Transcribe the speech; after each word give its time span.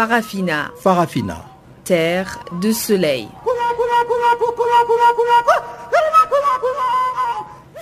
Farafina. 0.00 0.70
Farafina. 0.78 1.44
Terre 1.84 2.42
de 2.62 2.72
soleil. 2.72 3.28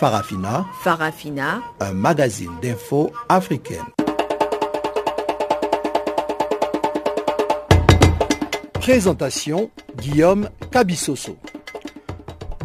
Farafina. 0.01 0.67
Farafina. 0.83 1.63
Un 1.79 1.93
magazine 1.93 2.51
d'infos 2.61 3.13
africaine. 3.29 3.87
Présentation 8.81 9.71
Guillaume 9.97 10.49
Cabissoso. 10.73 11.37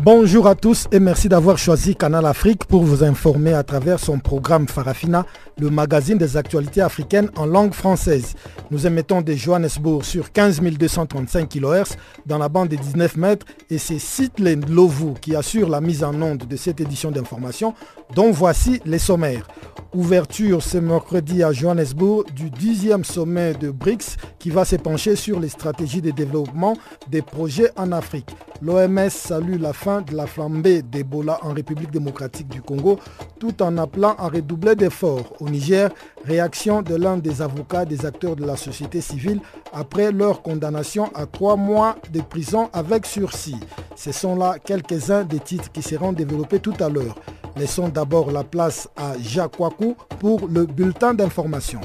Bonjour 0.03 0.47
à 0.47 0.55
tous 0.55 0.87
et 0.91 0.99
merci 0.99 1.29
d'avoir 1.29 1.57
choisi 1.57 1.95
Canal 1.95 2.25
Afrique 2.25 2.65
pour 2.65 2.83
vous 2.83 3.05
informer 3.05 3.53
à 3.53 3.63
travers 3.63 4.01
son 4.01 4.19
programme 4.19 4.67
Farafina, 4.67 5.25
le 5.59 5.69
magazine 5.69 6.17
des 6.17 6.37
actualités 6.37 6.81
africaines 6.81 7.29
en 7.35 7.45
langue 7.45 7.73
française. 7.73 8.33
Nous 8.71 8.87
émettons 8.87 9.21
de 9.21 9.33
Johannesburg 9.33 10.03
sur 10.03 10.31
15 10.31 10.61
235 10.61 11.49
kHz 11.49 11.95
dans 12.25 12.37
la 12.37 12.49
bande 12.49 12.69
des 12.69 12.77
19 12.77 13.17
mètres 13.17 13.45
et 13.69 13.77
c'est 13.77 13.99
Sitlen 13.99 14.65
Lovu 14.69 15.13
qui 15.21 15.35
assure 15.35 15.69
la 15.69 15.81
mise 15.81 16.03
en 16.03 16.19
onde 16.21 16.47
de 16.47 16.55
cette 16.55 16.81
édition 16.81 17.11
d'information 17.11 17.73
dont 18.15 18.31
voici 18.31 18.81
les 18.85 18.99
sommaires. 18.99 19.47
Ouverture 19.93 20.63
ce 20.63 20.79
mercredi 20.79 21.43
à 21.43 21.51
Johannesburg 21.51 22.25
du 22.35 22.49
10e 22.49 23.03
sommet 23.03 23.53
de 23.53 23.69
BRICS 23.69 24.17
qui 24.39 24.49
va 24.49 24.65
se 24.65 24.75
pencher 24.75 25.15
sur 25.15 25.39
les 25.39 25.49
stratégies 25.49 26.01
de 26.01 26.11
développement 26.11 26.75
des 27.09 27.21
projets 27.21 27.69
en 27.75 27.91
Afrique. 27.91 28.29
L'OMS 28.61 29.09
salue 29.09 29.59
la 29.59 29.73
fin 29.73 30.01
de 30.01 30.15
la 30.15 30.25
flambée 30.25 30.81
d'Ebola 30.81 31.37
en 31.43 31.53
République 31.53 31.91
démocratique 31.91 32.47
du 32.47 32.61
Congo 32.61 32.97
tout 33.39 33.61
en 33.61 33.77
appelant 33.77 34.15
à 34.17 34.29
redoubler 34.29 34.75
d'efforts. 34.75 35.33
Au 35.43 35.49
Niger, 35.49 35.89
réaction 36.23 36.81
de 36.81 36.95
l'un 36.95 37.17
des 37.17 37.41
avocats 37.41 37.83
des 37.83 38.05
acteurs 38.05 38.37
de 38.37 38.45
la 38.45 38.55
société 38.55 39.01
civile 39.01 39.41
après 39.73 40.09
leur 40.13 40.41
condamnation 40.41 41.11
à 41.13 41.25
trois 41.25 41.57
mois 41.57 41.97
de 42.13 42.21
prison 42.21 42.69
avec 42.71 43.05
sursis. 43.05 43.57
Ce 43.97 44.13
sont 44.13 44.37
là 44.37 44.55
quelques-uns 44.63 45.25
des 45.25 45.41
titres 45.41 45.69
qui 45.69 45.81
seront 45.81 46.13
développés 46.13 46.59
tout 46.59 46.75
à 46.79 46.87
l'heure. 46.87 47.15
Laissons 47.57 47.89
d'abord 47.89 48.31
la 48.31 48.45
place 48.45 48.87
à 48.95 49.15
Jacques 49.21 49.57
Kouakou 49.57 49.97
pour 50.21 50.47
le 50.47 50.65
bulletin 50.65 51.13
d'information. 51.13 51.81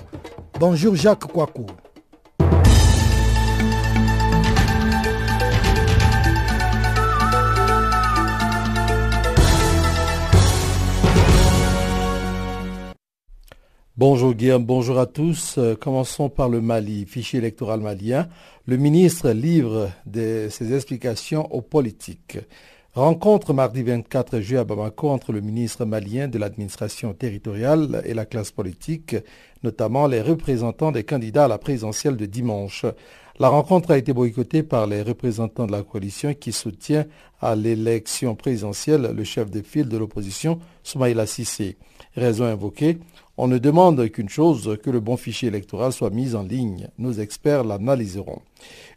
Bonjour 0.61 0.95
Jacques 0.95 1.27
Kouakou. 1.27 1.67
Bonjour 13.99 14.33
Guillaume, 14.33 14.65
bonjour 14.65 15.01
à 15.01 15.07
tous. 15.07 15.57
Euh, 15.59 15.75
commençons 15.75 16.29
par 16.29 16.49
le 16.49 16.61
Mali, 16.61 17.05
fichier 17.05 17.41
électoral 17.41 17.81
malien. 17.81 18.29
Le 18.65 18.77
ministre 18.77 19.31
livre 19.31 19.91
ses 20.15 20.73
explications 20.73 21.53
aux 21.53 21.63
politiques. 21.63 22.39
Rencontre 22.95 23.53
mardi 23.53 23.83
24 23.83 24.39
juillet 24.39 24.61
à 24.61 24.65
Bamako 24.65 25.09
entre 25.09 25.33
le 25.33 25.41
ministre 25.41 25.85
malien 25.85 26.29
de 26.29 26.39
l'administration 26.39 27.13
territoriale 27.13 28.03
et 28.05 28.15
la 28.15 28.25
classe 28.25 28.53
politique, 28.53 29.17
notamment 29.65 30.07
les 30.07 30.23
représentants 30.23 30.93
des 30.93 31.03
candidats 31.03 31.47
à 31.47 31.49
la 31.49 31.59
présidentielle 31.59 32.17
de 32.17 32.27
dimanche. 32.27 32.87
La 33.41 33.49
rencontre 33.49 33.91
a 33.91 33.99
été 33.99 34.13
boycottée 34.13 34.63
par 34.63 34.87
les 34.87 35.03
représentants 35.03 35.67
de 35.67 35.73
la 35.73 35.83
coalition 35.83 36.35
qui 36.35 36.53
soutient 36.53 37.05
à 37.41 37.57
l'élection 37.57 38.37
présidentielle 38.37 39.13
le 39.13 39.25
chef 39.25 39.51
de 39.51 39.61
file 39.61 39.89
de 39.89 39.97
l'opposition, 39.97 40.61
Soumaïla 40.85 41.27
Sissé. 41.27 41.77
Raison 42.19 42.45
invoquée, 42.45 42.99
on 43.37 43.47
ne 43.47 43.59
demande 43.59 44.09
qu'une 44.09 44.29
chose, 44.29 44.77
que 44.83 44.91
le 44.91 44.99
bon 44.99 45.17
fichier 45.17 45.47
électoral 45.47 45.93
soit 45.93 46.11
mis 46.11 46.35
en 46.35 46.43
ligne. 46.43 46.89
Nos 46.99 47.13
experts 47.13 47.63
l'analyseront. 47.63 48.43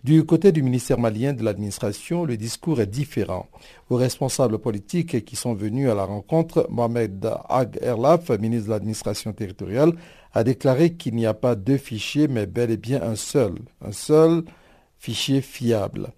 Du 0.04 0.26
côté 0.26 0.52
du 0.52 0.64
ministère 0.64 0.98
malien 0.98 1.34
de 1.34 1.44
l'administration, 1.44 2.26
le 2.26 2.38
discours 2.38 2.82
est 2.82 2.88
différent. 2.88 3.48
Aux 3.92 3.98
responsables 3.98 4.58
politiques 4.58 5.24
qui 5.26 5.36
sont 5.36 5.54
venus 5.54 5.90
à 5.90 5.94
la 5.94 6.06
rencontre, 6.06 6.66
Mohamed 6.72 7.30
Ag 7.50 7.78
Erlaf, 7.82 8.32
ministre 8.32 8.66
de 8.66 8.72
l'administration 8.72 9.32
territoriale, 9.32 9.94
a 10.34 10.44
déclaré 10.44 10.94
qu'il 10.94 11.14
n'y 11.14 11.28
a 11.28 11.36
pas 11.36 11.56
deux 11.56 11.78
fichiers, 11.78 12.28
mais 12.28 12.48
bel 12.48 12.72
et 12.72 12.78
bien 12.78 13.04
un 13.04 13.16
seul. 13.16 13.54
Un 13.86 13.92
seul 13.92 14.44
fichier 14.98 15.42
fiable. 15.42 16.14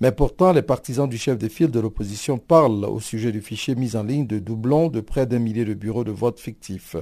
Mais 0.00 0.12
pourtant, 0.12 0.52
les 0.52 0.62
partisans 0.62 1.08
du 1.08 1.18
chef 1.18 1.38
de 1.38 1.48
file 1.48 1.70
de 1.70 1.80
l'opposition 1.80 2.38
parlent 2.38 2.84
au 2.84 3.00
sujet 3.00 3.32
du 3.32 3.40
fichier 3.40 3.74
mis 3.74 3.96
en 3.96 4.04
ligne 4.04 4.26
de 4.26 4.38
doublons 4.38 4.88
de 4.88 5.00
près 5.00 5.26
d'un 5.26 5.40
millier 5.40 5.64
de 5.64 5.74
bureaux 5.74 6.04
de 6.04 6.12
vote 6.12 6.38
fictifs. 6.38 6.96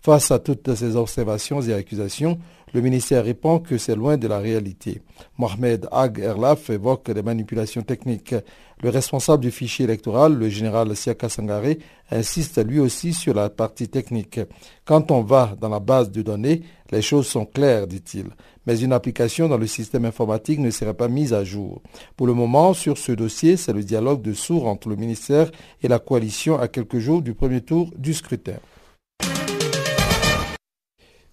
Face 0.00 0.32
à 0.32 0.40
toutes 0.40 0.74
ces 0.74 0.96
observations 0.96 1.62
et 1.62 1.72
accusations, 1.72 2.38
le 2.74 2.80
ministère 2.80 3.24
répond 3.24 3.58
que 3.58 3.76
c'est 3.76 3.94
loin 3.94 4.16
de 4.16 4.26
la 4.26 4.38
réalité. 4.38 5.02
Mohamed 5.38 5.88
Ag 5.92 6.18
Erlaf 6.18 6.70
évoque 6.70 7.10
des 7.10 7.22
manipulations 7.22 7.82
techniques. 7.82 8.34
Le 8.82 8.88
responsable 8.88 9.42
du 9.42 9.50
fichier 9.50 9.84
électoral, 9.84 10.34
le 10.34 10.48
général 10.48 10.96
Siaka 10.96 11.28
Sangare, 11.28 11.76
insiste 12.10 12.64
lui 12.66 12.80
aussi 12.80 13.12
sur 13.12 13.34
la 13.34 13.50
partie 13.50 13.88
technique. 13.88 14.40
Quand 14.84 15.10
on 15.10 15.22
va 15.22 15.54
dans 15.60 15.68
la 15.68 15.80
base 15.80 16.10
de 16.10 16.22
données, 16.22 16.62
les 16.90 17.02
choses 17.02 17.26
sont 17.26 17.44
claires, 17.44 17.86
dit-il. 17.86 18.26
Mais 18.66 18.80
une 18.80 18.92
application 18.92 19.48
dans 19.48 19.58
le 19.58 19.66
système 19.66 20.04
informatique 20.04 20.58
ne 20.58 20.70
serait 20.70 20.94
pas 20.94 21.08
mise 21.08 21.32
à 21.32 21.44
jour. 21.44 21.82
Pour 22.16 22.26
le 22.26 22.34
moment, 22.34 22.74
sur 22.74 22.98
ce 22.98 23.12
dossier, 23.12 23.56
c'est 23.56 23.72
le 23.72 23.82
dialogue 23.82 24.22
de 24.22 24.32
sourds 24.32 24.66
entre 24.66 24.88
le 24.88 24.96
ministère 24.96 25.50
et 25.82 25.88
la 25.88 25.98
coalition 25.98 26.58
à 26.58 26.68
quelques 26.68 26.98
jours 26.98 27.22
du 27.22 27.34
premier 27.34 27.60
tour 27.60 27.90
du 27.96 28.14
scrutin. 28.14 28.58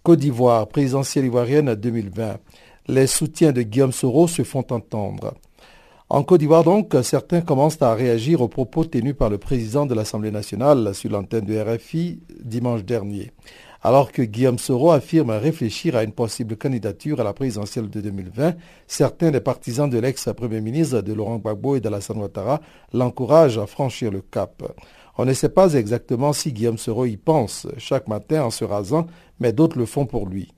Côte 0.10 0.22
d'Ivoire, 0.22 0.68
présidentielle 0.68 1.26
ivoirienne 1.26 1.76
2020. 1.76 2.40
Les 2.88 3.06
soutiens 3.06 3.52
de 3.52 3.62
Guillaume 3.62 3.92
Soro 3.92 4.28
se 4.28 4.42
font 4.42 4.66
entendre. 4.72 5.36
En 6.10 6.24
Côte 6.24 6.40
d'Ivoire, 6.40 6.64
donc, 6.64 6.96
certains 7.04 7.42
commencent 7.42 7.80
à 7.84 7.94
réagir 7.94 8.42
aux 8.42 8.48
propos 8.48 8.86
tenus 8.86 9.16
par 9.16 9.30
le 9.30 9.38
président 9.38 9.86
de 9.86 9.94
l'Assemblée 9.94 10.32
nationale 10.32 10.96
sur 10.96 11.12
l'antenne 11.12 11.46
de 11.46 11.60
RFI 11.60 12.22
dimanche 12.44 12.84
dernier. 12.84 13.30
Alors 13.84 14.12
que 14.12 14.24
Guillaume 14.24 14.58
Soro 14.58 14.90
affirme 14.90 15.30
réfléchir 15.30 15.96
à 15.96 16.04
une 16.04 16.12
possible 16.12 16.58
candidature 16.58 17.22
à 17.22 17.24
la 17.24 17.34
présidentielle 17.34 17.92
de 17.92 18.02
2020, 18.02 18.56
certains 18.88 19.30
des 19.30 19.42
partisans 19.42 19.88
de 19.88 20.00
l'ex-premier 20.00 20.60
ministre 20.60 21.02
de 21.02 21.14
Laurent 21.14 21.38
Gbagbo 21.38 21.76
et 21.76 21.82
la 21.82 22.00
Ouattara 22.16 22.62
l'encouragent 22.94 23.60
à 23.60 23.68
franchir 23.68 24.10
le 24.10 24.22
cap. 24.22 24.64
On 25.22 25.26
ne 25.26 25.34
sait 25.34 25.50
pas 25.50 25.74
exactement 25.74 26.32
si 26.32 26.54
Guillaume 26.54 26.78
Soro 26.78 27.06
y 27.06 27.18
pense 27.18 27.68
chaque 27.78 28.08
matin 28.08 28.46
en 28.46 28.52
se 28.52 28.64
rasant, 28.64 29.06
mais 29.42 29.52
d'autres 29.52 29.78
le 29.78 29.86
font 29.86 30.06
pour 30.06 30.26
lui. 30.28 30.54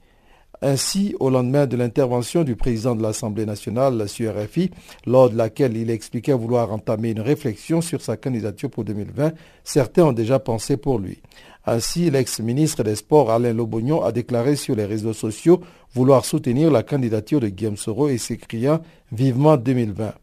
Ainsi, 0.62 1.16
au 1.20 1.32
lendemain 1.32 1.66
de 1.66 1.76
l'intervention 1.76 2.44
du 2.44 2.56
président 2.56 2.96
de 2.96 3.02
l'Assemblée 3.02 3.48
nationale 3.48 4.08
sur 4.08 4.36
RFI, 4.40 4.70
lors 5.08 5.32
de 5.32 5.36
laquelle 5.36 5.76
il 5.76 5.90
expliquait 5.90 6.34
vouloir 6.34 6.72
entamer 6.72 7.10
une 7.10 7.22
réflexion 7.22 7.82
sur 7.82 8.02
sa 8.02 8.18
candidature 8.18 8.70
pour 8.70 8.84
2020, 8.84 9.34
certains 9.64 10.04
ont 10.04 10.14
déjà 10.14 10.38
pensé 10.38 10.78
pour 10.78 11.00
lui. 11.00 11.24
Ainsi, 11.66 12.12
l'ex-ministre 12.12 12.84
des 12.84 12.98
Sports 12.98 13.32
Alain 13.32 13.54
Lobognon 13.54 14.04
a 14.04 14.12
déclaré 14.12 14.56
sur 14.56 14.76
les 14.76 14.86
réseaux 14.86 15.14
sociaux 15.14 15.62
vouloir 15.96 16.24
soutenir 16.24 16.70
la 16.70 16.84
candidature 16.84 17.40
de 17.40 17.48
Guillaume 17.48 17.78
Soro 17.78 18.10
et 18.10 18.20
s'écriant 18.20 18.84
Vivement 19.12 19.58
2020. 19.58 20.14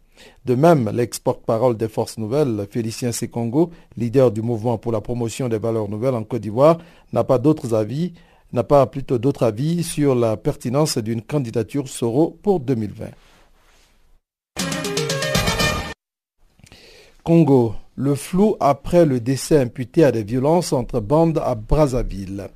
De 0.44 0.54
même, 0.54 0.90
l'ex-porte-parole 0.92 1.76
des 1.76 1.88
Forces 1.88 2.18
Nouvelles, 2.18 2.66
Félicien 2.70 3.12
Sekongo, 3.12 3.70
leader 3.96 4.30
du 4.30 4.42
mouvement 4.42 4.78
pour 4.78 4.92
la 4.92 5.00
promotion 5.00 5.48
des 5.48 5.58
valeurs 5.58 5.88
nouvelles 5.88 6.14
en 6.14 6.24
Côte 6.24 6.42
d'Ivoire, 6.42 6.78
n'a 7.12 7.24
pas 7.24 7.38
d'autres 7.38 7.74
avis, 7.74 8.12
n'a 8.52 8.64
pas 8.64 8.86
plutôt 8.86 9.18
d'autres 9.18 9.44
avis 9.44 9.82
sur 9.82 10.14
la 10.14 10.36
pertinence 10.36 10.98
d'une 10.98 11.22
candidature 11.22 11.88
Soro 11.88 12.36
pour 12.42 12.60
2020. 12.60 13.06
Congo, 17.24 17.74
le 17.96 18.14
flou 18.14 18.56
après 18.58 19.04
le 19.04 19.20
décès 19.20 19.58
imputé 19.58 20.04
à 20.04 20.12
des 20.12 20.22
violences 20.22 20.72
entre 20.72 21.00
bandes 21.00 21.42
à 21.44 21.54
Brazzaville. 21.54 22.48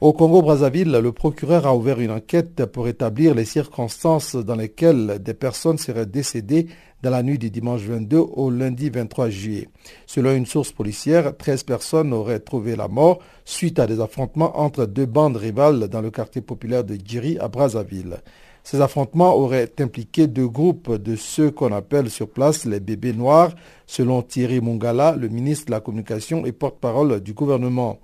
Au 0.00 0.14
Congo-Brazzaville, 0.14 0.92
le 0.92 1.12
procureur 1.12 1.66
a 1.66 1.76
ouvert 1.76 2.00
une 2.00 2.10
enquête 2.10 2.64
pour 2.64 2.88
établir 2.88 3.34
les 3.34 3.44
circonstances 3.44 4.34
dans 4.34 4.54
lesquelles 4.54 5.18
des 5.20 5.34
personnes 5.34 5.76
seraient 5.76 6.06
décédées 6.06 6.68
dans 7.02 7.10
la 7.10 7.22
nuit 7.22 7.36
du 7.36 7.50
dimanche 7.50 7.82
22 7.82 8.16
au 8.16 8.48
lundi 8.48 8.88
23 8.88 9.28
juillet. 9.28 9.68
Selon 10.06 10.34
une 10.34 10.46
source 10.46 10.72
policière, 10.72 11.36
13 11.36 11.64
personnes 11.64 12.14
auraient 12.14 12.40
trouvé 12.40 12.76
la 12.76 12.88
mort 12.88 13.18
suite 13.44 13.78
à 13.78 13.86
des 13.86 14.00
affrontements 14.00 14.58
entre 14.58 14.86
deux 14.86 15.04
bandes 15.04 15.36
rivales 15.36 15.88
dans 15.88 16.00
le 16.00 16.10
quartier 16.10 16.40
populaire 16.40 16.82
de 16.82 16.94
Djiri 16.94 17.38
à 17.38 17.48
Brazzaville. 17.48 18.16
Ces 18.62 18.80
affrontements 18.80 19.34
auraient 19.34 19.72
impliqué 19.80 20.26
deux 20.26 20.48
groupes 20.48 20.94
de 20.94 21.16
ceux 21.16 21.50
qu'on 21.50 21.72
appelle 21.72 22.10
sur 22.10 22.28
place 22.28 22.66
les 22.66 22.80
bébés 22.80 23.14
noirs, 23.14 23.54
selon 23.86 24.22
Thierry 24.22 24.60
Mungala, 24.60 25.16
le 25.16 25.28
ministre 25.28 25.66
de 25.66 25.70
la 25.72 25.80
Communication 25.80 26.44
et 26.44 26.52
porte-parole 26.52 27.20
du 27.20 27.32
gouvernement 27.32 27.98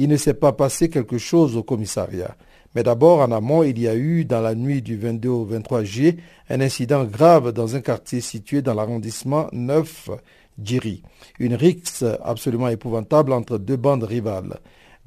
il 0.00 0.08
ne 0.08 0.16
s'est 0.16 0.32
pas 0.32 0.52
passé 0.52 0.88
quelque 0.88 1.18
chose 1.18 1.58
au 1.58 1.62
commissariat. 1.62 2.34
Mais 2.74 2.82
d'abord, 2.82 3.20
en 3.20 3.32
amont, 3.32 3.62
il 3.64 3.78
y 3.78 3.86
a 3.86 3.94
eu, 3.94 4.24
dans 4.24 4.40
la 4.40 4.54
nuit 4.54 4.80
du 4.80 4.96
22 4.96 5.28
au 5.28 5.44
23 5.44 5.84
juillet, 5.84 6.16
un 6.48 6.62
incident 6.62 7.04
grave 7.04 7.52
dans 7.52 7.76
un 7.76 7.82
quartier 7.82 8.22
situé 8.22 8.62
dans 8.62 8.72
l'arrondissement 8.72 9.48
9 9.52 10.08
Djiri. 10.58 11.02
Une 11.38 11.54
rixe 11.54 12.02
absolument 12.24 12.68
épouvantable 12.68 13.34
entre 13.34 13.58
deux 13.58 13.76
bandes 13.76 14.04
rivales. 14.04 14.60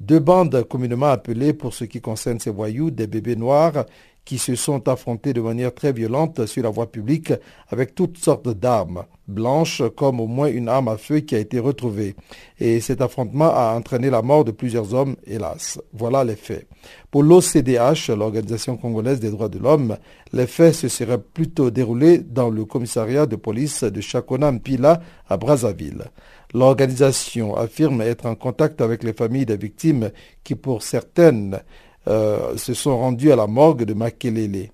Deux 0.06 0.18
bandes 0.18 0.64
communément 0.68 1.06
appelées, 1.06 1.54
pour 1.54 1.72
ce 1.72 1.84
qui 1.86 2.02
concerne 2.02 2.38
ces 2.38 2.50
voyous, 2.50 2.90
des 2.90 3.06
bébés 3.06 3.36
noirs, 3.36 3.86
qui 4.26 4.36
se 4.36 4.54
sont 4.54 4.86
affrontés 4.86 5.32
de 5.32 5.40
manière 5.40 5.72
très 5.72 5.92
violente 5.92 6.44
sur 6.44 6.62
la 6.62 6.68
voie 6.68 6.90
publique 6.92 7.32
avec 7.70 7.94
toutes 7.94 8.18
sortes 8.18 8.48
d'armes 8.48 9.04
blanches 9.26 9.82
comme 9.96 10.20
au 10.20 10.26
moins 10.26 10.48
une 10.48 10.68
arme 10.68 10.88
à 10.88 10.98
feu 10.98 11.20
qui 11.20 11.34
a 11.34 11.38
été 11.38 11.58
retrouvée. 11.58 12.14
Et 12.58 12.80
cet 12.80 13.00
affrontement 13.00 13.50
a 13.54 13.74
entraîné 13.74 14.10
la 14.10 14.20
mort 14.20 14.44
de 14.44 14.50
plusieurs 14.50 14.92
hommes, 14.92 15.16
hélas. 15.26 15.80
Voilà 15.94 16.22
les 16.22 16.36
faits. 16.36 16.66
Pour 17.10 17.22
l'OCDH, 17.22 18.10
l'Organisation 18.10 18.76
congolaise 18.76 19.20
des 19.20 19.30
droits 19.30 19.48
de 19.48 19.58
l'homme, 19.58 19.96
les 20.32 20.46
faits 20.46 20.74
se 20.74 20.88
seraient 20.88 21.20
plutôt 21.20 21.70
déroulés 21.70 22.18
dans 22.18 22.50
le 22.50 22.66
commissariat 22.66 23.24
de 23.24 23.36
police 23.36 23.84
de 23.84 24.00
Chakona 24.02 24.52
Mpila 24.52 25.00
à 25.28 25.36
Brazzaville. 25.38 26.04
L'organisation 26.54 27.56
affirme 27.56 28.00
être 28.00 28.26
en 28.26 28.36
contact 28.36 28.80
avec 28.80 29.02
les 29.02 29.12
familles 29.12 29.44
des 29.44 29.56
victimes 29.56 30.10
qui, 30.44 30.54
pour 30.54 30.84
certaines, 30.84 31.60
euh, 32.06 32.56
se 32.56 32.74
sont 32.74 32.96
rendues 32.96 33.32
à 33.32 33.36
la 33.36 33.48
morgue 33.48 33.82
de 33.82 33.92
Makelele 33.92 34.70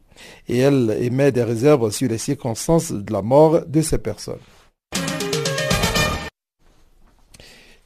et 0.48 0.58
elle 0.58 0.94
émet 1.00 1.32
des 1.32 1.42
réserves 1.42 1.90
sur 1.90 2.08
les 2.10 2.18
circonstances 2.18 2.92
de 2.92 3.10
la 3.10 3.22
mort 3.22 3.64
de 3.66 3.80
ces 3.80 3.96
personnes. 3.96 4.36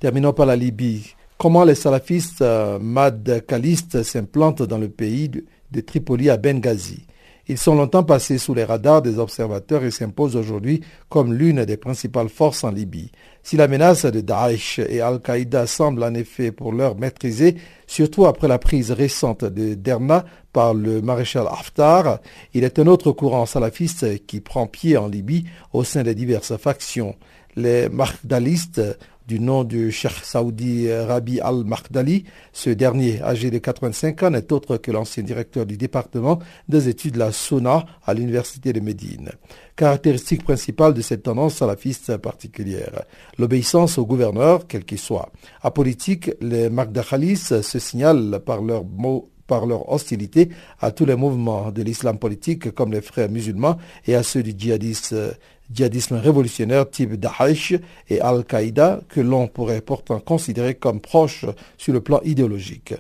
Terminons 0.01 0.33
par 0.33 0.47
la 0.47 0.57
Libye. 0.57 1.15
Comment 1.39 1.65
les 1.65 1.77
salafistes 1.77 2.43
euh, 2.43 2.81
madkalistes 2.81 4.03
s'implantent 4.03 4.63
dans 4.63 4.79
le 4.79 4.89
pays 4.89 5.29
de 5.29 5.81
Tripoli 5.81 6.31
à 6.31 6.37
Benghazi? 6.37 7.07
Ils 7.49 7.59
sont 7.59 7.75
longtemps 7.75 8.05
passés 8.05 8.39
sous 8.39 8.55
les 8.55 8.65
radars 8.65 9.03
des 9.03 9.19
observateurs 9.19 9.85
et 9.85 9.91
s'imposent 9.91 10.37
aujourd'hui 10.37 10.81
comme 11.09 11.35
l'une 11.35 11.65
des 11.65 11.77
principales 11.77 12.29
forces 12.29 12.65
en 12.65 12.71
Libye. 12.71 13.11
Si 13.43 13.57
la 13.57 13.69
menace 13.69 14.07
de 14.07 14.23
Daesh 14.23 14.79
et 14.79 15.03
Al-Qaïda 15.03 15.67
semble 15.67 16.03
en 16.03 16.15
effet 16.15 16.53
pour 16.53 16.73
l'heure 16.73 16.97
maîtrisée, 16.97 17.57
surtout 17.87 18.25
après 18.25 18.49
la 18.49 18.59
prise 18.59 18.91
récente 18.91 19.45
de 19.45 19.75
Derna 19.75 20.25
par 20.53 20.73
le 20.73 21.03
maréchal 21.03 21.47
Haftar, 21.47 22.21
il 22.55 22.65
est 22.65 22.79
un 22.79 22.87
autre 22.87 23.13
courant 23.13 23.45
salafiste 23.45 24.25
qui 24.27 24.41
prend 24.41 24.67
pied 24.67 24.97
en 24.97 25.09
Libye 25.09 25.45
au 25.75 25.85
sein 25.85 26.03
des 26.03 26.15
diverses 26.15 26.57
factions. 26.57 27.15
Les 27.57 27.89
Mahdalistes 27.89 28.81
du 29.27 29.41
nom 29.41 29.65
du 29.65 29.91
Cheikh 29.91 30.25
Saoudi 30.25 30.93
Rabi 30.93 31.41
al-Makhdali. 31.41 32.25
Ce 32.53 32.71
dernier, 32.71 33.23
âgé 33.23 33.51
de 33.51 33.59
85 33.59 34.23
ans, 34.23 34.31
n'est 34.31 34.53
autre 34.53 34.77
que 34.77 34.91
l'ancien 34.91 35.23
directeur 35.23 35.67
du 35.67 35.77
département 35.77 36.39
des 36.69 36.89
études 36.89 37.15
de 37.15 37.19
la 37.19 37.33
Sona 37.33 37.87
à 38.05 38.15
l'université 38.15 38.73
de 38.73 38.81
Médine. 38.81 39.31
Caractéristique 39.77 40.45
principale 40.45 40.95
de 40.95 41.01
cette 41.01 41.23
tendance 41.23 41.55
salafiste 41.55 42.17
particulière, 42.19 43.03
l'obéissance 43.39 43.99
au 43.99 44.07
gouverneur, 44.07 44.67
quel 44.69 44.85
qu'il 44.85 44.99
soit. 44.99 45.31
Apolitique, 45.63 46.31
les 46.41 46.71
Magdachalis 46.71 47.37
se 47.37 47.79
signalent 47.79 48.41
par 48.45 48.61
par 49.47 49.67
leur 49.67 49.91
hostilité 49.91 50.51
à 50.81 50.91
tous 50.91 51.05
les 51.05 51.17
mouvements 51.17 51.71
de 51.71 51.83
l'islam 51.83 52.19
politique 52.19 52.71
comme 52.73 52.93
les 52.93 53.01
frères 53.01 53.31
musulmans 53.31 53.77
et 54.07 54.15
à 54.15 54.23
ceux 54.23 54.43
du 54.43 54.55
djihadisme, 54.57 55.35
djihadisme 55.73 56.17
révolutionnaire 56.17 56.89
type 56.89 57.15
Daesh 57.15 57.75
et 58.09 58.21
Al-Qaïda 58.21 59.01
que 59.09 59.21
l'on 59.21 59.49
pourrait 59.49 59.81
pourtant 59.81 60.21
considérer 60.21 60.75
comme 60.75 61.01
proches 61.01 61.47
sur 61.79 61.93
le 61.93 62.01
plan 62.01 62.21
idéologique. 62.25 62.95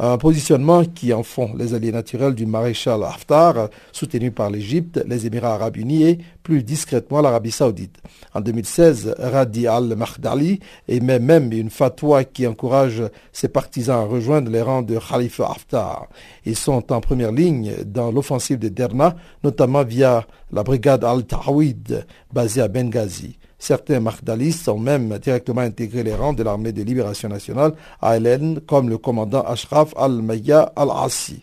Un 0.00 0.16
positionnement 0.16 0.84
qui 0.84 1.12
en 1.12 1.24
font 1.24 1.54
les 1.56 1.74
alliés 1.74 1.90
naturels 1.90 2.34
du 2.34 2.46
maréchal 2.46 3.02
Haftar, 3.02 3.68
soutenu 3.90 4.30
par 4.30 4.48
l'Égypte, 4.48 5.02
les 5.08 5.26
Émirats 5.26 5.54
arabes 5.54 5.76
unis 5.76 6.04
et, 6.04 6.18
plus 6.44 6.62
discrètement, 6.62 7.20
l'Arabie 7.20 7.50
saoudite. 7.50 7.96
En 8.32 8.40
2016, 8.40 9.16
Radi 9.18 9.66
al-Makhdali 9.66 10.60
émet 10.86 11.18
même 11.18 11.52
une 11.52 11.70
fatwa 11.70 12.22
qui 12.22 12.46
encourage 12.46 13.02
ses 13.32 13.48
partisans 13.48 13.98
à 13.98 14.04
rejoindre 14.04 14.52
les 14.52 14.62
rangs 14.62 14.82
de 14.82 14.98
Khalifa 14.98 15.46
Haftar. 15.50 16.06
Ils 16.44 16.56
sont 16.56 16.92
en 16.92 17.00
première 17.00 17.32
ligne 17.32 17.72
dans 17.84 18.12
l'offensive 18.12 18.60
de 18.60 18.68
Derna, 18.68 19.16
notamment 19.42 19.82
via 19.82 20.24
la 20.52 20.62
brigade 20.62 21.02
al-Tawid 21.02 22.06
basée 22.32 22.60
à 22.60 22.68
Benghazi. 22.68 23.36
Certains 23.58 24.00
markdalistes 24.00 24.68
ont 24.68 24.78
même 24.78 25.18
directement 25.18 25.60
intégré 25.62 26.02
les 26.02 26.14
rangs 26.14 26.32
de 26.32 26.42
l'armée 26.42 26.72
de 26.72 26.82
libération 26.82 27.28
nationale 27.28 27.72
à 28.00 28.16
Hélène, 28.16 28.60
comme 28.60 28.88
le 28.88 28.98
commandant 28.98 29.42
Ashraf 29.42 29.92
al-Mayya 29.96 30.72
al-Assi. 30.76 31.42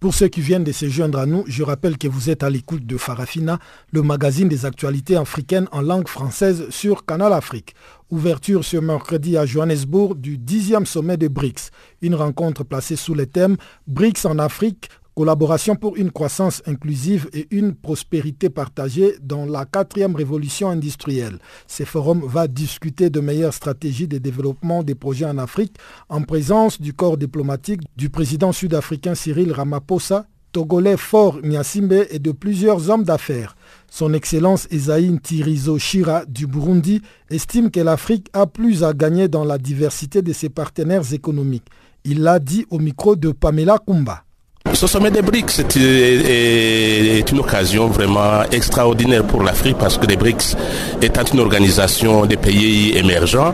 Pour 0.00 0.14
ceux 0.14 0.28
qui 0.28 0.40
viennent 0.40 0.64
de 0.64 0.72
se 0.72 0.88
joindre 0.88 1.18
à 1.18 1.26
nous, 1.26 1.44
je 1.46 1.62
rappelle 1.62 1.98
que 1.98 2.08
vous 2.08 2.30
êtes 2.30 2.42
à 2.42 2.48
l'écoute 2.48 2.86
de 2.86 2.96
Farafina, 2.96 3.58
le 3.92 4.00
magazine 4.00 4.48
des 4.48 4.64
actualités 4.64 5.14
africaines 5.14 5.68
en 5.72 5.82
langue 5.82 6.08
française 6.08 6.70
sur 6.70 7.04
Canal 7.04 7.34
Afrique. 7.34 7.74
Ouverture 8.08 8.64
ce 8.64 8.78
mercredi 8.78 9.36
à 9.36 9.44
Johannesburg 9.44 10.16
du 10.18 10.38
10e 10.38 10.86
sommet 10.86 11.18
de 11.18 11.28
BRICS, 11.28 11.70
une 12.00 12.14
rencontre 12.14 12.64
placée 12.64 12.96
sous 12.96 13.12
le 13.12 13.26
thème 13.26 13.58
BRICS 13.88 14.24
en 14.24 14.38
Afrique, 14.38 14.88
Collaboration 15.20 15.76
pour 15.76 15.98
une 15.98 16.10
croissance 16.10 16.62
inclusive 16.64 17.28
et 17.34 17.46
une 17.50 17.74
prospérité 17.74 18.48
partagée 18.48 19.16
dans 19.20 19.44
la 19.44 19.66
quatrième 19.66 20.16
révolution 20.16 20.70
industrielle. 20.70 21.38
Ce 21.66 21.82
forum 21.82 22.22
va 22.26 22.48
discuter 22.48 23.10
de 23.10 23.20
meilleures 23.20 23.52
stratégies 23.52 24.08
de 24.08 24.16
développement 24.16 24.82
des 24.82 24.94
projets 24.94 25.26
en 25.26 25.36
Afrique 25.36 25.76
en 26.08 26.22
présence 26.22 26.80
du 26.80 26.94
corps 26.94 27.18
diplomatique 27.18 27.82
du 27.98 28.08
président 28.08 28.50
sud-africain 28.52 29.14
Cyril 29.14 29.52
Ramaphosa, 29.52 30.24
togolais 30.52 30.96
Fort 30.96 31.38
Nyasimbe 31.44 32.06
et 32.08 32.18
de 32.18 32.32
plusieurs 32.32 32.88
hommes 32.88 33.04
d'affaires. 33.04 33.56
Son 33.90 34.14
Excellence 34.14 34.68
Esaïn 34.70 35.18
Tirizo 35.18 35.78
Shira 35.78 36.24
du 36.24 36.46
Burundi 36.46 37.02
estime 37.28 37.70
que 37.70 37.80
l'Afrique 37.80 38.28
a 38.32 38.46
plus 38.46 38.82
à 38.82 38.94
gagner 38.94 39.28
dans 39.28 39.44
la 39.44 39.58
diversité 39.58 40.22
de 40.22 40.32
ses 40.32 40.48
partenaires 40.48 41.12
économiques. 41.12 41.68
Il 42.04 42.22
l'a 42.22 42.38
dit 42.38 42.64
au 42.70 42.78
micro 42.78 43.16
de 43.16 43.32
Pamela 43.32 43.76
Kumba. 43.86 44.24
Ce 44.72 44.86
sommet 44.86 45.10
des 45.10 45.20
BRICS 45.20 45.60
est, 45.76 47.30
une 47.30 47.40
occasion 47.40 47.88
vraiment 47.88 48.42
extraordinaire 48.50 49.24
pour 49.24 49.42
l'Afrique 49.42 49.76
parce 49.78 49.98
que 49.98 50.06
les 50.06 50.16
BRICS 50.16 50.56
étant 51.02 51.24
une 51.32 51.40
organisation 51.40 52.24
des 52.24 52.36
pays 52.36 52.96
émergents 52.96 53.52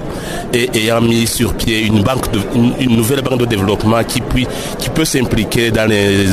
et 0.53 0.71
ayant 0.75 1.01
mis 1.01 1.27
sur 1.27 1.55
pied 1.55 1.87
une, 1.87 2.03
banque 2.03 2.27
une, 2.55 2.97
nouvelle 2.97 3.23
banque 3.23 3.41
de 3.41 3.47
développement 3.47 4.05
qui, 4.05 4.21
qui 4.79 4.91
peut 4.91 5.05
s'impliquer 5.05 5.71
dans 5.71 5.89
les, 5.89 6.27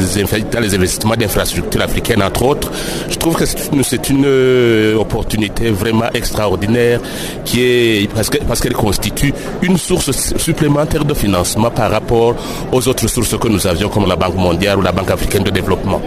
dans 0.52 0.60
les 0.60 0.76
investissements 0.76 1.16
d'infrastructures 1.16 1.82
africaines 1.82 2.22
entre 2.22 2.44
autres, 2.44 2.72
je 3.10 3.16
trouve 3.18 3.36
que 3.36 3.46
c'est 3.46 4.10
une, 4.10 4.26
euh, 4.26 4.96
opportunité 4.98 5.72
vraiment 5.72 6.10
extraordinaire 6.14 7.00
qui 7.46 7.62
est 7.62 8.10
parce 8.48 8.60
qu'elle 8.62 8.74
constitue 8.74 9.34
une 9.62 9.78
source 9.78 10.12
supplémentaire 10.38 11.06
de 11.06 11.14
financement 11.14 11.72
par 11.72 11.90
rapport 11.90 12.36
aux 12.72 12.88
autres 12.88 13.08
sources 13.08 13.38
que 13.38 13.48
nous 13.48 13.66
avions 13.66 13.90
comme 13.90 14.08
la 14.08 14.16
Banque 14.16 14.36
mondiale 14.36 14.73
ou 14.78 14.82
la 14.82 14.92
Banque 14.92 15.12
africaine 15.12 15.44
de 15.44 15.50
développement. 15.50 16.02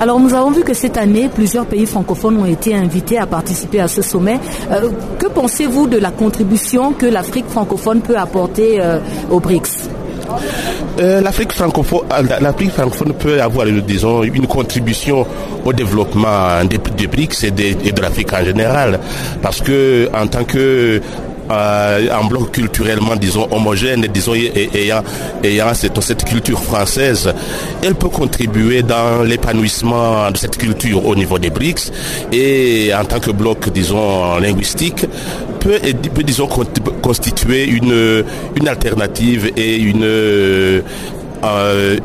Alors 0.00 0.20
nous 0.20 0.32
avons 0.32 0.52
vu 0.52 0.62
que 0.62 0.74
cette 0.74 0.96
année, 0.96 1.28
plusieurs 1.28 1.66
pays 1.66 1.84
francophones 1.84 2.36
ont 2.36 2.46
été 2.46 2.74
invités 2.74 3.18
à 3.18 3.26
participer 3.26 3.80
à 3.80 3.88
ce 3.88 4.00
sommet. 4.00 4.38
Euh, 4.70 4.90
que 5.18 5.26
pensez-vous 5.26 5.88
de 5.88 5.98
la 5.98 6.12
contribution 6.12 6.92
que 6.92 7.06
l'Afrique 7.06 7.46
francophone 7.48 8.00
peut 8.00 8.16
apporter 8.16 8.80
euh, 8.80 9.00
aux 9.28 9.40
BRICS? 9.40 9.88
Euh, 11.00 11.20
L'Afrique 11.20 11.52
francophone, 11.52 12.06
francophone 12.70 13.12
peut 13.14 13.40
avoir, 13.40 13.66
disons, 13.66 14.22
une 14.22 14.46
contribution 14.46 15.26
au 15.64 15.72
développement 15.72 16.64
des, 16.64 17.06
BRICS 17.06 17.44
et 17.44 17.50
de, 17.50 17.62
et 17.88 17.92
de 17.92 18.00
l'Afrique 18.00 18.32
en 18.32 18.44
général, 18.44 19.00
parce 19.42 19.60
que 19.60 20.08
en 20.14 20.26
tant 20.26 20.44
que 20.44 21.00
euh, 21.50 22.08
un 22.12 22.26
bloc 22.26 22.52
culturellement, 22.52 23.16
disons, 23.16 23.48
homogène, 23.50 24.06
disons, 24.12 24.34
ayant, 24.34 25.02
ayant 25.42 25.74
cette, 25.74 26.00
cette 26.00 26.24
culture 26.24 26.62
française, 26.62 27.32
elle 27.82 27.94
peut 27.94 28.08
contribuer 28.08 28.82
dans 28.82 29.22
l'épanouissement 29.22 30.30
de 30.30 30.36
cette 30.36 30.56
culture 30.56 31.06
au 31.06 31.14
niveau 31.14 31.38
des 31.38 31.50
BRICS 31.50 31.92
et 32.32 32.92
en 32.94 33.04
tant 33.04 33.20
que 33.20 33.30
bloc, 33.30 33.70
disons, 33.70 34.38
linguistique, 34.38 35.06
peut, 35.60 35.78
peut 36.14 36.22
disons, 36.22 36.48
constituer 37.02 37.64
une, 37.66 38.24
une 38.56 38.68
alternative 38.68 39.50
et 39.56 39.76
une, 39.76 40.04
euh, 41.44 41.98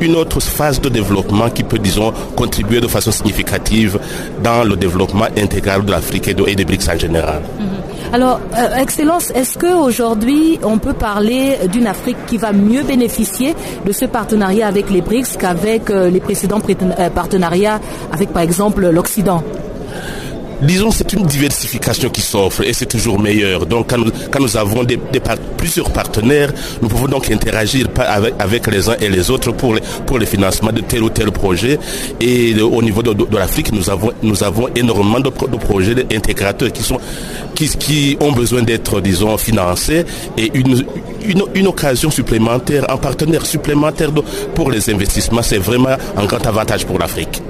une, 0.00 0.16
autre 0.16 0.40
phase 0.40 0.80
de 0.80 0.88
développement 0.88 1.48
qui 1.48 1.62
peut, 1.62 1.78
disons, 1.78 2.12
contribuer 2.36 2.80
de 2.80 2.88
façon 2.88 3.10
significative 3.10 3.98
dans 4.42 4.64
le 4.64 4.76
développement 4.76 5.26
intégral 5.36 5.84
de 5.84 5.90
l'Afrique 5.90 6.28
et, 6.28 6.34
des 6.34 6.64
BRICS 6.64 6.88
en 6.88 6.98
général. 6.98 7.42
Mhm. 7.58 7.66
Alors, 8.10 8.40
euh, 8.56 8.76
Excellence, 8.76 9.30
est-ce 9.32 9.58
qu'aujourd'hui, 9.58 10.58
on 10.62 10.78
peut 10.78 10.94
parler 10.94 11.58
d'une 11.70 11.86
Afrique 11.86 12.16
qui 12.26 12.38
va 12.38 12.52
mieux 12.52 12.82
bénéficier 12.82 13.54
de 13.84 13.92
ce 13.92 14.06
partenariat 14.06 14.66
avec 14.66 14.88
les 14.90 15.02
BRICS 15.02 15.36
qu'avec 15.38 15.90
euh, 15.90 16.08
les 16.08 16.20
précédents 16.20 16.60
partenariats 17.14 17.80
avec, 18.10 18.32
par 18.32 18.42
exemple, 18.42 18.88
l'Occident? 18.88 19.42
Disons, 20.62 20.90
c'est 20.90 21.12
une 21.12 21.24
diversification 21.24 22.08
qui 22.10 22.20
s'offre 22.20 22.62
et 22.62 22.72
c'est 22.72 22.86
toujours 22.86 23.18
meilleur. 23.18 23.66
Donc, 23.66 23.88
quand 24.30 24.40
nous, 24.40 24.56
avons 24.56 24.84
plusieurs 25.56 25.90
partenaires, 25.90 26.52
nous 26.82 26.88
pouvons 26.88 27.06
donc 27.06 27.30
interagir 27.30 27.86
avec, 28.38 28.66
les 28.66 28.88
uns 28.88 28.96
et 29.00 29.08
les 29.08 29.30
autres 29.30 29.52
pour, 29.52 29.74
le 29.74 30.26
financement 30.26 30.72
de 30.72 30.80
tel 30.80 31.02
ou 31.02 31.10
tel 31.10 31.30
projet. 31.30 31.78
Et 32.20 32.60
au 32.60 32.82
niveau 32.82 33.02
de, 33.02 33.36
l'Afrique, 33.36 33.72
nous 33.72 33.88
avons, 34.42 34.68
énormément 34.74 35.20
de, 35.20 35.28
projets 35.58 36.06
intégrateurs 36.12 36.72
qui, 36.72 36.82
sont, 36.82 36.98
qui 37.54 38.16
ont 38.20 38.32
besoin 38.32 38.62
d'être, 38.62 39.00
disons, 39.00 39.36
financés 39.38 40.04
et 40.36 40.50
une, 40.54 40.84
une, 41.54 41.66
occasion 41.66 42.10
supplémentaire, 42.10 42.90
un 42.90 42.96
partenaire 42.96 43.44
supplémentaire 43.46 44.10
pour 44.54 44.70
les 44.70 44.90
investissements, 44.90 45.42
c'est 45.42 45.58
vraiment 45.58 45.96
un 46.16 46.24
grand 46.24 46.46
avantage 46.46 46.86
pour 46.86 46.98
l'Afrique. 46.98 47.42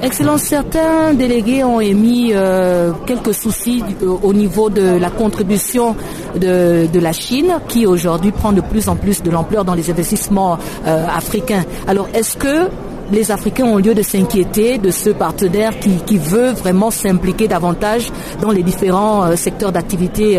Excellence, 0.00 0.42
certains 0.42 1.12
délégués 1.12 1.64
ont 1.64 1.80
émis 1.80 2.30
euh, 2.32 2.92
quelques 3.04 3.34
soucis 3.34 3.82
euh, 4.02 4.16
au 4.22 4.32
niveau 4.32 4.70
de 4.70 4.96
la 4.96 5.10
contribution 5.10 5.96
de, 6.36 6.98
la 7.00 7.12
Chine, 7.12 7.58
qui 7.66 7.84
aujourd'hui 7.84 8.30
prend 8.30 8.52
de 8.52 8.60
plus 8.60 8.88
en 8.88 8.94
plus 8.94 9.22
de 9.24 9.30
l'ampleur 9.30 9.64
dans 9.64 9.74
les 9.74 9.90
investissements 9.90 10.56
euh, 10.86 11.04
africains. 11.08 11.64
Alors, 11.88 12.08
est-ce 12.14 12.36
que 12.36 12.68
les 13.10 13.32
Africains 13.32 13.64
ont 13.64 13.78
lieu 13.78 13.94
de 13.94 14.02
s'inquiéter 14.02 14.78
de 14.78 14.92
ce 14.92 15.10
partenaire 15.10 15.72
qui, 15.80 16.18
veut 16.18 16.52
vraiment 16.52 16.90
s'impliquer 16.92 17.48
davantage 17.48 18.12
dans 18.40 18.50
les 18.50 18.62
différents 18.62 19.34
secteurs 19.34 19.72
d'activité 19.72 20.38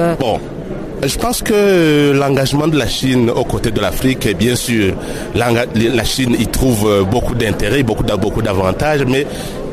je 1.03 1.17
pense 1.17 1.41
que 1.41 2.11
l'engagement 2.11 2.67
de 2.67 2.77
la 2.77 2.87
Chine 2.87 3.29
aux 3.29 3.45
côtés 3.45 3.71
de 3.71 3.79
l'Afrique, 3.79 4.27
bien 4.37 4.55
sûr, 4.55 4.93
la 5.35 6.03
Chine 6.03 6.35
y 6.37 6.47
trouve 6.47 7.05
beaucoup 7.09 7.35
d'intérêt, 7.35 7.83
beaucoup 7.83 8.03
d'avantages, 8.41 9.05
mais 9.07 9.25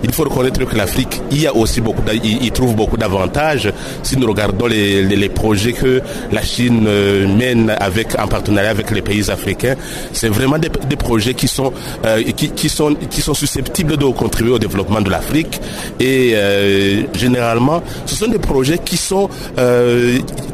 il 0.03 0.13
faut 0.13 0.25
reconnaître 0.25 0.65
que 0.65 0.77
l'Afrique, 0.77 1.21
y 1.31 1.47
a 1.47 1.55
aussi 1.55 1.81
beaucoup, 1.81 2.03
il, 2.23 2.51
trouve 2.53 2.75
beaucoup 2.75 2.97
d'avantages. 2.97 3.73
Si 4.03 4.17
nous 4.17 4.27
regardons 4.27 4.67
les, 4.67 5.29
projets 5.29 5.73
que 5.73 6.01
la 6.33 6.43
Chine 6.43 6.85
euh, 6.87 7.27
mène 7.27 7.75
avec 7.81 8.19
en 8.19 8.27
partenariat 8.29 8.71
avec 8.71 8.91
les 8.91 9.03
pays 9.03 9.31
africains, 9.31 9.75
c'est 10.13 10.29
vraiment 10.29 10.59
des, 10.59 10.97
projets 10.97 11.35
qui 11.35 11.49
sont, 11.49 11.73
euh, 12.05 12.23
qui, 12.23 12.69
sont, 12.69 12.95
qui 13.11 13.21
sont 13.21 13.35
susceptibles 13.35 13.97
de 13.97 14.07
contribuer 14.07 14.53
au 14.53 14.59
développement 14.59 15.01
de 15.01 15.11
l'Afrique. 15.11 15.61
Et 16.01 16.33
euh, 16.35 17.03
généralement, 17.15 17.83
ce 18.07 18.15
sont 18.15 18.29
des 18.29 18.39
projets 18.39 18.79
qui 18.79 18.97
sont, 18.97 19.29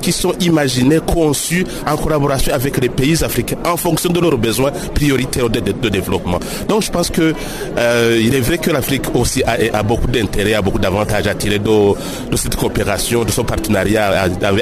qui 0.00 0.12
sont 0.12 0.32
imaginés, 0.40 1.00
conçus 1.06 1.64
en 1.86 1.96
collaboration 1.96 2.54
avec 2.54 2.80
les 2.80 2.88
pays 2.88 3.22
africains 3.22 3.56
en 3.64 3.76
fonction 3.76 4.10
de 4.10 4.20
leurs 4.20 4.38
besoins 4.38 4.72
prioritaires 4.94 5.48
de, 5.50 5.60
de 5.60 5.88
développement. 5.88 6.40
Donc, 6.68 6.82
je 6.82 6.90
pense 6.90 7.10
que 7.10 7.34
il 7.76 8.34
est 8.34 8.40
vrai 8.40 8.58
que 8.58 8.70
l'Afrique 8.70 9.14
aussi 9.14 9.31
a, 9.44 9.82
beaucoup 9.82 10.08
d'intérêt, 10.08 10.54
a 10.54 10.62
beaucoup 10.62 10.78
d'avantages 10.78 11.26
à 11.26 11.34
tirer 11.34 11.58
de, 11.58 12.36
cette 12.36 12.56
coopération, 12.56 13.24
de 13.24 13.30
son 13.30 13.44
partenariat 13.44 14.10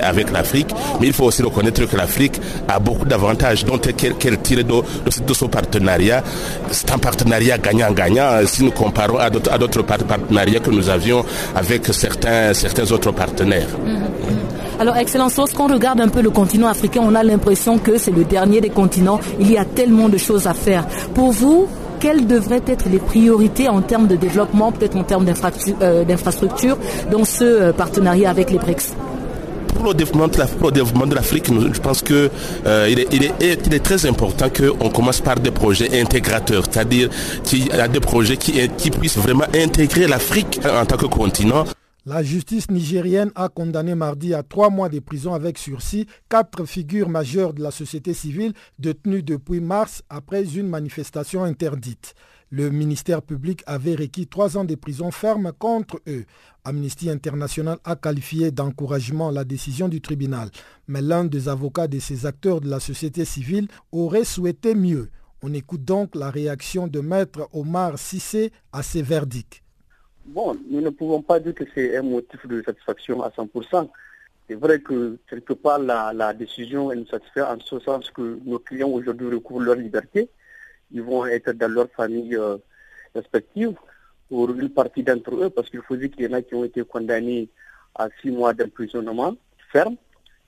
avec, 0.03 0.31
l'Afrique. 0.31 0.69
Mais 1.01 1.09
il 1.09 1.13
faut 1.13 1.25
aussi 1.25 1.43
reconnaître 1.43 1.85
que 1.87 1.97
l'Afrique 1.97 2.41
a 2.69 2.79
beaucoup 2.79 3.05
d'avantages 3.05 3.65
dont 3.65 3.79
qu'elle 3.79 4.39
tire 4.41 4.65
de, 4.65 5.33
son 5.33 5.49
partenariat. 5.49 6.23
C'est 6.71 6.91
un 6.93 6.99
partenariat 6.99 7.59
gagnant-gagnant 7.59 8.41
si 8.47 8.65
nous 8.65 8.73
comparons 8.73 9.19
à 9.19 9.31
d'autres 9.31 9.83
partenariats 9.83 10.61
que 10.61 10.71
nous 10.71 10.89
avions 10.89 11.25
avec 11.55 11.87
certains, 11.87 12.53
certains 12.55 12.91
autres 12.93 13.13
partenaires. 13.13 13.69
Mm-hmm. 13.69 14.81
Alors, 14.81 14.97
Excellence, 14.97 15.37
lorsqu'on 15.37 15.67
regarde 15.67 16.01
un 16.01 16.09
peu 16.09 16.23
le 16.23 16.31
continent 16.31 16.67
africain, 16.67 17.03
on 17.05 17.15
a 17.15 17.23
l'impression 17.23 17.77
que 17.77 17.99
c'est 17.99 18.13
le 18.13 18.25
dernier 18.25 18.63
des 18.63 18.71
continents. 18.71 19.21
Il 19.39 19.53
y 19.53 19.59
a 19.59 19.67
tellement 19.67 20.09
de 20.09 20.17
choses 20.17 20.47
à 20.47 20.55
faire. 20.55 20.87
Pour 21.13 21.33
vous, 21.33 21.69
quelles 22.01 22.27
devraient 22.27 22.63
être 22.67 22.89
les 22.89 22.99
priorités 22.99 23.69
en 23.69 23.83
termes 23.83 24.09
de 24.09 24.17
développement, 24.17 24.73
peut-être 24.73 24.97
en 24.97 25.05
termes 25.05 25.27
euh, 25.83 26.05
d'infrastructure, 26.05 26.79
dans 27.13 27.25
ce 27.25 27.45
euh, 27.45 27.73
partenariat 27.73 28.31
avec 28.31 28.51
les 28.51 28.59
BRICS 28.59 28.95
pour 29.81 29.89
le 29.89 29.95
développement 29.95 31.07
de 31.07 31.15
l'Afrique, 31.15 31.47
je 31.73 31.81
pense 31.81 32.03
qu'il 32.03 32.29
euh, 32.67 32.87
est, 33.41 33.83
très 33.83 34.05
important 34.05 34.49
qu'on 34.51 34.91
commence 34.91 35.23
par 35.23 35.37
des 35.37 35.51
projets 35.51 35.99
intégrateurs, 36.03 36.65
c'est-à-dire 36.71 37.09
qu'il 37.45 37.73
a 37.73 37.89
des 37.89 38.01
projets 38.01 38.37
qui 38.37 38.91
puissent 38.91 39.17
vraiment 39.17 39.47
intégrer 39.55 40.07
l'Afrique 40.07 40.61
en 40.71 40.85
tant 40.85 40.99
que 40.99 41.07
continent. 41.07 41.65
La 42.11 42.25
justice 42.25 42.69
nigérienne 42.73 43.31
a 43.37 43.49
condamné 43.49 43.95
mardi 43.95 44.35
à 44.35 44.43
trois 44.43 44.69
mois 44.69 44.89
de 44.89 44.99
prison 44.99 45.33
avec 45.33 45.59
sursis 45.59 46.09
quatre 46.29 46.65
figures 46.65 47.09
majeures 47.09 47.55
de 47.55 47.63
la 47.63 47.71
société 47.71 48.15
civile 48.15 48.53
détenues 48.81 49.23
depuis 49.23 49.61
mars 49.61 50.03
après 50.11 50.57
une 50.57 50.67
manifestation 50.67 51.45
interdite. 51.45 52.15
Le 52.51 52.69
ministère 52.71 53.23
public 53.23 53.63
avait 53.65 53.95
requis 53.95 54.27
trois 54.27 54.57
ans 54.57 54.65
de 54.65 54.75
prison 54.75 55.13
ferme 55.13 55.53
contre 55.57 56.01
eux. 56.09 56.25
Amnesty 56.65 57.11
International 57.11 57.79
a 57.85 57.95
qualifié 57.95 58.51
d'encouragement 58.51 59.31
la 59.31 59.45
décision 59.45 59.87
du 59.89 60.01
tribunal, 60.01 60.51
mais 60.89 61.03
l'un 61.03 61.25
des 61.25 61.49
avocats 61.49 61.87
de 61.87 62.01
ces 62.01 62.27
acteurs 62.27 62.61
de 62.61 62.69
la 62.69 62.81
société 62.81 63.25
civile 63.25 63.69
aurait 63.93 64.25
souhaité 64.25 64.75
mieux. 64.75 65.11
On 65.43 65.55
écoute 65.55 65.85
donc 65.85 66.17
la 66.17 66.33
réaction 66.33 66.89
de 66.89 66.99
maître 66.99 67.49
Omar 67.53 68.01
Sissé 68.01 68.51
à 68.73 68.83
ces 68.83 69.03
verdicts. 69.03 69.63
Bon, 70.27 70.57
nous 70.69 70.81
ne 70.81 70.91
pouvons 70.91 71.23
pas 71.23 71.41
dire 71.41 71.55
que 71.55 71.65
c'est 71.75 71.97
un 71.97 72.03
motif 72.03 72.47
de 72.47 72.63
satisfaction 72.63 73.23
à 73.23 73.31
100%. 73.31 73.89
C'est 74.49 74.55
vrai 74.55 74.81
que 74.81 75.19
quelque 75.29 75.55
part 75.55 75.79
la, 75.79 76.35
décision 76.35 76.95
nous 76.95 77.07
satisfait 77.07 77.43
en 77.43 77.59
ce 77.61 77.79
sens 77.81 78.11
que 78.11 78.39
nos 78.45 78.59
clients 78.59 78.89
aujourd'hui 78.89 79.29
recouvrent 79.29 79.63
leur 79.63 79.77
liberté. 79.77 80.29
Ils 80.93 81.03
vont 81.03 81.25
être 81.27 81.53
dans 81.53 81.73
leur 81.73 81.89
famille 81.91 82.37
euh, 82.37 82.59
respective 83.15 83.75
pour 84.29 84.51
une 84.51 84.71
partie 84.71 85.03
d'entre 85.03 85.35
eux, 85.35 85.51
parce 85.51 85.71
qu'il 85.71 85.83
faut 85.83 85.97
dire 85.97 86.11
qu'il 86.11 86.25
y 86.25 86.29
en 86.29 86.33
a 86.33 86.43
qui 86.43 86.55
ont 86.55 86.65
été 86.65 86.85
condamnés 86.85 87.49
à 87.95 88.09
six 88.21 88.31
mois 88.31 88.53
d'emprisonnement 88.55 89.35
ferme 89.73 89.97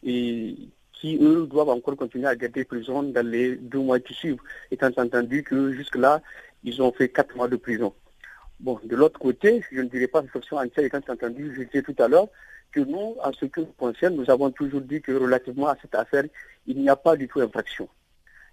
et 0.05 0.57
qui, 0.93 1.19
eux, 1.21 1.47
doivent 1.47 1.71
encore 1.71 1.97
continuer 1.97 2.27
à 2.27 2.37
garder 2.37 2.65
prison 2.65 3.03
dans 3.03 3.27
les 3.27 3.57
deux 3.57 3.81
mois 3.81 3.99
qui 4.01 4.15
suivent, 4.15 4.41
étant 4.71 4.91
entendu 4.97 5.43
que 5.43 5.73
jusque-là, 5.73 6.23
ils 6.63 6.81
ont 6.81 6.93
fait 6.93 7.09
quatre 7.09 7.35
mois 7.37 7.49
de 7.49 7.57
prison. 7.57 7.93
Bon, 8.63 8.79
de 8.85 8.95
l'autre 8.95 9.19
côté, 9.19 9.61
je 9.73 9.81
ne 9.81 9.89
dirais 9.89 10.07
pas 10.07 10.21
réflexion 10.21 10.57
entière, 10.57 10.85
étant 10.85 11.01
entendu, 11.13 11.53
je 11.57 11.65
disais 11.65 11.83
tout 11.83 11.97
à 11.99 12.07
l'heure, 12.07 12.29
que 12.71 12.79
nous, 12.79 13.17
en 13.21 13.33
ce 13.33 13.47
qui 13.47 13.59
nous 13.59 13.67
concerne, 13.77 14.15
nous 14.15 14.31
avons 14.31 14.53
toujours 14.53 14.81
dit 14.81 15.03
que 15.03 15.11
relativement 15.11 15.67
à 15.67 15.77
cette 15.83 15.97
affaire, 15.97 16.23
il 16.69 16.79
n'y 16.79 16.89
a 16.89 16.95
pas 16.95 17.17
du 17.17 17.27
tout 17.27 17.41
infraction. 17.41 17.89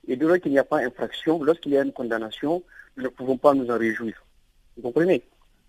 Et 0.07 0.15
de 0.15 0.25
lors 0.25 0.39
qu'il 0.39 0.51
n'y 0.51 0.57
a 0.57 0.63
pas 0.63 0.79
infraction, 0.79 1.43
lorsqu'il 1.43 1.73
y 1.73 1.77
a 1.77 1.83
une 1.83 1.93
condamnation, 1.93 2.63
nous 2.97 3.03
ne 3.03 3.09
pouvons 3.09 3.37
pas 3.37 3.53
nous 3.53 3.69
en 3.69 3.77
réjouir. 3.77 4.25
Vous 4.75 4.81
comprenez? 4.81 5.21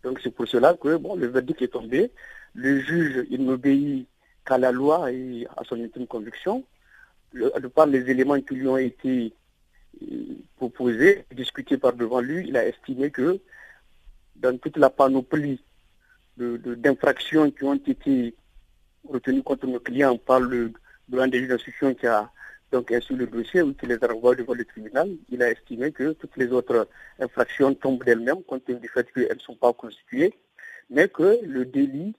Donc 0.03 0.21
c'est 0.23 0.31
pour 0.31 0.49
cela 0.49 0.73
que 0.73 0.97
bon, 0.97 1.17
le 1.17 1.27
verdict 1.27 1.61
est 1.61 1.69
tombé. 1.69 2.11
Le 2.55 2.81
juge, 2.81 3.27
il 3.29 3.45
n'obéit 3.45 4.09
qu'à 4.47 4.57
la 4.57 4.73
loi 4.73 5.13
et 5.13 5.47
à 5.59 5.65
son 5.65 5.77
ultime 5.77 6.07
conviction. 6.07 6.65
de 7.35 7.69
par 7.69 7.87
les 7.87 8.09
éléments 8.11 8.41
qui 8.41 8.55
lui 8.55 8.69
ont 8.69 8.79
été 8.79 9.35
euh, 10.03 10.07
proposés, 10.57 11.27
discutés 11.33 11.77
par 11.77 11.93
devant 11.93 12.21
lui, 12.21 12.49
il 12.49 12.57
a 12.57 12.67
estimé 12.67 13.11
que 13.11 13.39
dans 14.41 14.57
toute 14.59 14.77
la 14.77 14.91
panoplie 14.91 15.63
d'infractions 16.37 17.51
qui 17.51 17.65
ont 17.65 17.75
été 17.75 18.35
retenues 19.09 19.43
contre 19.43 19.67
nos 19.67 19.81
clients 19.81 20.17
par 20.17 20.41
le 20.41 20.73
grand 21.09 21.29
des 21.29 21.47
d'instruction 21.47 21.95
qui 21.95 22.07
a 22.07 22.31
donc 22.73 22.93
instruit 22.93 23.17
le 23.17 23.27
dossier 23.27 23.63
ou 23.63 23.75
qui 23.75 23.87
les 23.87 24.03
a 24.03 24.07
renvoyés 24.07 24.39
devant 24.39 24.55
le 24.55 24.65
tribunal, 24.65 25.11
il 25.29 25.43
a 25.43 25.51
estimé 25.51 25.91
que 25.91 26.13
toutes 26.13 26.37
les 26.37 26.49
autres 26.53 26.89
infractions 27.19 27.75
tombent 27.75 28.05
d'elles-mêmes 28.05 28.43
compte 28.45 28.65
tenu 28.65 28.79
du 28.79 28.89
fait 28.89 29.11
qu'elles 29.13 29.35
ne 29.35 29.41
sont 29.41 29.57
pas 29.57 29.73
constituées, 29.73 30.33
mais 30.89 31.09
que 31.09 31.39
le 31.43 31.65
délit 31.65 32.15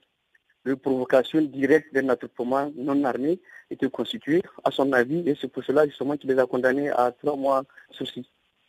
de 0.64 0.74
provocation 0.74 1.40
directe 1.40 1.92
d'un 1.94 2.08
attroupement 2.10 2.70
non 2.76 3.02
armé 3.04 3.40
était 3.70 3.88
constitué 3.88 4.42
à 4.62 4.70
son 4.70 4.92
avis 4.92 5.26
et 5.28 5.36
c'est 5.40 5.48
pour 5.48 5.64
cela 5.64 5.86
justement 5.86 6.16
qu'il 6.16 6.30
les 6.30 6.38
a 6.38 6.46
condamnés 6.46 6.90
à 6.90 7.10
trois 7.12 7.36
mois 7.36 7.64
ceci. 7.90 8.28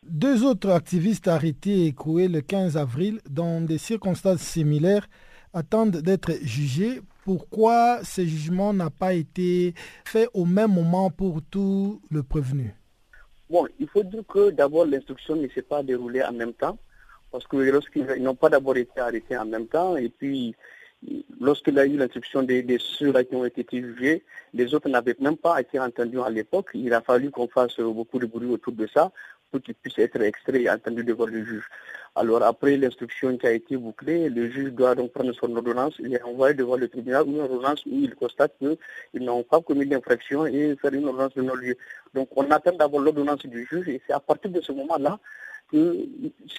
Deux 0.09 0.43
autres 0.43 0.69
activistes 0.69 1.27
arrêtés 1.27 1.83
et 1.83 1.87
écroués 1.87 2.27
le 2.27 2.41
15 2.41 2.77
avril 2.77 3.19
dans 3.29 3.61
des 3.61 3.77
circonstances 3.77 4.41
similaires 4.41 5.07
attendent 5.53 5.97
d'être 5.97 6.31
jugés 6.41 7.01
pourquoi 7.23 8.03
ce 8.03 8.21
jugement 8.21 8.73
n'a 8.73 8.89
pas 8.89 9.13
été 9.13 9.73
fait 10.05 10.27
au 10.33 10.45
même 10.45 10.73
moment 10.73 11.09
pour 11.09 11.41
tout 11.41 12.01
le 12.11 12.21
prévenu? 12.21 12.73
Bon, 13.49 13.67
il 13.79 13.87
faut 13.87 14.03
dire 14.03 14.23
que 14.27 14.49
d'abord 14.49 14.85
l'instruction 14.85 15.35
ne 15.35 15.47
s'est 15.47 15.61
pas 15.61 15.83
déroulée 15.83 16.23
en 16.23 16.33
même 16.33 16.53
temps, 16.53 16.77
parce 17.31 17.47
que 17.47 17.57
lorsqu'ils 17.57 18.05
n'ont 18.19 18.35
pas 18.35 18.49
d'abord 18.49 18.75
été 18.75 18.99
arrêtés 18.99 19.37
en 19.37 19.45
même 19.45 19.67
temps, 19.67 19.95
et 19.95 20.09
puis 20.09 20.55
lorsqu'il 21.39 21.77
a 21.79 21.85
eu 21.85 21.97
l'instruction 21.97 22.43
des, 22.43 22.77
ceux-là 22.79 23.23
qui 23.23 23.35
ont 23.35 23.45
été 23.45 23.65
jugés, 23.71 24.23
les 24.53 24.73
autres 24.73 24.89
n'avaient 24.89 25.15
même 25.19 25.37
pas 25.37 25.59
été 25.61 25.79
entendus 25.79 26.21
à 26.21 26.29
l'époque. 26.29 26.71
Il 26.73 26.93
a 26.93 27.01
fallu 27.01 27.29
qu'on 27.31 27.47
fasse 27.47 27.79
beaucoup 27.79 28.19
de 28.19 28.25
bruit 28.25 28.49
autour 28.49 28.73
de 28.73 28.87
ça 28.87 29.11
pour 29.53 29.61
qu'ils 29.61 29.75
puissent 29.75 29.99
être 29.99 30.19
extraits 30.19 30.55
et 30.55 30.67
entendus 30.67 31.03
devant 31.03 31.27
le 31.27 31.45
juge. 31.45 31.67
Alors 32.15 32.41
après 32.41 32.75
l'instruction 32.75 33.37
qui 33.37 33.45
a 33.45 33.51
été 33.51 33.77
bouclée, 33.77 34.27
le 34.27 34.49
juge 34.49 34.71
doit 34.71 34.95
donc 34.95 35.11
prendre 35.11 35.31
son 35.33 35.55
ordonnance, 35.55 35.93
il 35.99 36.11
est 36.15 36.23
envoyé 36.23 36.55
devant 36.55 36.75
le 36.75 36.87
tribunal 36.87 37.27
une 37.27 37.39
ordonnance 37.39 37.85
où 37.85 37.91
il 37.91 38.15
constate 38.15 38.57
qu'ils 38.57 39.23
n'ont 39.23 39.43
pas 39.43 39.61
commis 39.61 39.85
d'infraction 39.85 40.47
et 40.47 40.75
faire 40.81 40.93
une 40.93 41.05
ordonnance 41.05 41.35
de 41.35 41.43
non-lieu. 41.43 41.77
Donc 42.15 42.29
on 42.35 42.49
attend 42.49 42.75
d'abord 42.75 42.99
l'ordonnance 42.99 43.45
du 43.45 43.67
juge 43.69 43.87
et 43.89 44.01
c'est 44.07 44.13
à 44.13 44.19
partir 44.19 44.49
de 44.49 44.59
ce 44.59 44.71
moment-là 44.71 45.19
que 45.71 46.07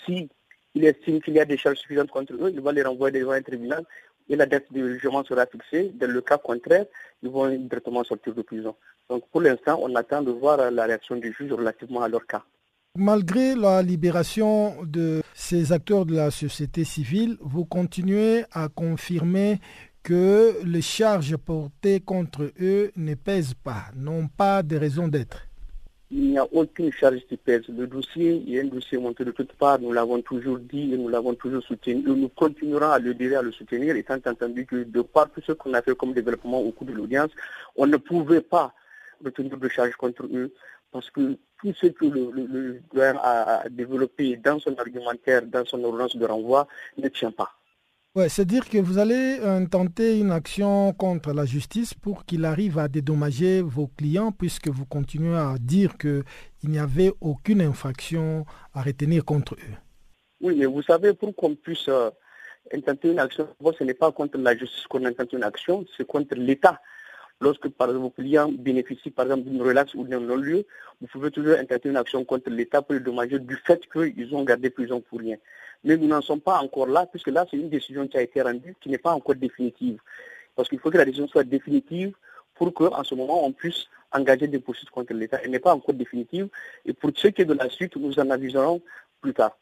si 0.07 0.29
il 0.77 0.85
estime 0.85 1.21
qu'il 1.21 1.35
y 1.35 1.41
a 1.41 1.45
des 1.45 1.57
charges 1.57 1.79
suffisantes 1.79 2.13
contre 2.13 2.35
eux, 2.35 2.51
il 2.53 2.61
va 2.61 2.71
les 2.71 2.83
renvoyer 2.83 3.19
devant 3.19 3.33
un 3.33 3.43
tribunal 3.43 3.85
et 4.29 4.37
la 4.37 4.47
date 4.47 4.73
de 4.73 4.89
jugement 4.89 5.25
sera 5.25 5.47
fixée. 5.47 5.91
Dans 5.95 6.11
le 6.11 6.21
cas 6.21 6.39
contraire, 6.39 6.87
ils 7.25 7.29
vont 7.29 7.49
directement 7.49 8.05
sortir 8.05 8.35
de 8.35 8.43
prison. 8.43 8.77
Donc 9.11 9.29
pour 9.31 9.41
l'instant, 9.41 9.81
on 9.83 9.93
attend 9.97 10.23
de 10.23 10.31
voir 10.31 10.71
la 10.71 10.85
réaction 10.85 11.17
du 11.17 11.33
juge 11.37 11.53
relativement 11.53 12.03
à 12.03 12.09
leur 12.09 12.25
cas. 12.25 12.45
Malgré 12.97 13.57
la 13.57 13.83
libération 13.83 14.85
de 14.85 15.21
ces 15.35 15.73
acteurs 15.73 16.07
de 16.07 16.15
la 16.15 16.31
société 16.31 16.85
civile, 16.85 17.37
vous 17.41 17.65
continuez 17.65 18.45
à 18.53 18.69
confirmer 18.69 19.59
que 20.05 20.55
les 20.65 20.81
charges 20.81 21.37
portées 21.37 21.99
contre 21.99 22.53
eux 22.61 22.93
ne 22.95 23.15
pèsent 23.15 23.55
pas, 23.55 23.87
n'ont 23.97 24.29
pas 24.29 24.63
de 24.63 24.77
raison 24.77 25.09
d'être 25.09 25.49
il 26.11 26.31
n'y 26.31 26.39
a 26.39 26.47
aucune 26.53 26.93
charge 26.93 27.27
qui 27.29 27.37
pèse. 27.37 27.63
Le 27.69 27.89
dossier 27.89 28.41
il 28.47 28.55
y 28.55 28.61
a 28.61 28.63
un 28.63 28.67
dossier 28.67 28.99
monté 28.99 29.25
de 29.25 29.33
toutes 29.33 29.53
parts, 29.55 29.81
nous 29.81 29.93
l'avons 29.93 30.23
toujours 30.23 30.61
dit 30.61 30.95
et 30.95 30.97
nous 30.97 31.09
l'avons 31.09 31.35
toujours 31.35 31.63
soutenu. 31.65 32.05
Nous 32.07 32.29
continuerons 32.29 32.91
à 32.91 33.01
le 33.01 33.15
dire 33.15 33.33
et 33.33 33.37
à 33.37 33.43
le 33.43 33.51
soutenir, 33.51 33.97
étant 33.97 34.19
entendu 34.25 34.65
que 34.65 34.85
de 34.85 35.03
par 35.03 35.29
tout 35.31 35.41
ce 35.45 35.51
qu'on 35.53 35.75
a 35.75 35.83
fait 35.83 35.97
comme 35.97 36.13
développement 36.13 36.61
au 36.61 36.71
cours 36.71 36.87
de 36.87 36.93
l'audience, 36.93 37.31
on 37.75 37.87
ne 37.87 37.97
pouvait 37.97 38.43
pas 38.43 38.73
retenir 39.25 39.57
de 39.57 39.69
charge 39.69 39.97
contre 39.97 40.27
eux 40.33 40.53
parce 40.95 41.11
que 41.11 41.37
tout 41.59 41.75
ce 41.81 41.89
que 41.89 42.07
le, 42.07 42.31
le, 42.31 42.83
a 43.21 43.65
développé 43.69 44.37
dans 44.37 44.61
son 44.61 44.75
argumentaire, 44.79 45.43
dans 45.43 45.65
son 45.65 45.83
ordonnance 45.83 46.17
de 46.17 46.25
renvoi, 46.25 46.69
ne 46.97 47.09
tient 47.09 47.33
pas. 47.33 47.51
Ouais, 48.15 48.29
c'est-à-dire 48.29 48.69
que 48.69 48.79
vous 48.79 48.99
allez 48.99 49.41
euh, 49.41 49.67
tenter 49.67 50.21
une 50.21 50.31
action 50.31 50.93
contre 50.93 51.33
la 51.33 51.47
justice 51.47 51.95
pour 51.95 52.25
qu'il 52.25 52.45
arrive 52.45 52.79
à 52.79 52.87
dédommager 52.87 53.61
vos 53.61 53.89
clients 53.89 54.31
puisque 54.31 54.69
vous 54.69 54.87
continuez 54.87 55.37
à 55.37 55.57
dire 55.59 55.99
qu'il 55.99 56.23
n'y 56.63 56.79
avait 56.79 57.13
aucune 57.21 57.61
infraction 57.61 58.47
à 58.73 58.81
retenir 58.81 59.25
contre 59.25 59.55
eux. 59.55 59.75
Oui, 60.41 60.55
mais 60.57 60.67
vous 60.67 60.83
savez, 60.83 61.13
pour 61.13 61.35
qu'on 61.35 61.57
puisse 61.57 61.89
euh, 61.89 62.11
intenter 62.73 63.11
une 63.11 63.19
action, 63.19 63.49
ce 63.77 63.83
n'est 63.83 63.95
pas 63.95 64.13
contre 64.13 64.39
la 64.39 64.57
justice 64.57 64.87
qu'on 64.87 65.05
intente 65.05 65.33
une 65.33 65.43
action, 65.43 65.85
c'est 65.97 66.07
contre 66.07 66.37
l'État. 66.37 66.81
Lorsque 67.41 67.69
par 67.69 67.89
exemple, 67.89 68.05
vos 68.05 68.11
clients 68.11 68.51
bénéficient 68.51 69.11
par 69.11 69.27
exemple 69.27 69.49
d'une 69.49 69.61
relaxe 69.61 69.95
ou 69.95 70.05
d'un 70.05 70.21
non-lieu, 70.21 70.65
vous 71.01 71.07
pouvez 71.09 71.31
toujours 71.31 71.59
intenter 71.59 71.89
une 71.89 71.97
action 71.97 72.25
contre 72.25 72.49
l'État 72.51 72.81
pour 72.81 72.95
le 72.95 73.01
dommager 73.01 73.39
du 73.39 73.57
fait 73.57 73.83
qu'ils 73.93 74.35
ont 74.35 74.45
gardé 74.45 74.71
prison 74.71 75.01
pour 75.01 75.19
rien. 75.19 75.37
Mais 75.83 75.97
nous 75.97 76.07
n'en 76.07 76.23
sommes 76.23 76.41
pas 76.41 76.59
encore 76.61 76.87
là, 76.87 77.07
puisque 77.07 77.29
là, 77.29 77.45
c'est 77.51 77.59
une 77.59 77.69
décision 77.69 78.09
qui 78.09 78.17
a 78.17 78.23
été 78.23 78.41
rendue, 78.41 78.75
qui 78.81 78.89
n'est 78.89 78.99
pas 78.99 79.13
encore 79.13 79.35
définitive. 79.35 79.99
Parce 80.57 80.69
qu'il 80.69 80.79
faut 80.79 80.91
que 80.91 80.97
la 80.97 81.05
décision 81.05 81.29
soit 81.29 81.45
définitive 81.45 82.15
pour 82.55 82.73
qu'en 82.73 83.05
ce 83.05 83.15
moment, 83.15 83.45
on 83.45 83.53
puisse 83.53 83.85
engager 84.13 84.47
des 84.47 84.61
poursuites 84.61 84.91
contre 84.91 85.13
l'État. 85.13 85.41
Elle 85.43 85.51
n'est 85.51 85.59
pas 85.59 85.75
encore 85.75 85.95
définitive. 85.95 86.49
Et 86.87 86.93
pour 86.93 87.11
ce 87.15 87.29
qui 87.29 87.43
est 87.43 87.45
de 87.45 87.53
la 87.53 87.69
suite, 87.69 87.97
nous 87.97 88.19
en 88.19 88.31
aviserons 88.31 88.81
plus 89.21 89.35
tard. 89.35 89.59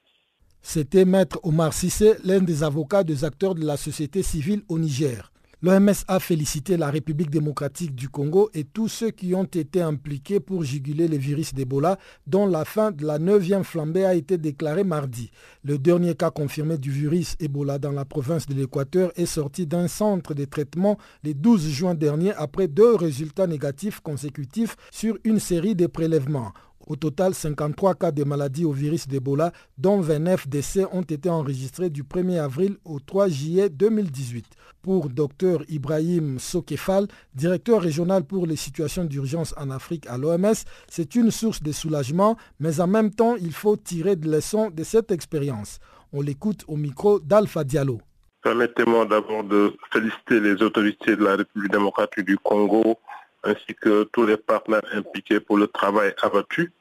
C'était 0.61 1.05
Maître 1.05 1.41
Omar 1.43 1.73
Sissé, 1.73 2.15
l'un 2.23 2.41
des 2.41 2.63
avocats 2.63 3.03
des 3.03 3.25
acteurs 3.25 3.57
de 3.57 3.65
la 3.65 3.77
société 3.77 4.23
civile 4.23 4.63
au 4.69 4.79
Niger. 4.79 5.32
L'OMS 5.65 5.93
a 6.09 6.19
félicité 6.19 6.77
la 6.77 6.91
République 6.91 7.31
démocratique 7.31 7.95
du 7.95 8.09
Congo 8.09 8.51
et 8.53 8.65
tous 8.65 8.89
ceux 8.89 9.13
qui 9.13 9.33
ont 9.33 9.45
été 9.45 9.81
impliqués 9.81 10.41
pour 10.41 10.65
juguler 10.65 11.07
le 11.07 11.17
virus 11.17 11.55
d'Ebola, 11.55 11.99
dont 12.27 12.49
la 12.49 12.65
fin 12.65 12.91
de 12.91 13.07
la 13.07 13.21
neuvième 13.21 13.63
flambée 13.63 14.05
a 14.05 14.17
été 14.17 14.39
déclarée 14.39 14.83
mardi. 14.83 15.31
Le 15.63 15.79
dernier 15.79 16.17
cas 16.17 16.33
confirmé 16.33 16.79
du 16.79 16.91
virus 16.91 17.37
Ebola 17.39 17.79
dans 17.79 17.93
la 17.93 18.05
province 18.05 18.47
de 18.47 18.55
l'Équateur 18.55 19.13
est 19.15 19.25
sorti 19.25 19.65
d'un 19.69 19.87
centre 19.87 20.35
de 20.35 20.47
traitement 20.47 20.99
le 21.23 21.33
12 21.33 21.69
juin 21.69 21.95
dernier 21.95 22.33
après 22.33 22.67
deux 22.67 22.97
résultats 22.97 23.47
négatifs 23.47 24.01
consécutifs 24.01 24.75
sur 24.91 25.17
une 25.23 25.39
série 25.39 25.77
de 25.77 25.87
prélèvements. 25.87 26.53
Au 26.87 26.97
total, 26.97 27.35
53 27.35 27.95
cas 27.95 28.11
de 28.11 28.25
maladie 28.25 28.65
au 28.65 28.73
virus 28.73 29.07
d'Ebola, 29.07 29.53
dont 29.79 30.01
29 30.01 30.49
décès 30.49 30.85
ont 30.93 31.03
été 31.03 31.31
enregistrés 31.31 31.91
du 31.91 32.03
1er 32.03 32.41
avril 32.41 32.77
au 32.85 32.99
3 32.99 33.29
juillet 33.29 33.69
2018. 33.69 34.45
Pour 34.83 35.09
Dr 35.09 35.63
Ibrahim 35.69 36.39
Sokefal, 36.41 37.07
directeur 37.35 37.81
régional 37.81 38.25
pour 38.25 38.47
les 38.47 38.57
situations 38.57 39.05
d'urgence 39.05 39.55
en 39.57 39.71
Afrique 39.71 40.07
à 40.09 40.19
l'OMS, 40.19 40.55
c'est 40.89 41.15
une 41.15 41.31
source 41.31 41.63
de 41.63 41.71
soulagement, 41.71 42.37
mais 42.59 42.81
en 42.81 42.89
même 42.89 43.13
temps, 43.13 43.37
il 43.37 43.53
faut 43.53 43.77
tirer 43.77 44.17
des 44.17 44.29
leçons 44.29 44.71
de 44.71 44.83
cette 44.83 45.13
expérience. 45.13 45.79
On 46.13 46.21
l'écoute 46.21 46.65
au 46.67 46.77
micro 46.77 47.21
d'Alpha 47.21 47.63
Diallo. 47.63 48.01
Permettez-moi 48.43 49.07
d'abord 49.07 49.45
de 49.45 49.73
féliciter 49.93 50.41
les 50.41 50.61
autorités 50.63 51.15
de 51.15 51.25
la 51.25 51.37
République 51.37 51.71
démocratique 51.71 52.25
du 52.25 52.37
Congo 52.39 52.99
ainsi 53.45 53.75
que 53.81 54.05
tous 54.05 54.27
les 54.27 54.37
partenaires 54.37 54.83
impliqués 54.93 55.41
pour 55.41 55.59
le 55.59 55.67
travail 55.67 56.15
abattu. 56.23 56.73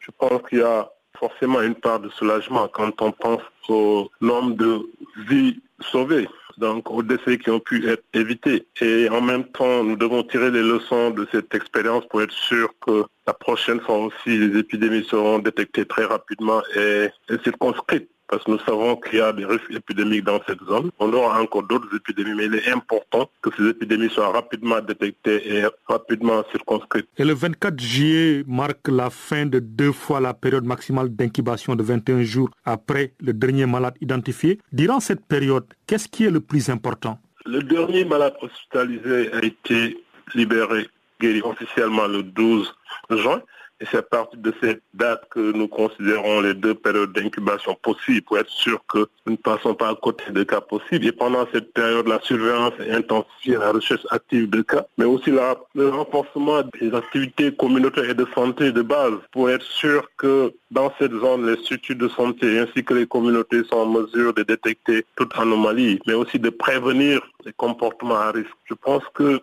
Je 0.00 0.10
pense 0.18 0.42
qu'il 0.48 0.58
y 0.58 0.62
a 0.62 0.90
forcément 1.18 1.60
une 1.60 1.74
part 1.74 2.00
de 2.00 2.08
soulagement 2.10 2.68
quand 2.68 3.00
on 3.02 3.12
pense 3.12 3.42
au 3.68 4.10
nombre 4.20 4.56
de 4.56 4.80
vies 5.28 5.60
sauvées, 5.80 6.28
donc 6.56 6.90
aux 6.90 7.02
décès 7.02 7.38
qui 7.38 7.50
ont 7.50 7.60
pu 7.60 7.86
être 7.88 8.04
évités. 8.14 8.66
Et 8.80 9.08
en 9.10 9.20
même 9.20 9.44
temps, 9.44 9.84
nous 9.84 9.96
devons 9.96 10.22
tirer 10.22 10.50
les 10.50 10.62
leçons 10.62 11.10
de 11.10 11.26
cette 11.30 11.54
expérience 11.54 12.06
pour 12.08 12.22
être 12.22 12.32
sûr 12.32 12.70
que 12.84 13.04
la 13.26 13.34
prochaine 13.34 13.80
fois 13.80 13.98
aussi, 13.98 14.38
les 14.38 14.58
épidémies 14.58 15.04
seront 15.04 15.38
détectées 15.38 15.84
très 15.84 16.04
rapidement 16.04 16.62
et, 16.74 17.08
et 17.28 17.38
circonscrites 17.44 18.10
parce 18.30 18.44
que 18.44 18.52
nous 18.52 18.60
savons 18.60 18.96
qu'il 18.96 19.18
y 19.18 19.20
a 19.20 19.32
des 19.32 19.44
risques 19.44 19.70
épidémiques 19.70 20.24
dans 20.24 20.40
cette 20.46 20.62
zone. 20.64 20.90
On 21.00 21.12
aura 21.12 21.42
encore 21.42 21.64
d'autres 21.64 21.88
épidémies, 21.94 22.34
mais 22.34 22.46
il 22.46 22.54
est 22.54 22.70
important 22.70 23.28
que 23.42 23.50
ces 23.56 23.68
épidémies 23.68 24.08
soient 24.08 24.30
rapidement 24.30 24.80
détectées 24.80 25.40
et 25.52 25.64
rapidement 25.88 26.44
circonscrites. 26.52 27.08
Et 27.18 27.24
le 27.24 27.34
24 27.34 27.78
juillet 27.80 28.44
marque 28.46 28.86
la 28.88 29.10
fin 29.10 29.46
de 29.46 29.58
deux 29.58 29.90
fois 29.90 30.20
la 30.20 30.32
période 30.32 30.64
maximale 30.64 31.08
d'incubation 31.08 31.74
de 31.74 31.82
21 31.82 32.22
jours 32.22 32.50
après 32.64 33.14
le 33.20 33.32
dernier 33.32 33.66
malade 33.66 33.94
identifié. 34.00 34.60
Durant 34.72 35.00
cette 35.00 35.26
période, 35.26 35.66
qu'est-ce 35.86 36.08
qui 36.08 36.24
est 36.24 36.30
le 36.30 36.40
plus 36.40 36.70
important? 36.70 37.18
Le 37.46 37.62
dernier 37.62 38.04
malade 38.04 38.34
hospitalisé 38.40 39.32
a 39.32 39.44
été 39.44 39.98
libéré, 40.34 40.86
guéri 41.20 41.42
officiellement 41.42 42.06
le 42.06 42.22
12 42.22 42.72
juin. 43.10 43.42
Et 43.82 43.86
c'est 43.90 43.96
à 43.98 44.02
partir 44.02 44.38
de 44.38 44.52
cette 44.62 44.82
date 44.92 45.22
que 45.30 45.52
nous 45.52 45.66
considérons 45.66 46.42
les 46.42 46.52
deux 46.52 46.74
périodes 46.74 47.12
d'incubation 47.12 47.74
possibles 47.82 48.22
pour 48.22 48.38
être 48.38 48.50
sûr 48.50 48.78
que 48.86 49.06
nous 49.24 49.32
ne 49.32 49.36
passons 49.36 49.74
pas 49.74 49.88
à 49.88 49.94
côté 49.94 50.24
des 50.30 50.44
cas 50.44 50.60
possibles. 50.60 51.06
Et 51.06 51.12
pendant 51.12 51.46
cette 51.52 51.72
période, 51.72 52.06
la 52.06 52.20
surveillance 52.20 52.74
est 52.78 52.92
intensifiée, 52.92 53.56
la 53.56 53.72
recherche 53.72 54.06
active 54.10 54.50
de 54.50 54.60
cas, 54.60 54.84
mais 54.98 55.06
aussi 55.06 55.30
le 55.30 55.88
renforcement 55.88 56.62
des 56.78 56.92
activités 56.94 57.54
communautaires 57.54 58.10
et 58.10 58.14
de 58.14 58.26
santé 58.34 58.70
de 58.70 58.82
base 58.82 59.14
pour 59.32 59.48
être 59.48 59.64
sûr 59.64 60.06
que 60.18 60.52
dans 60.70 60.92
cette 60.98 61.12
zone, 61.12 61.46
les 61.46 61.56
structures 61.62 61.96
de 61.96 62.08
santé 62.08 62.58
ainsi 62.58 62.84
que 62.84 62.92
les 62.92 63.06
communautés 63.06 63.64
sont 63.64 63.78
en 63.78 63.86
mesure 63.86 64.34
de 64.34 64.42
détecter 64.42 65.06
toute 65.16 65.36
anomalie, 65.38 66.00
mais 66.06 66.12
aussi 66.14 66.38
de 66.38 66.50
prévenir 66.50 67.20
les 67.46 67.52
comportements 67.54 68.16
à 68.16 68.30
risque. 68.30 68.50
Je 68.66 68.74
pense 68.74 69.02
qu'il 69.16 69.40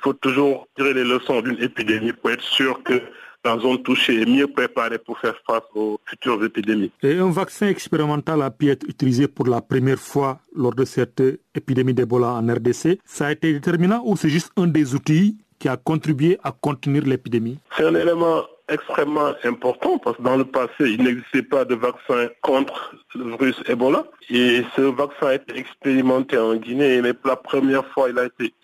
faut 0.00 0.12
toujours 0.12 0.68
tirer 0.76 0.94
les 0.94 1.04
leçons 1.04 1.40
d'une 1.40 1.60
épidémie 1.60 2.12
pour 2.12 2.30
être 2.30 2.42
sûr 2.42 2.82
que 2.84 3.02
la 3.44 3.58
zone 3.58 3.82
touchée 3.82 4.22
est 4.22 4.26
mieux 4.26 4.46
préparée 4.46 4.98
pour 4.98 5.18
faire 5.18 5.34
face 5.46 5.62
aux 5.74 5.98
futures 6.04 6.44
épidémies. 6.44 6.90
Et 7.02 7.18
un 7.18 7.30
vaccin 7.30 7.68
expérimental 7.68 8.42
a 8.42 8.50
pu 8.50 8.70
être 8.70 8.86
utilisé 8.86 9.28
pour 9.28 9.46
la 9.46 9.60
première 9.60 9.98
fois 9.98 10.40
lors 10.54 10.74
de 10.74 10.84
cette 10.84 11.22
épidémie 11.54 11.94
d'Ebola 11.94 12.28
en 12.28 12.46
RDC. 12.46 12.98
Ça 13.04 13.26
a 13.26 13.32
été 13.32 13.52
déterminant 13.52 14.02
ou 14.04 14.16
c'est 14.16 14.28
juste 14.28 14.52
un 14.56 14.66
des 14.66 14.94
outils 14.94 15.38
qui 15.60 15.68
a 15.68 15.76
contribué 15.76 16.38
à 16.42 16.52
contenir 16.52 17.04
l'épidémie? 17.04 17.58
C'est 17.76 17.84
un 17.84 17.94
élément 17.94 18.42
extrêmement 18.68 19.32
important 19.44 19.98
parce 19.98 20.16
que 20.16 20.22
dans 20.22 20.36
le 20.36 20.44
passé, 20.44 20.80
il 20.80 21.02
n'existait 21.02 21.42
pas 21.42 21.64
de 21.64 21.74
vaccin 21.74 22.28
contre 22.40 22.94
le 23.14 23.30
virus 23.30 23.60
Ebola. 23.68 24.04
Et 24.30 24.62
ce 24.74 24.82
vaccin 24.82 25.26
a 25.26 25.34
été 25.34 25.58
expérimenté 25.58 26.38
en 26.38 26.54
Guinée, 26.54 27.02
mais 27.02 27.12
pour 27.12 27.30
la 27.30 27.36
première 27.36 27.86
fois, 27.88 28.08
il 28.08 28.18
a 28.18 28.26
été 28.26 28.54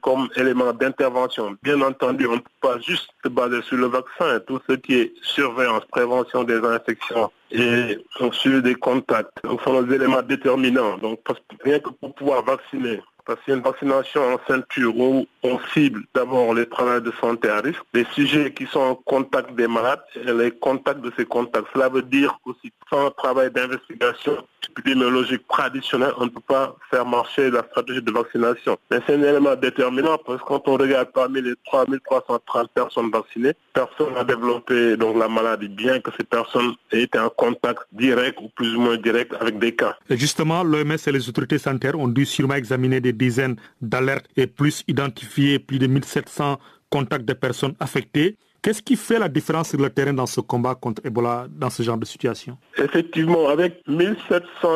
comme 0.00 0.28
élément 0.36 0.72
d'intervention. 0.72 1.56
Bien 1.62 1.80
entendu, 1.82 2.26
on 2.26 2.34
ne 2.34 2.38
peut 2.38 2.50
pas 2.60 2.78
juste 2.80 3.08
se 3.24 3.28
baser 3.28 3.62
sur 3.62 3.76
le 3.76 3.86
vaccin. 3.86 4.40
Tout 4.46 4.60
ce 4.68 4.74
qui 4.74 4.94
est 4.94 5.12
surveillance, 5.22 5.84
prévention 5.90 6.44
des 6.44 6.58
infections 6.58 7.30
et 7.50 7.98
suivi 8.32 8.62
des 8.62 8.74
contacts 8.74 9.30
donc, 9.44 9.60
sont 9.62 9.82
des 9.82 9.94
éléments 9.94 10.22
déterminants. 10.22 10.98
Donc, 10.98 11.20
rien 11.62 11.78
que 11.78 11.90
pour 11.90 12.14
pouvoir 12.14 12.44
vacciner 12.44 13.00
parce 13.26 13.40
qu'il 13.42 13.52
y 13.52 13.54
a 13.54 13.58
une 13.58 13.64
vaccination 13.64 14.22
en 14.34 14.38
ceinture 14.46 14.96
où 14.96 15.26
on 15.42 15.58
cible 15.74 16.04
d'abord 16.14 16.54
les 16.54 16.66
travailleurs 16.66 17.02
de 17.02 17.12
santé 17.20 17.48
à 17.48 17.60
risque, 17.60 17.82
les 17.92 18.06
sujets 18.12 18.52
qui 18.52 18.66
sont 18.66 18.80
en 18.80 18.94
contact 18.94 19.54
des 19.54 19.66
malades 19.66 20.00
et 20.14 20.32
les 20.32 20.52
contacts 20.52 21.00
de 21.00 21.12
ces 21.16 21.24
contacts. 21.24 21.66
Cela 21.74 21.88
veut 21.88 22.02
dire 22.02 22.38
qu'aussi 22.44 22.72
sans 22.90 23.10
travail 23.10 23.50
d'investigation 23.50 24.36
épidémiologique 24.68 25.46
traditionnel, 25.48 26.12
on 26.18 26.26
ne 26.26 26.30
peut 26.30 26.40
pas 26.46 26.76
faire 26.90 27.06
marcher 27.06 27.50
la 27.50 27.62
stratégie 27.62 28.02
de 28.02 28.10
vaccination. 28.10 28.76
Mais 28.90 28.98
c'est 29.06 29.14
un 29.14 29.22
élément 29.22 29.56
déterminant 29.56 30.18
parce 30.24 30.40
que 30.42 30.46
quand 30.46 30.68
on 30.68 30.76
regarde 30.76 31.08
parmi 31.12 31.40
les 31.40 31.54
3330 31.64 32.70
personnes 32.70 33.10
vaccinées, 33.10 33.52
personne 33.72 34.14
n'a 34.14 34.24
développé 34.24 34.96
donc 34.96 35.18
la 35.18 35.28
maladie, 35.28 35.68
bien 35.68 36.00
que 36.00 36.10
ces 36.16 36.24
personnes 36.24 36.74
aient 36.92 37.02
été 37.02 37.18
en 37.18 37.30
contact 37.30 37.82
direct 37.92 38.38
ou 38.40 38.48
plus 38.54 38.74
ou 38.74 38.80
moins 38.80 38.96
direct 38.96 39.34
avec 39.40 39.58
des 39.58 39.74
cas. 39.74 39.96
Et 40.08 40.16
justement, 40.16 40.62
l'OMS 40.62 40.96
et 41.06 41.12
les 41.12 41.28
autorités 41.28 41.58
sanitaires 41.58 41.98
ont 41.98 42.08
dû 42.08 42.26
sûrement 42.26 42.54
examiner 42.54 43.00
des 43.00 43.12
dizaines 43.16 43.56
d'alertes 43.80 44.28
et 44.36 44.46
plus 44.46 44.84
identifier 44.88 45.58
plus 45.58 45.78
de 45.78 45.86
1700 45.86 46.58
contacts 46.90 47.24
de 47.24 47.32
personnes 47.32 47.74
affectées. 47.80 48.36
Qu'est-ce 48.62 48.82
qui 48.82 48.96
fait 48.96 49.18
la 49.18 49.28
différence 49.28 49.70
sur 49.70 49.80
le 49.80 49.90
terrain 49.90 50.12
dans 50.12 50.26
ce 50.26 50.40
combat 50.40 50.74
contre 50.74 51.02
Ebola, 51.04 51.46
dans 51.50 51.70
ce 51.70 51.82
genre 51.82 51.96
de 51.98 52.04
situation? 52.04 52.58
Effectivement, 52.78 53.48
avec 53.48 53.82
1700 53.86 54.68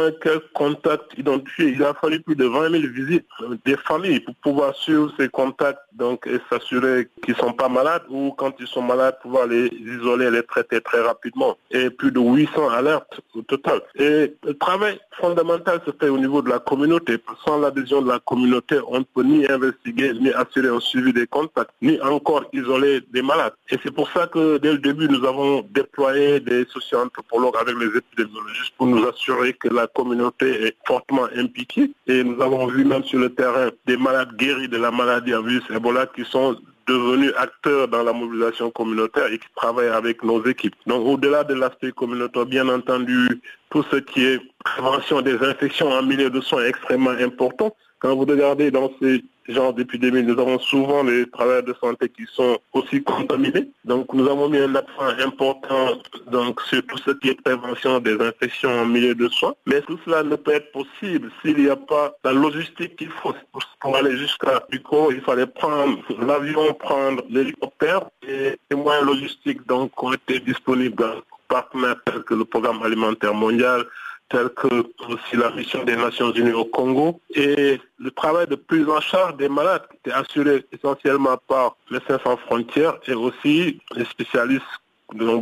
contacts 0.54 1.18
identifiés, 1.18 1.74
il 1.76 1.82
a 1.82 1.94
fallu 1.94 2.20
plus 2.20 2.36
de 2.36 2.46
20 2.46 2.70
000 2.70 2.92
visites 2.92 3.26
des 3.64 3.76
familles 3.76 4.20
pour 4.20 4.34
pouvoir 4.36 4.74
suivre 4.76 5.12
ces 5.18 5.28
contacts 5.28 5.80
donc, 5.92 6.26
et 6.26 6.38
s'assurer 6.48 7.08
qu'ils 7.22 7.34
ne 7.34 7.40
sont 7.40 7.52
pas 7.52 7.68
malades 7.68 8.02
ou 8.08 8.32
quand 8.36 8.52
ils 8.60 8.66
sont 8.66 8.82
malades, 8.82 9.18
pouvoir 9.22 9.46
les 9.46 9.66
isoler, 9.66 10.30
les 10.30 10.42
traiter 10.42 10.80
très 10.80 11.00
rapidement. 11.00 11.56
Et 11.70 11.90
plus 11.90 12.12
de 12.12 12.20
800 12.20 12.68
alertes 12.68 13.20
au 13.34 13.42
total. 13.42 13.80
Et 13.96 14.34
le 14.44 14.54
travail 14.54 14.98
fondamental 15.20 15.80
se 15.84 15.90
fait 15.98 16.08
au 16.08 16.18
niveau 16.18 16.42
de 16.42 16.48
la 16.48 16.58
communauté. 16.58 17.18
Sans 17.44 17.58
l'adhésion 17.58 18.02
de 18.02 18.08
la 18.08 18.18
communauté, 18.20 18.78
on 18.88 19.00
ne 19.00 19.04
peut 19.04 19.22
ni 19.22 19.46
investiguer, 19.46 20.12
ni 20.14 20.32
assurer 20.32 20.68
un 20.68 20.80
suivi 20.80 21.12
des 21.12 21.26
contacts, 21.26 21.70
ni 21.82 22.00
encore 22.00 22.44
isoler 22.52 23.02
des 23.12 23.22
malades. 23.22 23.52
Et 23.72 23.76
c'est 23.84 23.92
pour 23.92 24.10
ça 24.10 24.26
que 24.26 24.58
dès 24.58 24.72
le 24.72 24.78
début, 24.78 25.08
nous 25.08 25.24
avons 25.24 25.62
déployé 25.70 26.40
des 26.40 26.64
socio-anthropologues 26.66 27.54
avec 27.60 27.76
les 27.78 27.98
épidémiologistes 27.98 28.74
pour 28.76 28.88
nous 28.88 29.06
assurer 29.06 29.52
que 29.52 29.68
la 29.68 29.86
communauté 29.86 30.66
est 30.66 30.76
fortement 30.84 31.28
impliquée. 31.36 31.92
Et 32.08 32.24
nous 32.24 32.42
avons 32.42 32.66
vu 32.66 32.84
même 32.84 33.04
sur 33.04 33.20
le 33.20 33.32
terrain 33.32 33.70
des 33.86 33.96
malades 33.96 34.36
guéris 34.36 34.68
de 34.68 34.76
la 34.76 34.90
maladie 34.90 35.32
à 35.32 35.40
virus 35.40 35.62
Ebola 35.70 36.06
qui 36.06 36.24
sont 36.24 36.56
devenus 36.88 37.32
acteurs 37.36 37.86
dans 37.86 38.02
la 38.02 38.12
mobilisation 38.12 38.72
communautaire 38.72 39.26
et 39.26 39.38
qui 39.38 39.46
travaillent 39.54 39.88
avec 39.88 40.24
nos 40.24 40.44
équipes. 40.44 40.74
Donc 40.86 41.06
au-delà 41.06 41.44
de 41.44 41.54
l'aspect 41.54 41.92
communautaire, 41.92 42.46
bien 42.46 42.68
entendu, 42.68 43.40
tout 43.70 43.84
ce 43.90 43.96
qui 43.96 44.24
est 44.24 44.40
prévention 44.64 45.20
des 45.22 45.38
infections 45.44 45.90
en 45.90 46.02
milieu 46.02 46.30
de 46.30 46.40
soins 46.40 46.64
est 46.64 46.70
extrêmement 46.70 47.10
important. 47.10 47.74
Quand 48.00 48.16
vous 48.16 48.24
regardez 48.24 48.72
dans 48.72 48.90
ces 49.00 49.22
genres 49.52 49.72
d'épidémies, 49.72 50.22
nous 50.22 50.38
avons 50.38 50.58
souvent 50.58 51.04
des 51.04 51.28
travailleurs 51.30 51.62
de 51.62 51.74
santé 51.80 52.08
qui 52.08 52.24
sont 52.32 52.58
aussi 52.72 53.02
contaminés. 53.02 53.70
Donc 53.84 54.12
nous 54.12 54.28
avons 54.28 54.48
mis 54.48 54.58
un 54.58 54.74
accent 54.74 55.08
important 55.24 55.98
donc, 56.30 56.60
sur 56.62 56.84
tout 56.86 56.98
ce 56.98 57.10
qui 57.12 57.28
est 57.28 57.40
prévention 57.40 58.00
des 58.00 58.20
infections 58.20 58.70
en 58.70 58.86
milieu 58.86 59.14
de 59.14 59.28
soins. 59.28 59.54
Mais 59.66 59.80
tout 59.82 59.98
cela 60.04 60.22
ne 60.22 60.36
peut 60.36 60.52
être 60.52 60.72
possible 60.72 61.30
s'il 61.42 61.58
n'y 61.58 61.68
a 61.68 61.76
pas 61.76 62.12
la 62.24 62.32
logistique 62.32 62.96
qu'il 62.96 63.10
faut. 63.10 63.34
Pour 63.80 63.96
aller 63.96 64.16
jusqu'à 64.16 64.62
Duco, 64.70 65.10
il 65.12 65.20
fallait 65.20 65.46
prendre 65.46 65.98
l'avion, 66.20 66.74
prendre 66.74 67.22
l'hélicoptère 67.30 68.02
et 68.26 68.58
les 68.70 68.76
moyens 68.76 69.06
logistiques 69.06 69.60
ont 69.70 70.12
été 70.12 70.40
disponibles 70.40 71.22
partenaires 71.48 71.96
tels 72.04 72.22
que 72.22 72.34
le 72.34 72.44
Programme 72.44 72.82
alimentaire 72.82 73.34
mondial, 73.34 73.84
tels 74.30 74.50
que 74.50 74.68
aussi 75.08 75.36
la 75.36 75.50
mission 75.50 75.84
des 75.84 75.96
Nations 75.96 76.32
Unies 76.32 76.52
au 76.52 76.64
Congo 76.64 77.20
et 77.34 77.80
le 77.98 78.10
travail 78.12 78.46
de 78.46 78.54
prise 78.54 78.88
en 78.88 79.00
charge 79.00 79.36
des 79.36 79.48
malades 79.48 79.82
qui 79.90 79.96
était 79.98 80.12
assuré 80.12 80.64
essentiellement 80.72 81.36
par 81.48 81.76
Médecins 81.90 82.18
sans 82.24 82.36
frontières 82.36 82.98
et 83.06 83.14
aussi 83.14 83.80
les 83.94 84.04
spécialistes 84.04 84.64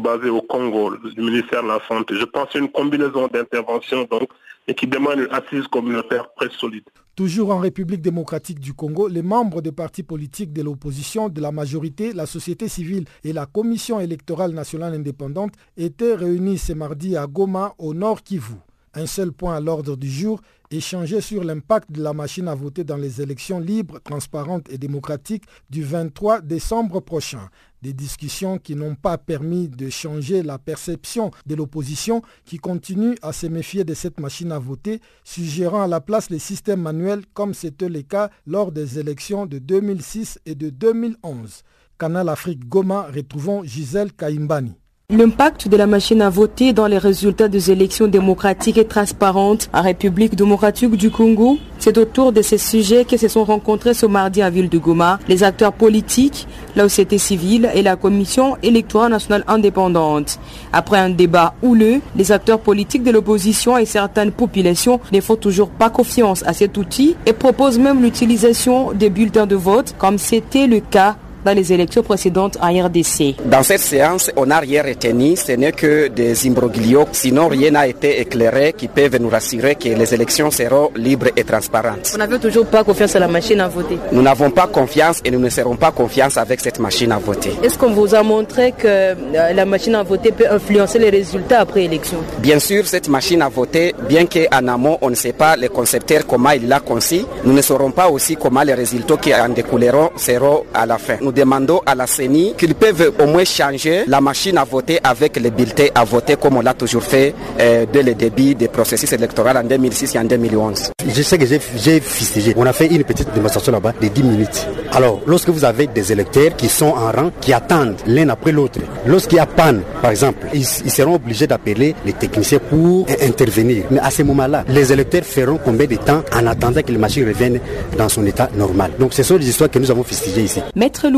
basés 0.00 0.30
au 0.30 0.40
Congo, 0.40 0.96
du 0.96 1.20
ministère 1.20 1.62
de 1.62 1.68
la 1.68 1.80
Santé. 1.86 2.14
Je 2.14 2.24
pense 2.24 2.54
à 2.54 2.58
une 2.58 2.70
combinaison 2.70 3.28
d'interventions 3.28 4.08
donc 4.10 4.28
et 4.66 4.74
qui 4.74 4.86
demande 4.86 5.20
une 5.20 5.32
assise 5.32 5.66
communautaire 5.68 6.26
très 6.36 6.50
solide. 6.50 6.84
Toujours 7.16 7.50
en 7.50 7.58
République 7.58 8.00
démocratique 8.00 8.60
du 8.60 8.74
Congo, 8.74 9.08
les 9.08 9.22
membres 9.22 9.60
des 9.60 9.72
partis 9.72 10.02
politiques 10.02 10.52
de 10.52 10.62
l'opposition, 10.62 11.28
de 11.28 11.40
la 11.40 11.50
majorité, 11.52 12.12
la 12.12 12.26
société 12.26 12.68
civile 12.68 13.04
et 13.24 13.32
la 13.32 13.46
Commission 13.46 13.98
électorale 13.98 14.52
nationale 14.52 14.94
indépendante 14.94 15.54
étaient 15.76 16.14
réunis 16.14 16.58
ce 16.58 16.74
mardi 16.74 17.16
à 17.16 17.26
Goma, 17.26 17.74
au 17.78 17.92
nord 17.92 18.22
Kivu. 18.22 18.54
Un 18.94 19.06
seul 19.06 19.32
point 19.32 19.56
à 19.56 19.60
l'ordre 19.60 19.96
du 19.96 20.10
jour, 20.10 20.40
échanger 20.70 21.20
sur 21.20 21.44
l'impact 21.44 21.92
de 21.92 22.02
la 22.02 22.12
machine 22.12 22.48
à 22.48 22.54
voter 22.54 22.84
dans 22.84 22.96
les 22.96 23.20
élections 23.20 23.60
libres, 23.60 24.00
transparentes 24.02 24.70
et 24.70 24.78
démocratiques 24.78 25.44
du 25.70 25.82
23 25.82 26.40
décembre 26.40 27.00
prochain. 27.00 27.48
Des 27.82 27.92
discussions 27.92 28.58
qui 28.58 28.74
n'ont 28.74 28.94
pas 28.94 29.18
permis 29.18 29.68
de 29.68 29.88
changer 29.88 30.42
la 30.42 30.58
perception 30.58 31.30
de 31.46 31.54
l'opposition 31.54 32.22
qui 32.44 32.58
continue 32.58 33.16
à 33.22 33.32
se 33.32 33.46
méfier 33.46 33.84
de 33.84 33.94
cette 33.94 34.18
machine 34.20 34.52
à 34.52 34.58
voter, 34.58 35.00
suggérant 35.22 35.82
à 35.82 35.86
la 35.86 36.00
place 36.00 36.30
les 36.30 36.38
systèmes 36.40 36.82
manuels 36.82 37.24
comme 37.34 37.54
c'était 37.54 37.88
le 37.88 38.02
cas 38.02 38.30
lors 38.46 38.72
des 38.72 38.98
élections 38.98 39.46
de 39.46 39.58
2006 39.58 40.40
et 40.44 40.54
de 40.54 40.70
2011. 40.70 41.62
Canal 41.98 42.28
Afrique 42.28 42.68
Goma, 42.68 43.08
retrouvons 43.14 43.64
Gisèle 43.64 44.12
Kaimbani. 44.12 44.74
L'impact 45.10 45.68
de 45.68 45.76
la 45.78 45.86
machine 45.86 46.20
à 46.20 46.28
voter 46.28 46.74
dans 46.74 46.86
les 46.86 46.98
résultats 46.98 47.48
des 47.48 47.70
élections 47.70 48.08
démocratiques 48.08 48.76
et 48.76 48.84
transparentes 48.84 49.70
en 49.72 49.80
République 49.80 50.34
démocratique 50.34 50.96
du 50.96 51.10
Congo, 51.10 51.56
c'est 51.78 51.96
autour 51.96 52.30
de 52.30 52.42
ces 52.42 52.58
sujets 52.58 53.06
que 53.06 53.16
se 53.16 53.26
sont 53.26 53.44
rencontrés 53.44 53.94
ce 53.94 54.04
mardi 54.04 54.42
à 54.42 54.50
Ville 54.50 54.68
de 54.68 54.76
Goma 54.76 55.18
les 55.26 55.44
acteurs 55.44 55.72
politiques, 55.72 56.46
la 56.76 56.82
société 56.82 57.16
civile 57.16 57.70
et 57.74 57.80
la 57.80 57.96
Commission 57.96 58.58
électorale 58.62 59.12
nationale 59.12 59.44
indépendante. 59.48 60.38
Après 60.74 60.98
un 60.98 61.08
débat 61.08 61.54
houleux, 61.62 62.02
les 62.14 62.30
acteurs 62.30 62.60
politiques 62.60 63.02
de 63.02 63.10
l'opposition 63.10 63.78
et 63.78 63.86
certaines 63.86 64.32
populations 64.32 65.00
ne 65.10 65.22
font 65.22 65.36
toujours 65.36 65.70
pas 65.70 65.88
confiance 65.88 66.42
à 66.46 66.52
cet 66.52 66.76
outil 66.76 67.16
et 67.24 67.32
proposent 67.32 67.78
même 67.78 68.02
l'utilisation 68.02 68.92
des 68.92 69.08
bulletins 69.08 69.46
de 69.46 69.56
vote 69.56 69.94
comme 69.96 70.18
c'était 70.18 70.66
le 70.66 70.80
cas 70.80 71.16
dans 71.48 71.54
les 71.54 71.72
élections 71.72 72.02
précédentes 72.02 72.58
en 72.60 72.68
RDC. 72.68 73.36
Dans 73.46 73.62
cette 73.62 73.80
séance, 73.80 74.30
on 74.36 74.44
n'a 74.46 74.58
rien 74.58 74.82
retenu, 74.82 75.34
ce 75.34 75.52
n'est 75.52 75.72
que 75.72 76.08
des 76.08 76.46
imbroglios, 76.46 77.06
sinon 77.12 77.48
rien 77.48 77.70
n'a 77.70 77.86
été 77.86 78.20
éclairé 78.20 78.74
qui 78.74 78.86
peuvent 78.86 79.16
nous 79.18 79.30
rassurer 79.30 79.74
que 79.76 79.88
les 79.88 80.12
élections 80.12 80.50
seront 80.50 80.90
libres 80.94 81.28
et 81.36 81.44
transparentes. 81.44 82.10
Vous 82.12 82.18
n'avez 82.18 82.38
toujours 82.38 82.66
pas 82.66 82.84
confiance 82.84 83.16
à 83.16 83.20
la 83.20 83.28
machine 83.28 83.60
à 83.60 83.68
voter 83.68 83.96
Nous 84.12 84.20
n'avons 84.20 84.50
pas 84.50 84.66
confiance 84.66 85.20
et 85.24 85.30
nous 85.30 85.38
ne 85.38 85.48
serons 85.48 85.76
pas 85.76 85.90
confiance 85.90 86.36
avec 86.36 86.60
cette 86.60 86.78
machine 86.80 87.12
à 87.12 87.18
voter. 87.18 87.52
Est-ce 87.62 87.78
qu'on 87.78 87.92
vous 87.92 88.14
a 88.14 88.22
montré 88.22 88.72
que 88.72 88.86
euh, 88.86 89.14
la 89.54 89.64
machine 89.64 89.94
à 89.94 90.02
voter 90.02 90.32
peut 90.32 90.50
influencer 90.50 90.98
les 90.98 91.08
résultats 91.08 91.60
après 91.60 91.84
élection? 91.84 92.18
Bien 92.40 92.58
sûr, 92.58 92.86
cette 92.86 93.08
machine 93.08 93.40
à 93.40 93.48
voter, 93.48 93.94
bien 94.06 94.26
qu'en 94.26 94.68
amont 94.68 94.98
on 95.00 95.08
ne 95.08 95.14
sait 95.14 95.32
pas 95.32 95.56
les 95.56 95.68
concepteurs 95.70 96.26
comment 96.26 96.50
il 96.50 96.68
l'a 96.68 96.80
conçu, 96.80 97.22
nous 97.44 97.54
ne 97.54 97.62
saurons 97.62 97.90
pas 97.92 98.10
aussi 98.10 98.36
comment 98.36 98.62
les 98.62 98.74
résultats 98.74 99.16
qui 99.16 99.34
en 99.34 99.48
découleront 99.48 100.10
seront 100.16 100.64
à 100.74 100.84
la 100.84 100.98
fin. 100.98 101.16
Nous 101.22 101.32
demandons 101.38 101.80
à 101.86 101.94
la 101.94 102.06
CENI 102.06 102.54
qu'ils 102.58 102.74
peuvent 102.74 103.12
au 103.20 103.26
moins 103.26 103.44
changer 103.44 104.02
la 104.06 104.20
machine 104.20 104.58
à 104.58 104.64
voter 104.64 104.98
avec 105.02 105.36
les 105.36 105.50
bulletins 105.50 105.86
à 105.94 106.04
voter 106.04 106.36
comme 106.36 106.56
on 106.56 106.60
l'a 106.60 106.74
toujours 106.74 107.02
fait 107.02 107.34
euh, 107.60 107.86
dès 107.92 108.02
le 108.02 108.14
début 108.14 108.54
des 108.54 108.68
processus 108.68 109.12
électoraux 109.12 109.48
en 109.50 109.62
2006 109.64 110.14
et 110.14 110.18
en 110.18 110.24
2011. 110.24 110.90
Je 111.08 111.22
sais 111.22 111.38
que 111.38 111.46
j'ai 111.46 112.00
fustigé. 112.00 112.54
On 112.56 112.66
a 112.66 112.72
fait 112.72 112.86
une 112.88 113.04
petite 113.04 113.32
démonstration 113.32 113.72
là-bas 113.72 113.92
de 114.00 114.08
10 114.08 114.22
minutes. 114.22 114.66
Alors, 114.92 115.20
lorsque 115.26 115.48
vous 115.50 115.64
avez 115.64 115.86
des 115.86 116.10
électeurs 116.12 116.56
qui 116.56 116.68
sont 116.68 116.86
en 116.86 117.12
rang, 117.12 117.30
qui 117.40 117.52
attendent 117.52 117.96
l'un 118.06 118.28
après 118.30 118.52
l'autre, 118.52 118.80
lorsqu'il 119.06 119.36
y 119.36 119.40
a 119.40 119.46
panne, 119.46 119.82
par 120.02 120.10
exemple, 120.10 120.46
ils, 120.52 120.60
ils 120.84 120.90
seront 120.90 121.14
obligés 121.14 121.46
d'appeler 121.46 121.94
les 122.04 122.12
techniciens 122.12 122.58
pour 122.58 123.06
intervenir. 123.22 123.84
Mais 123.90 124.00
à 124.00 124.10
ce 124.10 124.22
moment-là, 124.22 124.64
les 124.68 124.92
électeurs 124.92 125.24
feront 125.24 125.58
combien 125.64 125.86
de 125.86 125.96
temps 125.96 126.22
en 126.34 126.46
attendant 126.46 126.82
que 126.82 126.90
les 126.92 126.98
machines 126.98 127.26
reviennent 127.26 127.60
dans 127.96 128.08
son 128.08 128.26
état 128.26 128.48
normal? 128.56 128.90
Donc, 128.98 129.14
ce 129.14 129.22
sont 129.22 129.36
des 129.36 129.48
histoires 129.48 129.70
que 129.70 129.78
nous 129.78 129.90
avons 129.90 130.02
fustigées 130.04 130.42
ici. 130.42 130.60
Maître 130.74 131.08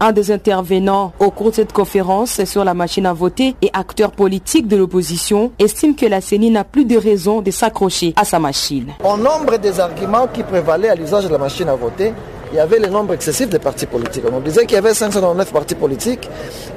Un 0.00 0.12
des 0.12 0.30
intervenants 0.30 1.12
au 1.18 1.30
cours 1.30 1.50
de 1.50 1.54
cette 1.56 1.72
conférence 1.72 2.44
sur 2.44 2.64
la 2.64 2.74
machine 2.74 3.06
à 3.06 3.14
voter 3.14 3.54
et 3.62 3.70
acteur 3.72 4.10
politique 4.12 4.68
de 4.68 4.76
l'opposition, 4.76 5.52
estime 5.58 5.94
que 5.96 6.04
la 6.04 6.20
CENI 6.20 6.50
n'a 6.50 6.64
plus 6.64 6.84
de 6.84 6.98
raison 6.98 7.40
de 7.40 7.50
s'accrocher 7.50 8.12
à 8.16 8.24
sa 8.24 8.38
machine. 8.38 8.88
Au 9.02 9.16
nombre 9.16 9.56
des 9.56 9.80
arguments 9.80 10.26
qui 10.26 10.42
prévalaient 10.42 10.90
à 10.90 10.94
l'usage 10.94 11.24
de 11.24 11.30
la 11.30 11.38
machine 11.38 11.68
à 11.70 11.74
voter, 11.74 12.12
il 12.52 12.56
y 12.56 12.60
avait 12.60 12.78
le 12.78 12.88
nombre 12.88 13.14
excessif 13.14 13.48
de 13.48 13.56
partis 13.56 13.86
politiques. 13.86 14.24
On 14.30 14.40
disait 14.40 14.66
qu'il 14.66 14.74
y 14.74 14.78
avait 14.78 14.92
599 14.92 15.50
partis 15.50 15.74
politiques 15.74 16.28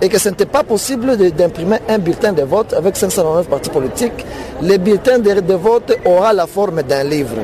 et 0.02 0.08
que 0.08 0.18
ce 0.18 0.30
n'était 0.30 0.46
pas 0.46 0.64
possible 0.64 1.18
d'imprimer 1.34 1.80
un 1.90 1.98
bulletin 1.98 2.32
de 2.32 2.44
vote 2.44 2.72
avec 2.74 2.96
599 2.96 3.50
partis 3.50 3.70
politiques. 3.70 4.26
Le 4.62 4.78
bulletin 4.78 5.20
de 5.20 5.54
vote 5.56 5.98
aura 6.06 6.32
la 6.32 6.48
forme 6.48 6.84
d'un 6.84 7.04
livre. 7.04 7.36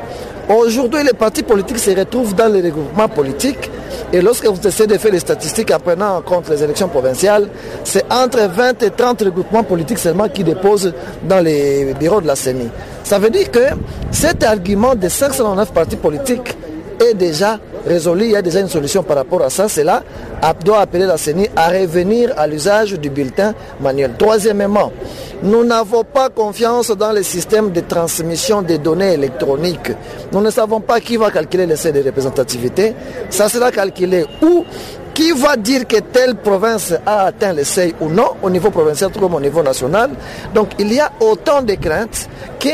Aujourd'hui, 0.48 1.04
les 1.04 1.14
partis 1.14 1.44
politiques 1.44 1.80
se 1.80 1.92
retrouvent 1.92 2.34
dans 2.34 2.52
les 2.52 2.62
regroupements 2.62 3.10
politiques 3.10 3.70
et 4.14 4.22
lorsque 4.22 4.46
vous 4.46 4.68
essayez 4.68 4.88
de 4.88 4.98
faire 4.98 5.12
les 5.12 5.20
statistiques 5.20 5.72
en 5.72 5.80
prenant 5.80 6.18
en 6.18 6.22
compte 6.22 6.50
les 6.50 6.64
élections 6.64 6.88
provinciales, 6.88 7.48
c'est 7.84 8.04
entre 8.12 8.40
20 8.40 8.84
et 8.84 8.90
30 8.92 9.22
regroupements 9.22 9.64
politiques 9.64 10.00
seulement 10.00 10.28
qui 10.30 10.44
déposent 10.44 10.94
dans 11.24 11.40
les 11.40 11.94
bureaux 12.00 12.22
de 12.22 12.28
la 12.28 12.36
CENI. 12.36 12.70
Ça 13.04 13.20
veut 13.20 13.30
dire 13.30 13.50
que 13.52 13.60
cet 14.12 14.44
argument 14.44 14.96
des 14.96 15.10
599 15.10 15.72
partis 15.72 15.96
politiques 15.96 16.56
est 17.02 17.14
déjà 17.14 17.60
résolu, 17.86 18.26
il 18.26 18.32
y 18.32 18.36
a 18.36 18.42
déjà 18.42 18.60
une 18.60 18.70
solution 18.70 19.04
par 19.04 19.18
rapport 19.18 19.42
à 19.42 19.50
ça. 19.50 19.68
Cela 19.68 20.04
doit 20.64 20.80
appeler 20.80 21.06
la 21.06 21.18
CENI 21.18 21.50
à 21.56 21.70
revenir 21.70 22.34
à 22.38 22.48
l'usage 22.48 22.94
du 22.94 23.10
bulletin 23.10 23.54
manuel. 23.80 24.14
Troisièmement, 24.18 24.92
nous 25.44 25.64
n'avons 25.64 26.04
pas 26.04 26.30
confiance 26.30 26.92
dans 26.92 27.12
les 27.12 27.24
systèmes 27.24 27.72
de 27.72 27.82
transmission 27.82 28.62
des 28.62 28.78
données 28.78 29.14
électroniques. 29.14 29.92
Nous 30.32 30.42
ne 30.42 30.50
savons 30.50 30.82
pas 30.82 31.00
qui 31.00 31.18
va 31.18 31.32
calculer 31.32 31.66
les 31.66 31.76
seuils 31.76 31.94
de 31.94 32.04
représentativité. 32.04 32.94
Ça 33.30 33.50
sera 33.50 33.72
calculé 33.72 34.26
où? 34.42 34.64
Qui 35.14 35.34
va 35.34 35.58
dire 35.58 35.86
que 35.86 35.98
telle 35.98 36.36
province 36.36 36.94
a 37.06 37.26
atteint 37.26 37.52
le 37.52 37.66
seuil 37.66 37.94
ou 38.00 38.08
non 38.08 38.30
au 38.42 38.50
niveau 38.50 38.70
provincial 38.70 39.12
comme 39.20 39.36
au 39.36 39.42
niveau 39.42 39.62
national? 39.62 40.12
Donc 40.56 40.70
il 40.80 40.94
y 40.94 41.02
a 41.02 41.12
autant 41.20 41.62
de 41.62 41.74
craintes 41.74 42.30
qui, 42.60 42.72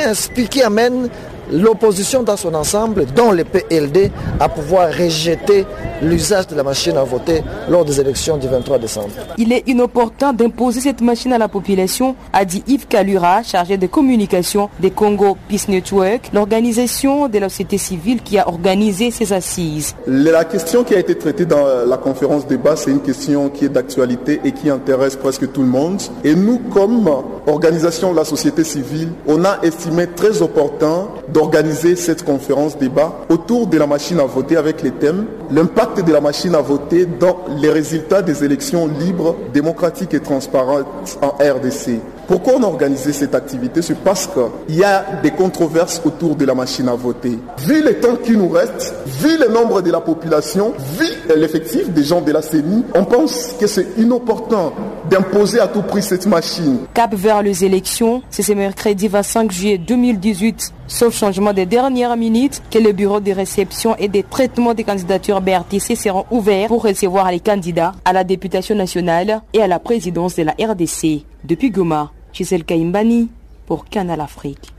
qui 0.47 0.61
amènent 0.61 1.09
l'opposition 1.51 2.23
dans 2.23 2.37
son 2.37 2.53
ensemble, 2.53 3.05
dont 3.15 3.31
le 3.31 3.43
PLD, 3.43 4.11
à 4.39 4.49
pouvoir 4.49 4.89
rejeter 4.89 5.65
l'usage 6.01 6.47
de 6.47 6.55
la 6.55 6.63
machine 6.63 6.97
à 6.97 7.03
voter 7.03 7.43
lors 7.69 7.85
des 7.85 7.99
élections 7.99 8.37
du 8.37 8.47
23 8.47 8.79
décembre. 8.79 9.09
Il 9.37 9.51
est 9.51 9.63
inopportun 9.67 10.33
d'imposer 10.33 10.81
cette 10.81 11.01
machine 11.01 11.33
à 11.33 11.37
la 11.37 11.47
population, 11.47 12.15
a 12.33 12.45
dit 12.45 12.63
Yves 12.67 12.87
Kalura, 12.87 13.43
chargé 13.43 13.77
de 13.77 13.87
communication 13.87 14.69
des 14.79 14.91
Congo 14.91 15.37
Peace 15.47 15.67
Network, 15.67 16.29
l'organisation 16.33 17.27
de 17.27 17.39
la 17.39 17.49
société 17.49 17.77
civile 17.77 18.21
qui 18.21 18.37
a 18.37 18.47
organisé 18.47 19.11
ces 19.11 19.33
assises. 19.33 19.95
La 20.05 20.45
question 20.45 20.83
qui 20.83 20.95
a 20.95 20.99
été 20.99 21.17
traitée 21.17 21.45
dans 21.45 21.65
la 21.85 21.97
conférence 21.97 22.45
débat, 22.47 22.75
c'est 22.75 22.91
une 22.91 23.01
question 23.01 23.49
qui 23.49 23.65
est 23.65 23.69
d'actualité 23.69 24.39
et 24.43 24.51
qui 24.51 24.69
intéresse 24.69 25.15
presque 25.15 25.51
tout 25.51 25.61
le 25.61 25.67
monde. 25.67 26.01
Et 26.23 26.35
nous, 26.35 26.59
comme 26.71 27.09
organisation 27.47 28.11
de 28.11 28.17
la 28.17 28.25
société 28.25 28.63
civile, 28.63 29.09
on 29.27 29.43
a 29.45 29.59
estimé 29.63 30.07
très 30.07 30.41
opportun 30.41 31.07
d'organiser 31.37 31.95
cette 31.95 32.25
conférence 32.25 32.79
débat 32.79 33.13
autour 33.29 33.67
de 33.67 33.77
la 33.77 33.85
machine 33.85 34.19
à 34.19 34.23
voter 34.23 34.57
avec 34.57 34.81
les 34.81 34.89
thèmes 34.89 35.27
l'impact 35.51 36.03
de 36.03 36.11
la 36.11 36.19
machine 36.19 36.55
à 36.55 36.61
voter 36.61 37.05
dans 37.05 37.45
les 37.61 37.69
résultats 37.69 38.23
des 38.23 38.43
élections 38.43 38.87
libres, 38.87 39.35
démocratiques 39.53 40.15
et 40.15 40.19
transparentes 40.19 41.19
en 41.21 41.27
RDC. 41.27 41.99
Pourquoi 42.27 42.55
on 42.57 42.63
a 42.63 42.67
organisé 42.67 43.13
cette 43.13 43.33
activité? 43.35 43.81
C'est 43.81 43.97
parce 43.97 44.27
qu'il 44.27 44.75
y 44.75 44.83
a 44.83 45.05
des 45.23 45.31
controverses 45.31 46.01
autour 46.03 46.35
de 46.35 46.43
la 46.43 46.53
machine 46.53 46.89
à 46.89 46.93
voter. 46.95 47.39
Vu 47.59 47.81
le 47.81 48.01
temps 48.01 48.17
qui 48.17 48.33
nous 48.33 48.49
reste, 48.49 48.93
vu 49.05 49.37
le 49.37 49.47
nombre 49.47 49.81
de 49.81 49.89
la 49.89 50.01
population, 50.01 50.73
vu 50.99 51.07
l'effectif 51.33 51.89
des 51.89 52.03
gens 52.03 52.19
de 52.19 52.33
la 52.33 52.41
CENI, 52.41 52.83
on 52.93 53.05
pense 53.05 53.53
que 53.57 53.65
c'est 53.65 53.97
inopportun 53.97 54.73
d'imposer 55.09 55.61
à 55.61 55.67
tout 55.67 55.83
prix 55.83 56.01
cette 56.01 56.25
machine. 56.25 56.79
Cap 56.93 57.15
vers 57.15 57.41
les 57.41 57.63
élections, 57.63 58.21
c'est 58.29 58.43
ce 58.43 58.51
mercredi 58.51 59.07
25 59.07 59.49
juillet 59.49 59.77
2018, 59.77 60.73
sauf 60.87 61.15
changement 61.15 61.53
des 61.53 61.65
dernières 61.65 62.17
minutes, 62.17 62.61
que 62.69 62.79
le 62.79 62.91
bureau 62.91 63.21
de 63.21 63.31
réception 63.31 63.95
et 63.95 64.09
des 64.09 64.23
traitements 64.23 64.73
des 64.73 64.83
candidatures 64.83 65.39
BRTC 65.39 65.95
seront 65.95 66.25
ouverts 66.29 66.67
pour 66.67 66.83
recevoir 66.83 67.31
les 67.31 67.39
candidats 67.39 67.93
à 68.03 68.11
la 68.11 68.25
députation 68.25 68.75
nationale 68.75 69.41
et 69.53 69.61
à 69.61 69.67
la 69.67 69.79
présidence 69.79 70.35
de 70.35 70.43
la 70.43 70.51
RDC. 70.59 71.23
Depuis 71.45 71.71
Goma, 71.71 72.11
Gisèle 72.37 72.65
Kaimbani 72.65 73.31
pour 73.65 73.85
Canal 73.85 74.21
Afrique. 74.21 74.71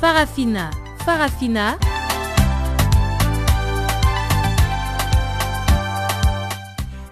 Farafina, 0.00 0.70
Farafina. 0.98 1.76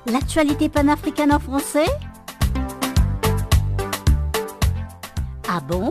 L'actualité 0.07 0.69
panafricaine 0.69 1.33
en 1.33 1.41
français? 1.41 1.91
Ah 5.49 5.59
bon? 5.59 5.91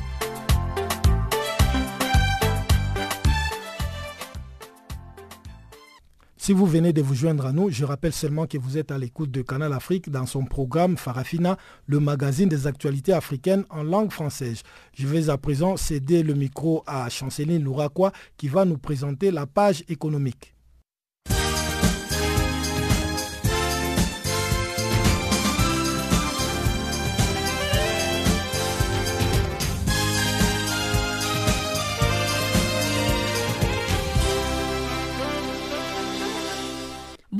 Si 6.43 6.53
vous 6.53 6.65
venez 6.65 6.91
de 6.91 7.03
vous 7.03 7.13
joindre 7.13 7.45
à 7.45 7.53
nous, 7.53 7.69
je 7.69 7.85
rappelle 7.85 8.13
seulement 8.13 8.47
que 8.47 8.57
vous 8.57 8.79
êtes 8.79 8.89
à 8.89 8.97
l'écoute 8.97 9.29
de 9.29 9.43
Canal 9.43 9.73
Afrique 9.73 10.09
dans 10.09 10.25
son 10.25 10.43
programme 10.43 10.97
Farafina, 10.97 11.55
le 11.85 11.99
magazine 11.99 12.49
des 12.49 12.65
actualités 12.65 13.13
africaines 13.13 13.63
en 13.69 13.83
langue 13.83 14.11
française. 14.11 14.63
Je 14.95 15.05
vais 15.05 15.29
à 15.29 15.37
présent 15.37 15.77
céder 15.77 16.23
le 16.23 16.33
micro 16.33 16.83
à 16.87 17.07
Chanceline 17.09 17.63
Louraquois 17.63 18.11
qui 18.37 18.47
va 18.47 18.65
nous 18.65 18.79
présenter 18.79 19.29
la 19.29 19.45
page 19.45 19.83
économique. 19.87 20.50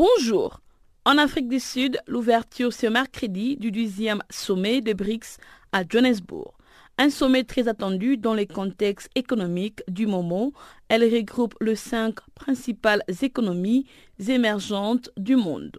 Bonjour. 0.03 0.61
En 1.05 1.19
Afrique 1.19 1.47
du 1.47 1.59
Sud, 1.59 1.99
l'ouverture 2.07 2.73
ce 2.73 2.87
mercredi 2.87 3.55
du 3.55 3.69
deuxième 3.69 4.23
sommet 4.31 4.81
de 4.81 4.93
BRICS 4.93 5.37
à 5.73 5.83
Johannesburg. 5.87 6.55
Un 6.97 7.11
sommet 7.11 7.43
très 7.43 7.67
attendu 7.67 8.17
dans 8.17 8.33
les 8.33 8.47
contextes 8.47 9.11
économiques 9.13 9.83
du 9.87 10.07
moment. 10.07 10.53
Elle 10.89 11.03
regroupe 11.03 11.53
les 11.61 11.75
cinq 11.75 12.15
principales 12.33 13.03
économies 13.21 13.85
émergentes 14.27 15.11
du 15.17 15.35
monde. 15.35 15.77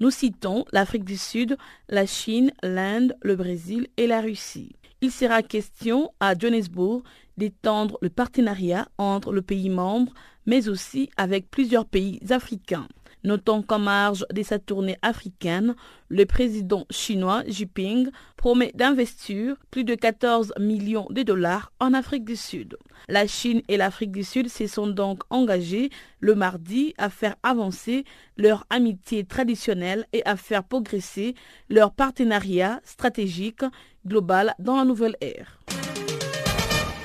Nous 0.00 0.10
citons 0.10 0.64
l'Afrique 0.72 1.04
du 1.04 1.16
Sud, 1.16 1.56
la 1.88 2.06
Chine, 2.06 2.50
l'Inde, 2.64 3.14
le 3.22 3.36
Brésil 3.36 3.86
et 3.96 4.08
la 4.08 4.20
Russie. 4.20 4.74
Il 5.00 5.12
sera 5.12 5.44
question 5.44 6.10
à 6.18 6.36
Johannesburg 6.36 7.04
d'étendre 7.36 7.98
le 8.02 8.10
partenariat 8.10 8.88
entre 8.98 9.32
le 9.32 9.42
pays 9.42 9.70
membre, 9.70 10.12
mais 10.44 10.68
aussi 10.68 11.08
avec 11.16 11.48
plusieurs 11.52 11.86
pays 11.86 12.18
africains. 12.30 12.88
Notons 13.22 13.62
qu'en 13.62 13.78
marge 13.78 14.24
de 14.32 14.42
sa 14.42 14.58
tournée 14.58 14.96
africaine, 15.02 15.74
le 16.08 16.24
président 16.24 16.86
chinois 16.90 17.42
Jinping 17.46 18.10
promet 18.36 18.72
d'investir 18.74 19.56
plus 19.70 19.84
de 19.84 19.94
14 19.94 20.54
millions 20.58 21.06
de 21.10 21.22
dollars 21.22 21.72
en 21.80 21.92
Afrique 21.92 22.24
du 22.24 22.36
Sud. 22.36 22.78
La 23.08 23.26
Chine 23.26 23.60
et 23.68 23.76
l'Afrique 23.76 24.12
du 24.12 24.24
Sud 24.24 24.48
se 24.48 24.66
sont 24.66 24.86
donc 24.86 25.22
engagés 25.28 25.90
le 26.20 26.34
mardi 26.34 26.94
à 26.96 27.10
faire 27.10 27.36
avancer 27.42 28.04
leur 28.36 28.64
amitié 28.70 29.24
traditionnelle 29.24 30.06
et 30.12 30.24
à 30.24 30.36
faire 30.36 30.64
progresser 30.64 31.34
leur 31.68 31.92
partenariat 31.92 32.80
stratégique 32.84 33.64
global 34.06 34.54
dans 34.58 34.76
la 34.76 34.84
nouvelle 34.84 35.16
ère. 35.20 35.60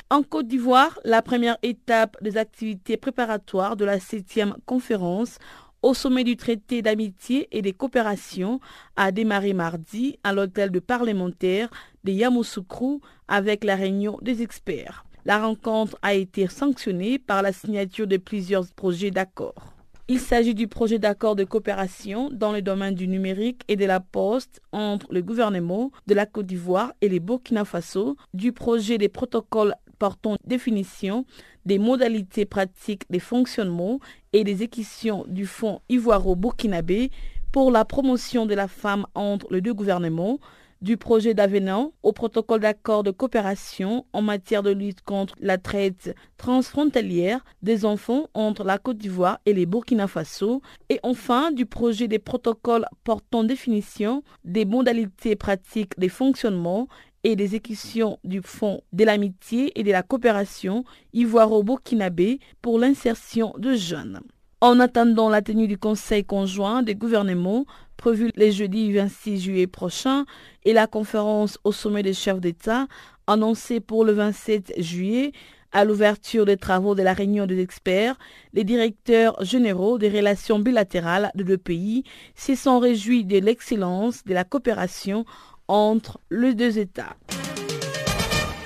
En 0.08 0.22
Côte 0.22 0.46
d'Ivoire, 0.46 1.00
la 1.04 1.20
première 1.20 1.58
étape 1.64 2.16
des 2.22 2.36
activités 2.36 2.96
préparatoires 2.96 3.74
de 3.74 3.84
la 3.84 3.98
7e 3.98 4.54
conférence 4.64 5.38
au 5.86 5.94
sommet 5.94 6.24
du 6.24 6.36
traité 6.36 6.82
d'amitié 6.82 7.46
et 7.52 7.62
de 7.62 7.70
coopération 7.70 8.58
a 8.96 9.12
démarré 9.12 9.52
mardi 9.52 10.18
à 10.24 10.32
l'hôtel 10.32 10.72
de 10.72 10.80
parlementaire 10.80 11.70
de 12.02 12.10
Yamoussoukro 12.10 13.00
avec 13.28 13.62
la 13.62 13.76
réunion 13.76 14.18
des 14.20 14.42
experts. 14.42 15.04
La 15.24 15.38
rencontre 15.38 15.96
a 16.02 16.14
été 16.14 16.48
sanctionnée 16.48 17.20
par 17.20 17.40
la 17.40 17.52
signature 17.52 18.08
de 18.08 18.16
plusieurs 18.16 18.66
projets 18.74 19.12
d'accord. 19.12 19.74
Il 20.08 20.18
s'agit 20.18 20.56
du 20.56 20.66
projet 20.66 20.98
d'accord 20.98 21.36
de 21.36 21.44
coopération 21.44 22.30
dans 22.32 22.50
le 22.50 22.62
domaine 22.62 22.94
du 22.96 23.06
numérique 23.06 23.62
et 23.68 23.76
de 23.76 23.84
la 23.84 24.00
poste 24.00 24.60
entre 24.72 25.06
le 25.12 25.22
gouvernement 25.22 25.92
de 26.08 26.14
la 26.14 26.26
Côte 26.26 26.46
d'Ivoire 26.46 26.94
et 27.00 27.08
les 27.08 27.20
Burkina 27.20 27.64
Faso, 27.64 28.16
du 28.34 28.50
projet 28.50 28.98
des 28.98 29.08
protocoles 29.08 29.76
portant 29.98 30.36
définition 30.44 31.24
des 31.64 31.78
modalités 31.78 32.44
pratiques 32.44 33.04
des 33.10 33.18
fonctionnements 33.18 33.98
et 34.36 34.44
des 34.44 34.62
équations 34.62 35.24
du 35.28 35.46
Fonds 35.46 35.80
ivoiro-burkinabé 35.88 37.10
pour 37.52 37.70
la 37.70 37.86
promotion 37.86 38.44
de 38.44 38.54
la 38.54 38.68
femme 38.68 39.06
entre 39.14 39.46
les 39.50 39.62
deux 39.62 39.72
gouvernements, 39.72 40.38
du 40.82 40.98
projet 40.98 41.32
d'avenant 41.32 41.92
au 42.02 42.12
protocole 42.12 42.60
d'accord 42.60 43.02
de 43.02 43.10
coopération 43.10 44.04
en 44.12 44.20
matière 44.20 44.62
de 44.62 44.70
lutte 44.70 45.00
contre 45.00 45.34
la 45.40 45.56
traite 45.56 46.14
transfrontalière 46.36 47.42
des 47.62 47.86
enfants 47.86 48.26
entre 48.34 48.62
la 48.62 48.76
Côte 48.76 48.98
d'Ivoire 48.98 49.38
et 49.46 49.54
les 49.54 49.64
Burkina 49.64 50.06
Faso, 50.06 50.60
et 50.90 51.00
enfin 51.02 51.50
du 51.50 51.64
projet 51.64 52.08
des 52.08 52.18
protocoles 52.18 52.84
portant 53.04 53.42
définition 53.42 54.22
des 54.44 54.66
modalités 54.66 55.34
pratiques 55.34 55.98
des 55.98 56.10
fonctionnements 56.10 56.88
et 57.26 57.34
des 57.34 57.56
équations 57.56 58.20
du 58.22 58.40
Fonds 58.40 58.82
de 58.92 59.02
l'amitié 59.02 59.72
et 59.74 59.82
de 59.82 59.90
la 59.90 60.04
coopération 60.04 60.84
ivoiro-burkinabé 61.12 62.38
pour 62.62 62.78
l'insertion 62.78 63.52
de 63.58 63.74
jeunes. 63.74 64.20
En 64.60 64.78
attendant 64.78 65.28
la 65.28 65.42
tenue 65.42 65.66
du 65.66 65.76
Conseil 65.76 66.24
conjoint 66.24 66.84
des 66.84 66.94
gouvernements 66.94 67.66
prévu 67.96 68.30
les 68.36 68.52
jeudis 68.52 68.92
26 68.92 69.40
juillet 69.40 69.66
prochain 69.66 70.24
et 70.64 70.72
la 70.72 70.86
conférence 70.86 71.58
au 71.64 71.72
sommet 71.72 72.04
des 72.04 72.14
chefs 72.14 72.40
d'État 72.40 72.86
annoncée 73.26 73.80
pour 73.80 74.04
le 74.04 74.12
27 74.12 74.74
juillet, 74.80 75.32
à 75.72 75.84
l'ouverture 75.84 76.44
des 76.46 76.56
travaux 76.56 76.94
de 76.94 77.02
la 77.02 77.12
réunion 77.12 77.46
des 77.46 77.60
experts, 77.60 78.16
les 78.52 78.62
directeurs 78.62 79.44
généraux 79.44 79.98
des 79.98 80.10
relations 80.10 80.60
bilatérales 80.60 81.32
de 81.34 81.42
deux 81.42 81.58
pays 81.58 82.04
se 82.36 82.54
sont 82.54 82.78
réjouis 82.78 83.24
de 83.24 83.40
l'excellence 83.40 84.22
de 84.24 84.32
la 84.32 84.44
coopération 84.44 85.24
entre 85.68 86.20
les 86.30 86.54
deux 86.54 86.78
États. 86.78 87.16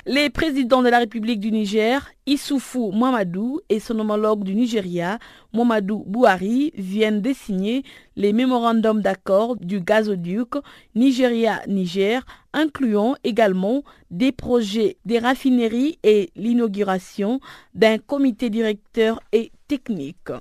Les 0.07 0.31
présidents 0.31 0.81
de 0.81 0.89
la 0.89 0.97
République 0.97 1.39
du 1.39 1.51
Niger, 1.51 2.09
Issoufou 2.25 2.91
Mamadou 2.91 3.59
et 3.69 3.79
son 3.79 3.99
homologue 3.99 4.43
du 4.43 4.55
Nigeria, 4.55 5.19
Mamadou 5.53 6.03
Bouhari, 6.07 6.71
viennent 6.75 7.21
de 7.21 7.33
signer 7.33 7.83
les 8.15 8.33
mémorandums 8.33 9.01
d'accord 9.01 9.57
du 9.57 9.79
gazoduc 9.79 10.55
Nigeria-Niger, 10.95 12.25
incluant 12.51 13.15
également 13.23 13.83
des 14.09 14.31
projets 14.31 14.97
des 15.05 15.19
raffineries 15.19 15.99
et 16.01 16.31
l'inauguration 16.35 17.39
d'un 17.75 17.99
comité 17.99 18.49
directeur 18.49 19.19
et 19.31 19.51
technique. 19.67 20.31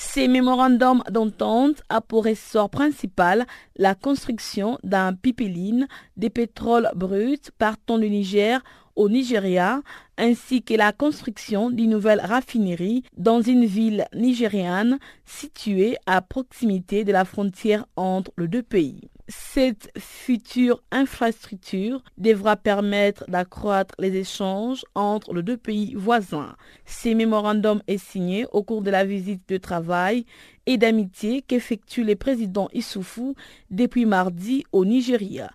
Ces 0.00 0.28
mémorandums 0.28 1.02
d'entente 1.10 1.82
a 1.88 2.00
pour 2.00 2.28
essor 2.28 2.70
principal 2.70 3.44
la 3.76 3.96
construction 3.96 4.78
d'un 4.84 5.12
pipeline 5.12 5.88
des 6.16 6.30
pétroles 6.30 6.88
bruts 6.94 7.50
partant 7.58 7.98
du 7.98 8.08
Niger 8.08 8.62
au 8.94 9.08
Nigeria, 9.08 9.82
ainsi 10.16 10.62
que 10.62 10.74
la 10.74 10.92
construction 10.92 11.68
d'une 11.68 11.90
nouvelle 11.90 12.20
raffinerie 12.20 13.02
dans 13.16 13.42
une 13.42 13.64
ville 13.64 14.06
nigériane 14.14 15.00
située 15.24 15.96
à 16.06 16.22
proximité 16.22 17.02
de 17.02 17.10
la 17.10 17.24
frontière 17.24 17.84
entre 17.96 18.30
les 18.38 18.46
deux 18.46 18.62
pays. 18.62 19.10
Cette 19.30 19.90
future 19.98 20.82
infrastructure 20.90 22.02
devra 22.16 22.56
permettre 22.56 23.26
d'accroître 23.28 23.94
les 23.98 24.16
échanges 24.16 24.86
entre 24.94 25.34
les 25.34 25.42
deux 25.42 25.58
pays 25.58 25.94
voisins. 25.94 26.56
Ce 26.86 27.10
mémorandum 27.10 27.82
est 27.88 27.98
signé 27.98 28.46
au 28.52 28.62
cours 28.62 28.80
de 28.80 28.90
la 28.90 29.04
visite 29.04 29.46
de 29.46 29.58
travail 29.58 30.24
et 30.64 30.78
d'amitié 30.78 31.42
qu'effectue 31.42 32.04
le 32.04 32.16
président 32.16 32.70
Issoufou 32.72 33.34
depuis 33.70 34.06
mardi 34.06 34.64
au 34.72 34.86
Nigeria. 34.86 35.50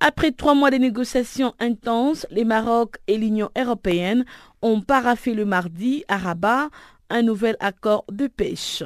Après 0.00 0.30
trois 0.32 0.54
mois 0.54 0.70
de 0.70 0.76
négociations 0.76 1.54
intenses, 1.58 2.26
les 2.30 2.44
Maroc 2.44 2.96
et 3.06 3.18
l'Union 3.18 3.50
européenne 3.58 4.24
ont 4.62 4.80
paraffé 4.80 5.34
le 5.34 5.44
mardi 5.44 6.04
à 6.08 6.16
Rabat 6.16 6.70
un 7.10 7.22
nouvel 7.22 7.56
accord 7.60 8.04
de 8.10 8.26
pêche. 8.26 8.82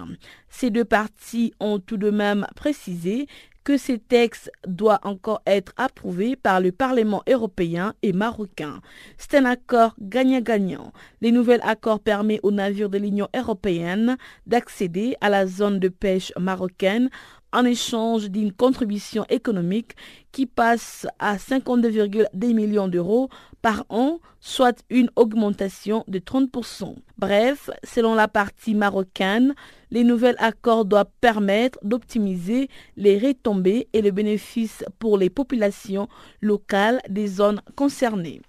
Ces 0.48 0.70
deux 0.70 0.84
parties 0.84 1.52
ont 1.60 1.78
tout 1.78 1.96
de 1.96 2.10
même 2.10 2.46
précisé 2.54 3.26
que 3.64 3.76
ces 3.76 3.98
textes 3.98 4.50
doivent 4.66 4.98
encore 5.04 5.40
être 5.46 5.72
approuvés 5.76 6.36
par 6.36 6.60
le 6.60 6.72
Parlement 6.72 7.22
européen 7.28 7.94
et 8.02 8.12
marocain. 8.12 8.80
C'est 9.18 9.36
un 9.36 9.44
accord 9.44 9.94
gagnant-gagnant. 10.00 10.92
Les 11.20 11.32
nouvel 11.32 11.60
accord 11.62 12.00
permet 12.00 12.40
aux 12.42 12.50
navires 12.50 12.90
de 12.90 12.98
l'Union 12.98 13.28
européenne 13.36 14.16
d'accéder 14.46 15.16
à 15.20 15.28
la 15.28 15.46
zone 15.46 15.78
de 15.78 15.88
pêche 15.88 16.32
marocaine 16.38 17.08
en 17.52 17.64
échange 17.64 18.30
d'une 18.30 18.52
contribution 18.52 19.24
économique 19.28 19.92
qui 20.32 20.46
passe 20.46 21.06
à 21.18 21.36
52,2 21.36 22.54
millions 22.54 22.88
d'euros 22.88 23.28
par 23.60 23.84
an, 23.90 24.18
soit 24.40 24.82
une 24.90 25.10
augmentation 25.14 26.04
de 26.08 26.18
30%. 26.18 26.96
Bref, 27.18 27.70
selon 27.84 28.14
la 28.14 28.28
partie 28.28 28.74
marocaine, 28.74 29.54
les 29.90 30.04
nouveaux 30.04 30.34
accords 30.38 30.84
doivent 30.84 31.06
permettre 31.20 31.78
d'optimiser 31.82 32.68
les 32.96 33.18
retombées 33.18 33.88
et 33.92 34.02
les 34.02 34.12
bénéfices 34.12 34.84
pour 34.98 35.18
les 35.18 35.30
populations 35.30 36.08
locales 36.40 37.00
des 37.08 37.26
zones 37.28 37.60
concernées. 37.76 38.40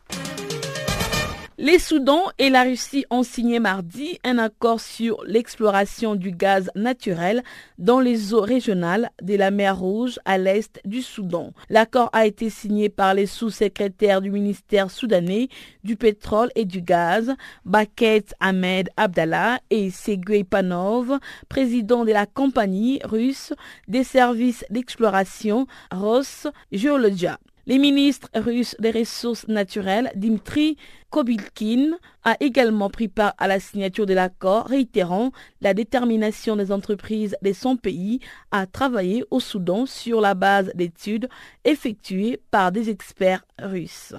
Les 1.59 1.77
Soudans 1.77 2.31
et 2.39 2.49
la 2.49 2.63
Russie 2.63 3.05
ont 3.11 3.21
signé 3.21 3.59
mardi 3.59 4.17
un 4.23 4.39
accord 4.39 4.79
sur 4.79 5.23
l'exploration 5.27 6.15
du 6.15 6.31
gaz 6.31 6.71
naturel 6.73 7.43
dans 7.77 7.99
les 7.99 8.33
eaux 8.33 8.41
régionales 8.41 9.11
de 9.21 9.35
la 9.35 9.51
mer 9.51 9.77
Rouge 9.77 10.19
à 10.25 10.39
l'est 10.39 10.81
du 10.83 11.03
Soudan. 11.03 11.53
L'accord 11.69 12.09
a 12.11 12.25
été 12.25 12.49
signé 12.49 12.89
par 12.89 13.13
les 13.13 13.27
sous-secrétaires 13.27 14.21
du 14.21 14.31
ministère 14.31 14.89
soudanais 14.89 15.47
du 15.83 15.95
pétrole 15.95 16.49
et 16.55 16.65
du 16.65 16.81
gaz, 16.81 17.35
Baket 17.65 18.33
Ahmed 18.39 18.89
Abdallah 18.97 19.59
et 19.69 19.91
Seguy 19.91 20.43
Panov, 20.45 21.19
président 21.49 22.03
de 22.03 22.13
la 22.13 22.25
compagnie 22.25 22.99
russe 23.03 23.53
des 23.87 24.03
services 24.03 24.65
d'exploration 24.71 25.67
Ros 25.91 26.49
Geologia. 26.71 27.37
Les 27.65 27.78
ministres 27.78 28.28
russes 28.36 28.76
des 28.80 28.91
ressources 28.91 29.47
naturelles, 29.47 30.12
Dimitri 30.15 30.76
Kobilkin, 31.10 31.91
a 32.26 32.36
également 32.41 32.89
pris 32.89 33.08
part 33.08 33.34
à 33.38 33.47
la 33.47 33.62
signature 33.62 34.06
de 34.06 34.13
l'accord, 34.13 34.65
réitérant 34.65 35.32
la 35.62 35.73
détermination 35.73 36.58
des 36.58 36.73
entreprises 36.73 37.38
de 37.41 37.54
son 37.54 37.78
pays 37.78 38.19
à 38.52 38.65
travailler 38.65 39.23
au 39.32 39.39
Soudan 39.39 39.86
sur 39.86 40.19
la 40.19 40.34
base 40.34 40.73
d'études 40.76 41.30
effectuées 41.63 42.41
par 42.52 42.73
des 42.73 42.89
experts 42.89 43.45
russes. 43.62 44.13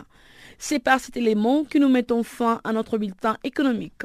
C'est 0.57 0.79
par 0.79 0.99
cet 0.99 1.19
élément 1.19 1.65
que 1.65 1.77
nous 1.77 1.91
mettons 1.91 2.23
fin 2.23 2.63
à 2.65 2.73
notre 2.73 2.97
bulletin 2.97 3.37
économique. 3.45 4.05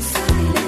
silent. 0.00 0.61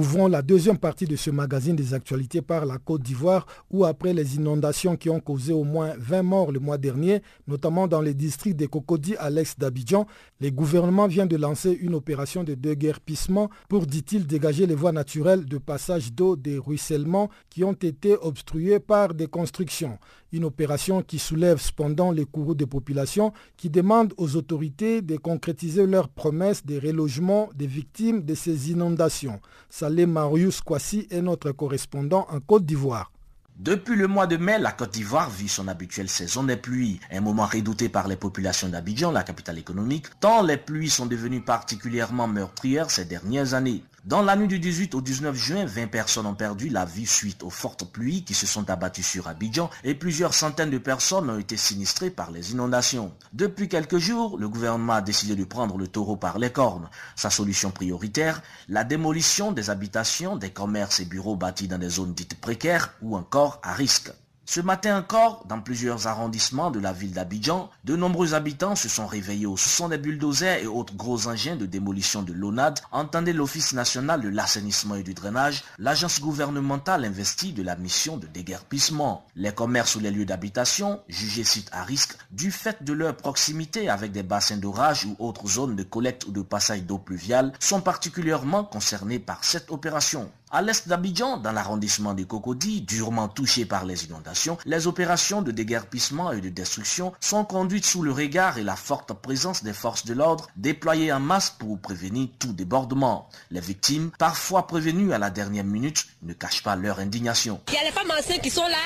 Ouvrons 0.00 0.28
la 0.28 0.42
deuxième 0.42 0.78
partie 0.78 1.06
de 1.06 1.16
ce 1.16 1.28
magazine 1.28 1.74
des 1.74 1.92
actualités 1.92 2.40
par 2.40 2.64
la 2.66 2.78
Côte 2.78 3.02
d'Ivoire 3.02 3.46
où 3.68 3.84
après 3.84 4.12
les 4.12 4.36
inondations 4.36 4.96
qui 4.96 5.10
ont 5.10 5.18
causé 5.18 5.52
au 5.52 5.64
moins 5.64 5.94
20 5.98 6.22
morts 6.22 6.52
le 6.52 6.60
mois 6.60 6.78
dernier, 6.78 7.20
notamment 7.48 7.88
dans 7.88 8.00
les 8.00 8.14
districts 8.14 8.54
des 8.56 8.68
Cocody 8.68 9.16
à 9.16 9.28
l'est 9.28 9.58
d'Abidjan, 9.58 10.06
le 10.40 10.50
gouvernement 10.50 11.08
vient 11.08 11.26
de 11.26 11.36
lancer 11.36 11.72
une 11.72 11.96
opération 11.96 12.44
de 12.44 12.54
déguerpissement 12.54 13.50
pour, 13.68 13.86
dit-il, 13.86 14.24
dégager 14.24 14.68
les 14.68 14.76
voies 14.76 14.92
naturelles 14.92 15.44
de 15.46 15.58
passage 15.58 16.12
d'eau 16.12 16.36
des 16.36 16.58
ruissellements 16.58 17.28
qui 17.50 17.64
ont 17.64 17.72
été 17.72 18.14
obstruées 18.22 18.78
par 18.78 19.14
des 19.14 19.26
constructions. 19.26 19.98
Une 20.30 20.44
opération 20.44 21.02
qui 21.02 21.18
soulève 21.18 21.58
cependant 21.58 22.10
les 22.10 22.26
courroux 22.26 22.54
des 22.54 22.66
populations 22.66 23.32
qui 23.56 23.70
demandent 23.70 24.12
aux 24.18 24.36
autorités 24.36 25.00
de 25.00 25.16
concrétiser 25.16 25.86
leurs 25.86 26.10
promesses 26.10 26.66
de 26.66 26.78
relogement 26.78 27.48
des 27.54 27.66
victimes 27.66 28.22
de 28.22 28.34
ces 28.34 28.70
inondations. 28.70 29.40
Salé 29.70 30.04
Marius 30.04 30.60
Kwasi 30.60 31.06
est 31.10 31.22
notre 31.22 31.52
correspondant 31.52 32.26
en 32.30 32.40
Côte 32.40 32.66
d'Ivoire. 32.66 33.10
Depuis 33.58 33.96
le 33.96 34.06
mois 34.06 34.28
de 34.28 34.36
mai, 34.36 34.58
la 34.58 34.70
Côte 34.70 34.92
d'Ivoire 34.92 35.30
vit 35.30 35.48
son 35.48 35.66
habituelle 35.66 36.08
saison 36.08 36.44
des 36.44 36.56
pluies, 36.56 37.00
un 37.10 37.20
moment 37.20 37.46
redouté 37.46 37.88
par 37.88 38.06
les 38.06 38.14
populations 38.14 38.68
d'Abidjan, 38.68 39.10
la 39.10 39.24
capitale 39.24 39.58
économique, 39.58 40.06
tant 40.20 40.42
les 40.42 40.58
pluies 40.58 40.90
sont 40.90 41.06
devenues 41.06 41.40
particulièrement 41.40 42.28
meurtrières 42.28 42.90
ces 42.90 43.04
dernières 43.04 43.54
années. 43.54 43.82
Dans 44.04 44.22
la 44.22 44.36
nuit 44.36 44.46
du 44.46 44.60
18 44.60 44.94
au 44.94 45.00
19 45.00 45.34
juin, 45.34 45.64
20 45.64 45.88
personnes 45.88 46.26
ont 46.26 46.34
perdu 46.34 46.68
la 46.68 46.84
vie 46.84 47.04
suite 47.04 47.42
aux 47.42 47.50
fortes 47.50 47.84
pluies 47.84 48.22
qui 48.24 48.32
se 48.32 48.46
sont 48.46 48.70
abattues 48.70 49.02
sur 49.02 49.26
Abidjan 49.26 49.70
et 49.82 49.94
plusieurs 49.94 50.34
centaines 50.34 50.70
de 50.70 50.78
personnes 50.78 51.28
ont 51.28 51.38
été 51.38 51.56
sinistrées 51.56 52.10
par 52.10 52.30
les 52.30 52.52
inondations. 52.52 53.12
Depuis 53.32 53.68
quelques 53.68 53.98
jours, 53.98 54.38
le 54.38 54.48
gouvernement 54.48 54.94
a 54.94 55.00
décidé 55.00 55.34
de 55.34 55.44
prendre 55.44 55.76
le 55.76 55.88
taureau 55.88 56.16
par 56.16 56.38
les 56.38 56.50
cornes. 56.50 56.88
Sa 57.16 57.28
solution 57.28 57.72
prioritaire, 57.72 58.40
la 58.68 58.84
démolition 58.84 59.50
des 59.50 59.68
habitations, 59.68 60.36
des 60.36 60.50
commerces 60.50 61.00
et 61.00 61.04
bureaux 61.04 61.36
bâtis 61.36 61.66
dans 61.66 61.78
des 61.78 61.88
zones 61.88 62.14
dites 62.14 62.40
précaires 62.40 62.94
ou 63.02 63.16
encore 63.16 63.60
à 63.64 63.74
risque. 63.74 64.12
Ce 64.50 64.62
matin 64.62 64.96
encore, 64.96 65.44
dans 65.46 65.60
plusieurs 65.60 66.06
arrondissements 66.06 66.70
de 66.70 66.80
la 66.80 66.94
ville 66.94 67.12
d'Abidjan, 67.12 67.68
de 67.84 67.96
nombreux 67.96 68.32
habitants 68.32 68.76
se 68.76 68.88
sont 68.88 69.06
réveillés 69.06 69.44
au 69.44 69.58
son 69.58 69.90
des 69.90 69.98
bulldozers 69.98 70.62
et 70.62 70.66
autres 70.66 70.94
gros 70.94 71.26
engins 71.28 71.54
de 71.54 71.66
démolition 71.66 72.22
de 72.22 72.32
l'ONAD, 72.32 72.80
entendait 72.90 73.34
l'Office 73.34 73.74
national 73.74 74.22
de 74.22 74.30
l'assainissement 74.30 74.94
et 74.94 75.02
du 75.02 75.12
drainage, 75.12 75.64
l'agence 75.78 76.18
gouvernementale 76.22 77.04
investie 77.04 77.52
de 77.52 77.62
la 77.62 77.76
mission 77.76 78.16
de 78.16 78.26
déguerpissement. 78.26 79.26
Les 79.36 79.52
commerces 79.52 79.96
ou 79.96 80.00
les 80.00 80.10
lieux 80.10 80.24
d'habitation, 80.24 81.02
jugés 81.10 81.44
sites 81.44 81.68
à 81.70 81.84
risque, 81.84 82.16
du 82.30 82.50
fait 82.50 82.82
de 82.82 82.94
leur 82.94 83.14
proximité 83.14 83.90
avec 83.90 84.12
des 84.12 84.22
bassins 84.22 84.56
d'orage 84.56 85.04
ou 85.04 85.14
autres 85.18 85.46
zones 85.46 85.76
de 85.76 85.82
collecte 85.82 86.24
ou 86.24 86.30
de 86.30 86.40
passage 86.40 86.84
d'eau 86.84 86.96
pluviale, 86.96 87.52
sont 87.60 87.82
particulièrement 87.82 88.64
concernés 88.64 89.18
par 89.18 89.44
cette 89.44 89.70
opération. 89.70 90.30
À 90.50 90.62
l'est 90.62 90.88
d'Abidjan, 90.88 91.36
dans 91.36 91.52
l'arrondissement 91.52 92.14
de 92.14 92.24
Cocody, 92.24 92.80
durement 92.80 93.28
touché 93.28 93.66
par 93.66 93.84
les 93.84 94.06
inondations, 94.06 94.37
les 94.64 94.86
opérations 94.86 95.42
de 95.42 95.50
déguerpissement 95.50 96.32
et 96.32 96.40
de 96.40 96.48
destruction 96.48 97.12
sont 97.20 97.44
conduites 97.44 97.86
sous 97.86 98.02
le 98.02 98.12
regard 98.12 98.58
et 98.58 98.62
la 98.62 98.76
forte 98.76 99.12
présence 99.12 99.62
des 99.62 99.72
forces 99.72 100.04
de 100.04 100.14
l'ordre 100.14 100.48
déployées 100.56 101.12
en 101.12 101.20
masse 101.20 101.50
pour 101.50 101.78
prévenir 101.78 102.28
tout 102.38 102.52
débordement. 102.52 103.28
Les 103.50 103.60
victimes, 103.60 104.10
parfois 104.18 104.66
prévenues 104.66 105.12
à 105.12 105.18
la 105.18 105.30
dernière 105.30 105.64
minute, 105.64 106.06
ne 106.22 106.32
cachent 106.32 106.62
pas 106.62 106.76
leur 106.76 106.98
indignation. 106.98 107.60
Il 107.68 107.74
y 107.74 107.78
a 107.78 107.84
les 107.84 107.92
femmes 107.92 108.10
enceintes 108.10 108.42
qui 108.42 108.50
sont 108.50 108.66
là, 108.66 108.84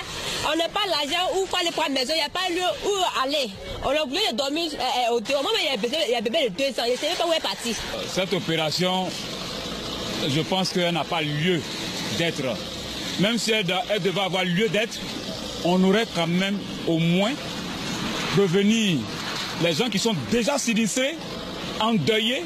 on 0.52 0.56
n'a 0.56 0.68
pas 0.68 0.86
l'argent 0.86 1.28
où 1.36 1.46
faire 1.46 1.64
les 1.64 1.70
prendre 1.70 1.92
maison, 1.92 2.12
il 2.14 2.18
n'y 2.18 2.22
a 2.22 2.28
pas 2.28 2.48
lieu 2.50 2.88
où 2.88 3.24
aller. 3.24 3.50
On 3.84 3.90
a 3.90 4.02
oublié 4.04 4.32
de 4.32 4.36
dormir 4.36 4.70
au 5.10 5.20
moment 5.20 5.48
il 5.60 6.10
y 6.10 6.14
a 6.14 6.18
un 6.18 6.22
bébé, 6.22 6.50
de 6.50 6.56
deux 6.56 6.80
ans, 6.80 6.84
je 6.86 6.92
ne 6.92 6.96
sais 6.96 7.16
pas 7.16 7.26
où 7.26 7.32
est 7.32 7.40
parti. 7.40 7.74
Cette 8.08 8.32
opération 8.32 9.08
je 10.28 10.40
pense 10.40 10.70
qu'elle 10.70 10.94
n'a 10.94 11.04
pas 11.04 11.22
lieu 11.22 11.60
d'être. 12.18 12.42
Même 13.20 13.38
si 13.38 13.52
elle, 13.52 13.66
devait 14.02 14.20
avoir 14.20 14.44
lieu 14.44 14.68
d'être, 14.68 14.98
on 15.64 15.82
aurait 15.84 16.06
quand 16.14 16.26
même 16.26 16.58
au 16.86 16.98
moins 16.98 17.32
prévenir 18.34 18.98
les 19.62 19.72
gens 19.72 19.88
qui 19.88 19.98
sont 19.98 20.14
déjà 20.30 20.58
sinistrés, 20.58 21.16
endeuillés, 21.80 22.44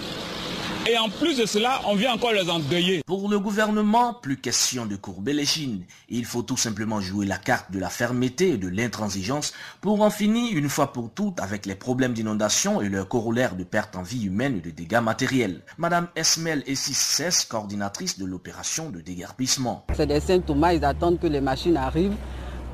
et 0.88 0.96
en 0.98 1.08
plus 1.08 1.36
de 1.36 1.46
cela, 1.46 1.80
on 1.86 1.96
vient 1.96 2.14
encore 2.14 2.32
les 2.32 2.48
endeuiller. 2.48 3.02
Pour 3.04 3.28
le 3.28 3.40
gouvernement, 3.40 4.14
plus 4.14 4.36
question 4.36 4.86
de 4.86 4.94
courber 4.94 5.32
les 5.32 5.44
chines. 5.44 5.82
Il 6.08 6.24
faut 6.24 6.42
tout 6.42 6.56
simplement 6.56 7.00
jouer 7.00 7.26
la 7.26 7.38
carte 7.38 7.72
de 7.72 7.80
la 7.80 7.88
fermeté 7.88 8.50
et 8.50 8.56
de 8.56 8.68
l'intransigeance 8.68 9.52
pour 9.80 10.00
en 10.00 10.10
finir 10.10 10.56
une 10.56 10.68
fois 10.68 10.92
pour 10.92 11.10
toutes 11.10 11.40
avec 11.40 11.66
les 11.66 11.74
problèmes 11.74 12.12
d'inondation 12.12 12.80
et 12.80 12.88
leur 12.88 13.08
corollaire 13.08 13.56
de 13.56 13.64
perte 13.64 13.96
en 13.96 14.02
vie 14.02 14.26
humaine 14.26 14.58
et 14.58 14.60
de 14.60 14.70
dégâts 14.70 15.02
matériels. 15.02 15.62
Madame 15.76 16.06
Esmel 16.14 16.62
Essis 16.68 17.48
coordinatrice 17.48 18.16
de 18.16 18.24
l'opération 18.24 18.90
de 18.90 19.00
déguerpissement. 19.00 19.84
C'est 19.96 20.06
des 20.06 20.20
symptômes, 20.20 20.68
ils 20.72 20.84
attendent 20.84 21.18
que 21.18 21.26
les 21.26 21.40
machines 21.40 21.76
arrivent 21.76 22.14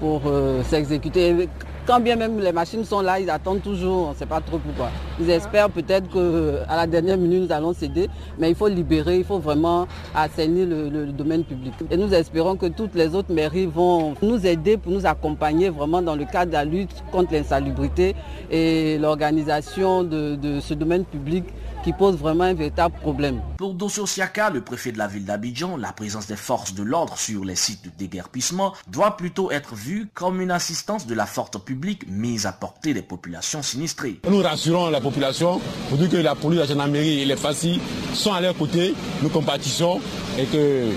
pour 0.02 0.22
euh, 0.26 0.64
s'exécuter. 0.64 1.48
Quand 1.86 2.00
bien 2.00 2.16
même 2.16 2.40
les 2.40 2.50
machines 2.50 2.84
sont 2.84 3.02
là, 3.02 3.20
ils 3.20 3.30
attendent 3.30 3.62
toujours, 3.62 4.08
on 4.08 4.10
ne 4.10 4.16
sait 4.16 4.26
pas 4.26 4.40
trop 4.40 4.58
pourquoi. 4.58 4.90
Ils 5.20 5.30
espèrent 5.30 5.70
peut-être 5.70 6.08
qu'à 6.10 6.76
la 6.76 6.88
dernière 6.88 7.16
minute, 7.16 7.42
nous 7.42 7.52
allons 7.52 7.72
céder, 7.72 8.08
mais 8.36 8.50
il 8.50 8.56
faut 8.56 8.66
libérer, 8.66 9.18
il 9.18 9.24
faut 9.24 9.38
vraiment 9.38 9.86
assainir 10.12 10.66
le, 10.68 11.06
domaine 11.06 11.44
public. 11.44 11.72
Et 11.90 11.96
nous 11.96 12.12
espérons 12.14 12.56
que 12.56 12.66
toutes 12.66 12.96
les 12.96 13.14
autres 13.14 13.32
mairies 13.32 13.66
vont 13.66 14.14
nous 14.22 14.44
aider 14.44 14.76
pour 14.76 14.90
nous 14.92 15.06
accompagner 15.06 15.70
vraiment 15.70 16.02
dans 16.02 16.16
le 16.16 16.24
cadre 16.24 16.50
de 16.50 16.56
la 16.56 16.64
lutte 16.64 17.04
contre 17.12 17.32
l'insalubrité 17.32 18.16
et 18.50 18.98
l'organisation 18.98 20.02
de 20.02 20.58
ce 20.60 20.74
domaine 20.74 21.04
public 21.04 21.44
qui 21.82 21.92
pose 21.92 22.16
vraiment 22.16 22.44
un 22.44 22.54
véritable 22.54 22.94
problème. 23.00 23.40
Pour 23.58 23.74
Dosso 23.74 24.06
Siaka, 24.06 24.50
le 24.50 24.60
préfet 24.60 24.92
de 24.92 24.98
la 24.98 25.06
ville 25.06 25.24
d'Abidjan, 25.24 25.76
la 25.76 25.92
présence 25.92 26.26
des 26.26 26.36
forces 26.36 26.74
de 26.74 26.82
l'ordre 26.82 27.16
sur 27.18 27.44
les 27.44 27.56
sites 27.56 27.84
de 27.84 27.90
déguerpissement 27.96 28.72
doit 28.88 29.16
plutôt 29.16 29.50
être 29.50 29.74
vue 29.74 30.08
comme 30.14 30.40
une 30.40 30.50
assistance 30.50 31.06
de 31.06 31.14
la 31.14 31.26
force 31.26 31.42
publique 31.64 32.06
mise 32.08 32.46
à 32.46 32.52
portée 32.52 32.94
des 32.94 33.02
populations 33.02 33.62
sinistrées. 33.62 34.20
Nous 34.28 34.42
rassurons 34.42 34.90
la 34.90 35.00
population 35.00 35.60
pour 35.88 35.98
dire 35.98 36.08
que 36.08 36.16
la 36.16 36.34
police, 36.34 36.60
la 36.60 36.66
gendarmerie 36.66 37.20
et 37.20 37.24
les 37.24 37.36
FACI 37.36 37.80
sont 38.14 38.32
à 38.32 38.40
leur 38.40 38.56
côté, 38.56 38.94
nous 39.22 39.28
compatissons 39.28 40.00
et 40.38 40.44
que 40.46 40.88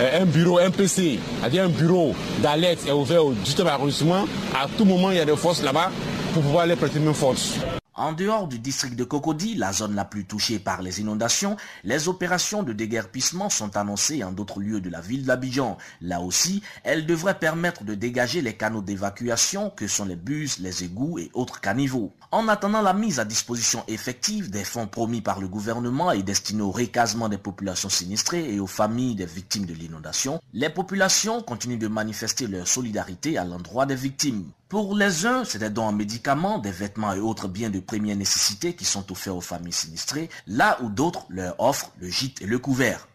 euh, 0.00 0.22
un 0.22 0.26
bureau, 0.26 0.58
un 0.58 0.70
PC, 0.70 1.18
c'est-à-dire 1.40 1.64
un 1.64 1.68
bureau 1.68 2.14
d'alerte 2.42 2.86
est 2.86 2.92
ouvert 2.92 3.24
au 3.24 3.32
18e 3.32 3.66
arrondissement. 3.66 4.26
À 4.54 4.66
tout 4.76 4.84
moment, 4.84 5.10
il 5.10 5.16
y 5.16 5.20
a 5.20 5.24
des 5.24 5.36
forces 5.36 5.62
là-bas 5.62 5.90
pour 6.34 6.42
pouvoir 6.42 6.66
les 6.66 6.76
prêter 6.76 6.98
main 6.98 7.14
force. 7.14 7.54
En 7.98 8.12
dehors 8.12 8.46
du 8.46 8.58
district 8.58 8.94
de 8.94 9.04
Cocody, 9.04 9.54
la 9.54 9.72
zone 9.72 9.94
la 9.94 10.04
plus 10.04 10.26
touchée 10.26 10.58
par 10.58 10.82
les 10.82 11.00
inondations, 11.00 11.56
les 11.82 12.08
opérations 12.08 12.62
de 12.62 12.74
déguerpissement 12.74 13.48
sont 13.48 13.74
annoncées 13.74 14.22
en 14.22 14.32
d'autres 14.32 14.60
lieux 14.60 14.82
de 14.82 14.90
la 14.90 15.00
ville 15.00 15.24
d'Abidjan. 15.24 15.78
Là 16.02 16.20
aussi, 16.20 16.62
elles 16.84 17.06
devraient 17.06 17.38
permettre 17.38 17.84
de 17.84 17.94
dégager 17.94 18.42
les 18.42 18.52
canaux 18.52 18.82
d'évacuation 18.82 19.70
que 19.70 19.88
sont 19.88 20.04
les 20.04 20.14
bus, 20.14 20.58
les 20.58 20.84
égouts 20.84 21.18
et 21.18 21.30
autres 21.32 21.62
caniveaux. 21.62 22.12
En 22.32 22.48
attendant 22.48 22.82
la 22.82 22.92
mise 22.92 23.18
à 23.18 23.24
disposition 23.24 23.82
effective 23.88 24.50
des 24.50 24.64
fonds 24.64 24.86
promis 24.86 25.22
par 25.22 25.40
le 25.40 25.48
gouvernement 25.48 26.12
et 26.12 26.22
destinés 26.22 26.62
au 26.62 26.72
recasement 26.72 27.30
des 27.30 27.38
populations 27.38 27.88
sinistrées 27.88 28.52
et 28.52 28.60
aux 28.60 28.66
familles 28.66 29.14
des 29.14 29.24
victimes 29.24 29.64
de 29.64 29.72
l'inondation, 29.72 30.38
les 30.52 30.68
populations 30.68 31.40
continuent 31.40 31.78
de 31.78 31.88
manifester 31.88 32.46
leur 32.46 32.68
solidarité 32.68 33.38
à 33.38 33.44
l'endroit 33.46 33.86
des 33.86 33.94
victimes. 33.94 34.50
Pour 34.68 34.96
les 34.96 35.26
uns, 35.26 35.44
c'est 35.44 35.60
des 35.60 35.70
dons 35.70 35.84
en 35.84 35.92
médicaments, 35.92 36.58
des 36.58 36.72
vêtements 36.72 37.12
et 37.12 37.20
autres 37.20 37.46
biens 37.46 37.70
de 37.70 37.78
première 37.78 38.16
nécessité 38.16 38.74
qui 38.74 38.84
sont 38.84 39.12
offerts 39.12 39.36
aux 39.36 39.40
familles 39.40 39.72
sinistrées, 39.72 40.28
là 40.48 40.76
où 40.82 40.88
d'autres 40.88 41.24
leur 41.28 41.54
offrent 41.60 41.92
le 42.00 42.08
gîte 42.08 42.42
et 42.42 42.46
le 42.46 42.58
couvert. 42.58 43.06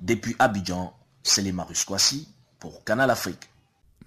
Depuis 0.00 0.36
Abidjan, 0.38 0.92
c'est 1.22 1.40
les 1.40 1.54
pour 2.60 2.84
Canal 2.84 3.10
Afrique. 3.10 3.48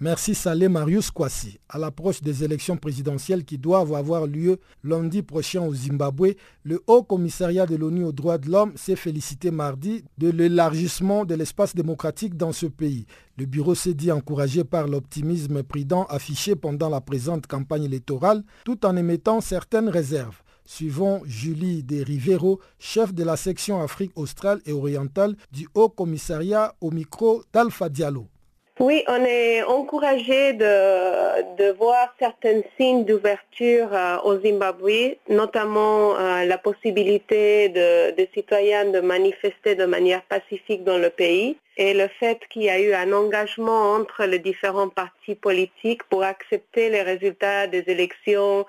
Merci 0.02 0.34
Salé 0.34 0.68
Marius 0.68 1.12
Kwasi. 1.12 1.60
À 1.68 1.78
l'approche 1.78 2.22
des 2.22 2.42
élections 2.42 2.76
présidentielles 2.76 3.44
qui 3.44 3.56
doivent 3.56 3.94
avoir 3.94 4.26
lieu 4.26 4.58
lundi 4.82 5.22
prochain 5.22 5.62
au 5.62 5.72
Zimbabwe, 5.72 6.34
le 6.64 6.82
Haut 6.88 7.04
Commissariat 7.04 7.66
de 7.66 7.76
l'ONU 7.76 8.02
aux 8.02 8.10
droits 8.10 8.38
de 8.38 8.50
l'homme 8.50 8.72
s'est 8.74 8.96
félicité 8.96 9.52
mardi 9.52 10.02
de 10.18 10.28
l'élargissement 10.28 11.24
de 11.24 11.36
l'espace 11.36 11.76
démocratique 11.76 12.36
dans 12.36 12.50
ce 12.50 12.66
pays. 12.66 13.06
Le 13.38 13.46
bureau 13.46 13.76
s'est 13.76 13.94
dit 13.94 14.10
encouragé 14.10 14.64
par 14.64 14.88
l'optimisme 14.88 15.62
prudent 15.62 16.02
affiché 16.06 16.56
pendant 16.56 16.88
la 16.88 17.00
présente 17.00 17.46
campagne 17.46 17.84
électorale, 17.84 18.42
tout 18.64 18.84
en 18.84 18.96
émettant 18.96 19.40
certaines 19.40 19.88
réserves. 19.88 20.42
Suivons 20.64 21.22
Julie 21.26 21.84
De 21.84 22.02
Rivero, 22.02 22.58
chef 22.80 23.14
de 23.14 23.22
la 23.22 23.36
section 23.36 23.80
Afrique 23.80 24.18
australe 24.18 24.62
et 24.66 24.72
orientale 24.72 25.36
du 25.52 25.68
Haut 25.74 25.90
Commissariat 25.90 26.74
au 26.80 26.90
micro 26.90 27.44
d'Alpha 27.52 27.88
Diallo. 27.88 28.31
Oui, 28.80 29.04
on 29.06 29.22
est 29.24 29.62
encouragé 29.64 30.54
de, 30.54 31.72
voir 31.72 32.14
certains 32.18 32.62
signes 32.76 33.04
d'ouverture 33.04 33.88
euh, 33.92 34.16
au 34.24 34.40
Zimbabwe, 34.40 35.16
notamment 35.28 36.16
euh, 36.16 36.44
la 36.46 36.56
possibilité 36.56 37.68
de, 37.68 38.12
des 38.12 38.30
citoyens 38.32 38.86
de 38.86 39.00
manifester 39.00 39.74
de 39.74 39.84
manière 39.84 40.22
pacifique 40.22 40.84
dans 40.84 40.96
le 40.96 41.10
pays 41.10 41.56
et 41.76 41.92
le 41.92 42.08
fait 42.08 42.40
qu'il 42.50 42.62
y 42.62 42.70
a 42.70 42.80
eu 42.80 42.94
un 42.94 43.12
engagement 43.12 43.92
entre 43.92 44.24
les 44.24 44.38
différents 44.38 44.88
partis 44.88 45.34
politiques 45.34 46.02
pour 46.04 46.22
accepter 46.22 46.88
les 46.88 47.02
résultats 47.02 47.66
des 47.66 47.84
élections, 47.86 48.64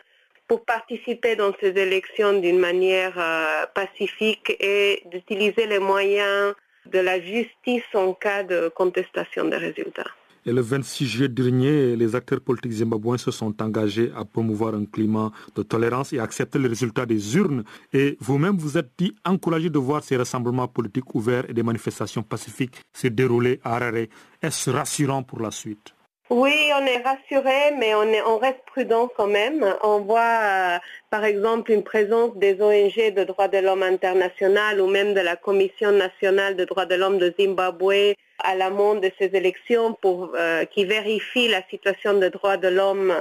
pour 0.50 0.66
participer 0.66 1.38
dans 1.38 1.54
ces 1.62 1.78
élections 1.78 2.34
d'une 2.40 2.60
manière 2.60 3.18
euh, 3.18 3.66
pacifique 3.74 4.56
et 4.60 5.02
d'utiliser 5.06 5.66
les 5.66 5.80
moyens 5.80 6.54
de 6.92 7.00
la 7.00 7.20
justice 7.20 7.84
en 7.94 8.14
cas 8.14 8.44
de 8.44 8.70
contestation 8.76 9.46
des 9.46 9.58
résultats. 9.58 10.12
Et 10.46 10.52
le 10.52 10.62
26 10.62 11.08
juillet 11.08 11.30
dernier, 11.30 11.96
les 11.96 12.16
acteurs 12.16 12.42
politiques 12.42 12.74
zimbabwéens 12.74 13.18
se 13.18 13.32
sont 13.32 13.62
engagés 13.62 14.12
à 14.14 14.26
promouvoir 14.26 14.76
un 14.76 14.84
climat 14.86 15.32
de 15.56 15.64
tolérance 15.64 16.12
et 16.12 16.20
à 16.20 16.24
accepter 16.24 16.60
les 16.60 16.68
résultats 16.68 17.06
des 17.06 17.38
urnes. 17.38 17.64
Et 17.94 18.18
vous-même, 18.20 18.58
vous 18.58 18.78
êtes 18.78 18.92
dit 18.98 19.16
encouragé 19.24 19.70
de 19.70 19.80
voir 19.80 20.04
ces 20.04 20.18
rassemblements 20.18 20.68
politiques 20.68 21.16
ouverts 21.16 21.50
et 21.50 21.54
des 21.54 21.64
manifestations 21.64 22.24
pacifiques 22.24 22.76
se 22.92 23.08
dérouler 23.08 23.62
à 23.64 23.78
Harare. 23.78 24.08
Est-ce 24.42 24.70
rassurant 24.70 25.24
pour 25.24 25.40
la 25.40 25.52
suite? 25.52 25.94
Oui, 26.30 26.72
on 26.80 26.86
est 26.86 27.04
rassuré, 27.04 27.72
mais 27.78 27.94
on, 27.96 28.04
est, 28.04 28.22
on 28.22 28.38
reste 28.38 28.64
prudent 28.66 29.10
quand 29.16 29.28
même. 29.28 29.66
On 29.84 30.00
voit, 30.00 30.40
euh, 30.42 30.80
par 31.10 31.26
exemple, 31.26 31.72
une 31.72 31.84
présence 31.84 32.34
des 32.38 32.62
ONG 32.62 33.14
de 33.14 33.24
droits 33.26 33.50
de 33.50 33.58
l'homme 33.58 33.84
international 33.84 34.80
ou 34.80 34.88
même 34.88 35.14
de 35.14 35.20
la 35.20 35.36
Commission 35.36 35.92
nationale 35.92 36.56
de 36.56 36.64
droits 36.64 36.86
de 36.86 36.96
l'homme 36.96 37.18
de 37.18 37.34
Zimbabwe 37.38 38.16
à 38.40 38.56
l'amont 38.56 38.96
de 38.96 39.12
ces 39.20 39.32
élections 39.34 39.98
euh, 40.06 40.64
qui 40.66 40.86
vérifie 40.86 41.50
la 41.50 41.62
situation 41.70 42.14
des 42.14 42.30
droits 42.30 42.58
de 42.58 42.70
l'homme 42.70 43.14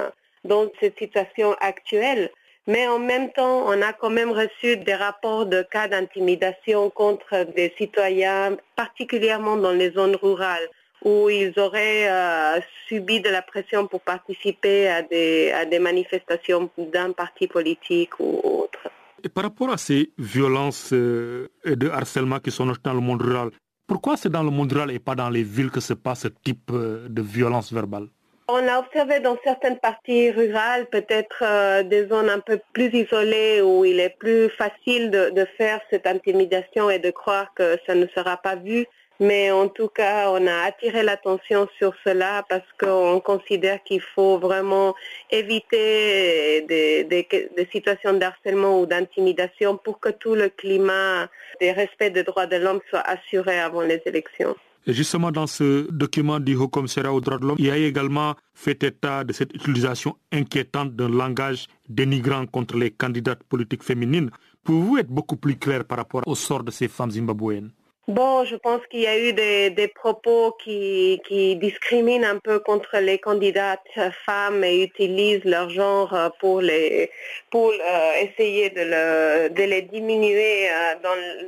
dans 0.45 0.67
cette 0.79 0.97
situation 0.97 1.55
actuelle. 1.59 2.31
Mais 2.67 2.87
en 2.87 2.99
même 2.99 3.33
temps, 3.33 3.65
on 3.67 3.81
a 3.81 3.91
quand 3.91 4.09
même 4.09 4.31
reçu 4.31 4.77
des 4.77 4.95
rapports 4.95 5.45
de 5.45 5.61
cas 5.61 5.89
d'intimidation 5.89 6.89
contre 6.89 7.45
des 7.53 7.73
citoyens, 7.77 8.55
particulièrement 8.77 9.57
dans 9.57 9.73
les 9.73 9.91
zones 9.91 10.15
rurales 10.15 10.69
où 11.03 11.29
ils 11.29 11.53
auraient 11.59 12.09
euh, 12.09 12.59
subi 12.87 13.19
de 13.19 13.29
la 13.29 13.41
pression 13.41 13.87
pour 13.87 14.01
participer 14.01 14.87
à 14.87 15.01
des, 15.01 15.51
à 15.51 15.65
des 15.65 15.79
manifestations 15.79 16.69
d'un 16.77 17.11
parti 17.11 17.47
politique 17.47 18.19
ou 18.19 18.39
autre. 18.43 18.89
Et 19.23 19.29
par 19.29 19.43
rapport 19.43 19.71
à 19.71 19.77
ces 19.77 20.11
violences 20.17 20.91
euh, 20.93 21.49
et 21.65 21.75
de 21.75 21.89
harcèlement 21.89 22.39
qui 22.39 22.51
sont 22.51 22.71
dans 22.83 22.93
le 22.93 22.99
monde 22.99 23.21
rural, 23.21 23.49
pourquoi 23.87 24.17
c'est 24.17 24.29
dans 24.29 24.43
le 24.43 24.49
monde 24.49 24.71
rural 24.71 24.91
et 24.91 24.99
pas 24.99 25.15
dans 25.15 25.29
les 25.29 25.43
villes 25.43 25.71
que 25.71 25.81
se 25.81 25.93
passe 25.93 26.21
ce 26.21 26.27
type 26.29 26.71
euh, 26.71 27.07
de 27.09 27.21
violence 27.21 27.71
verbale? 27.71 28.07
On 28.49 28.67
a 28.67 28.79
observé 28.79 29.21
dans 29.21 29.37
certaines 29.43 29.79
parties 29.79 30.29
rurales 30.29 30.85
peut-être 30.87 31.83
des 31.83 32.05
zones 32.07 32.29
un 32.29 32.41
peu 32.41 32.59
plus 32.73 32.93
isolées 32.93 33.61
où 33.61 33.85
il 33.85 34.01
est 34.01 34.15
plus 34.19 34.49
facile 34.49 35.09
de, 35.11 35.29
de, 35.29 35.45
faire 35.57 35.79
cette 35.89 36.05
intimidation 36.05 36.89
et 36.89 36.99
de 36.99 37.09
croire 37.09 37.53
que 37.55 37.77
ça 37.87 37.95
ne 37.95 38.05
sera 38.07 38.35
pas 38.35 38.57
vu. 38.57 38.85
Mais 39.19 39.51
en 39.51 39.67
tout 39.69 39.89
cas, 39.89 40.29
on 40.31 40.47
a 40.47 40.65
attiré 40.65 41.03
l'attention 41.03 41.67
sur 41.77 41.93
cela 42.03 42.43
parce 42.49 42.65
qu'on 42.79 43.19
considère 43.19 43.83
qu'il 43.83 44.01
faut 44.01 44.39
vraiment 44.39 44.95
éviter 45.29 46.61
des, 46.67 47.27
situations 47.71 48.13
d'harcèlement 48.13 48.81
ou 48.81 48.85
d'intimidation 48.85 49.77
pour 49.77 49.99
que 49.99 50.09
tout 50.09 50.35
le 50.35 50.49
climat 50.49 51.29
des 51.59 51.71
respect 51.71 52.09
des 52.09 52.23
droits 52.23 52.47
de 52.47 52.55
l'homme 52.57 52.81
soit 52.89 53.01
assuré 53.01 53.59
avant 53.59 53.81
les 53.81 54.01
élections. 54.05 54.55
Et 54.85 54.93
justement, 54.93 55.31
dans 55.31 55.47
ce 55.47 55.89
document 55.91 56.39
du 56.41 56.55
Haut 56.55 56.67
Commissariat 56.67 57.13
aux 57.13 57.21
droits 57.21 57.37
de 57.37 57.45
l'homme, 57.45 57.55
il 57.57 57.67
y 57.67 57.71
a 57.71 57.77
également 57.77 58.35
fait 58.53 58.83
état 58.83 59.23
de 59.23 59.31
cette 59.31 59.53
utilisation 59.53 60.17
inquiétante 60.33 60.93
d'un 60.95 61.07
langage 61.07 61.67
dénigrant 61.87 62.45
contre 62.45 62.77
les 62.77 62.91
candidates 62.91 63.43
politiques 63.43 63.83
féminines. 63.83 64.29
Pouvez-vous 64.63 64.97
être 64.97 65.07
beaucoup 65.07 65.37
plus 65.37 65.55
clair 65.55 65.85
par 65.85 65.99
rapport 65.99 66.23
au 66.25 66.35
sort 66.35 66.63
de 66.63 66.71
ces 66.71 66.89
femmes 66.89 67.11
zimbabwéennes? 67.11 67.71
Bon, 68.09 68.43
je 68.43 68.57
pense 68.57 68.81
qu'il 68.87 68.99
y 68.99 69.07
a 69.07 69.17
eu 69.17 69.31
des, 69.31 69.87
propos 69.87 70.51
qui, 70.61 71.21
discriminent 71.55 72.25
un 72.25 72.37
peu 72.37 72.59
contre 72.59 72.97
les 72.97 73.17
candidates 73.17 73.87
femmes 74.25 74.61
et 74.65 74.83
utilisent 74.83 75.45
leur 75.45 75.69
genre 75.69 76.13
pour 76.39 76.59
les 76.59 77.09
pour 77.49 77.71
euh, 77.71 78.11
essayer 78.21 78.69
de, 78.71 79.63
les 79.63 79.81
diminuer 79.83 80.69
euh, 80.69 80.95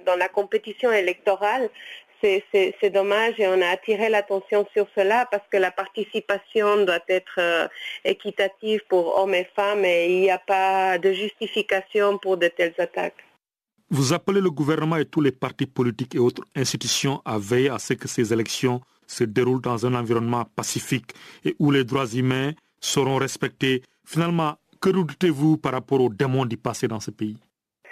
dans, 0.06 0.16
la 0.16 0.30
compétition 0.30 0.94
électorale. 0.94 1.70
C'est 2.22 2.90
dommage 2.90 3.34
et 3.38 3.48
on 3.48 3.62
a 3.62 3.68
attiré 3.68 4.08
l'attention 4.10 4.66
sur 4.74 4.88
cela 4.96 5.28
parce 5.30 5.44
que 5.52 5.58
la 5.58 5.72
participation 5.72 6.86
doit 6.86 7.04
être 7.10 7.38
euh, 7.40 7.68
équitative 8.06 8.80
pour 8.88 9.20
hommes 9.20 9.36
et 9.36 9.48
femmes 9.56 9.84
et 9.84 10.08
il 10.08 10.22
n'y 10.22 10.32
a 10.32 10.40
pas 10.40 10.98
de 11.00 11.12
justification 11.12 12.18
pour 12.18 12.38
de 12.38 12.48
telles 12.48 12.76
attaques. 12.80 13.26
Vous 13.92 14.14
appelez 14.14 14.42
le 14.42 14.50
gouvernement 14.50 14.98
et 14.98 15.06
tous 15.06 15.22
les 15.22 15.32
partis 15.32 15.68
politiques 15.68 16.16
et 16.16 16.20
autres 16.20 16.44
institutions 16.56 17.22
à 17.24 17.38
veiller 17.38 17.70
à 17.70 17.78
ce 17.78 17.94
que 17.94 18.08
ces 18.08 18.34
élections 18.34 18.82
se 19.06 19.24
déroulent 19.24 19.62
dans 19.62 19.86
un 19.86 19.94
environnement 19.94 20.46
pacifique 20.56 21.12
et 21.44 21.56
où 21.60 21.70
les 21.70 21.84
droits 21.84 22.08
humains 22.08 22.54
seront 22.80 23.18
respectés. 23.18 23.84
Finalement, 24.04 24.56
que 24.82 24.90
doutez-vous 24.90 25.58
par 25.58 25.74
rapport 25.74 26.02
aux 26.02 26.10
démons 26.10 26.46
du 26.46 26.58
passé 26.58 26.88
dans 26.88 27.00
ce 27.00 27.12
pays? 27.12 27.38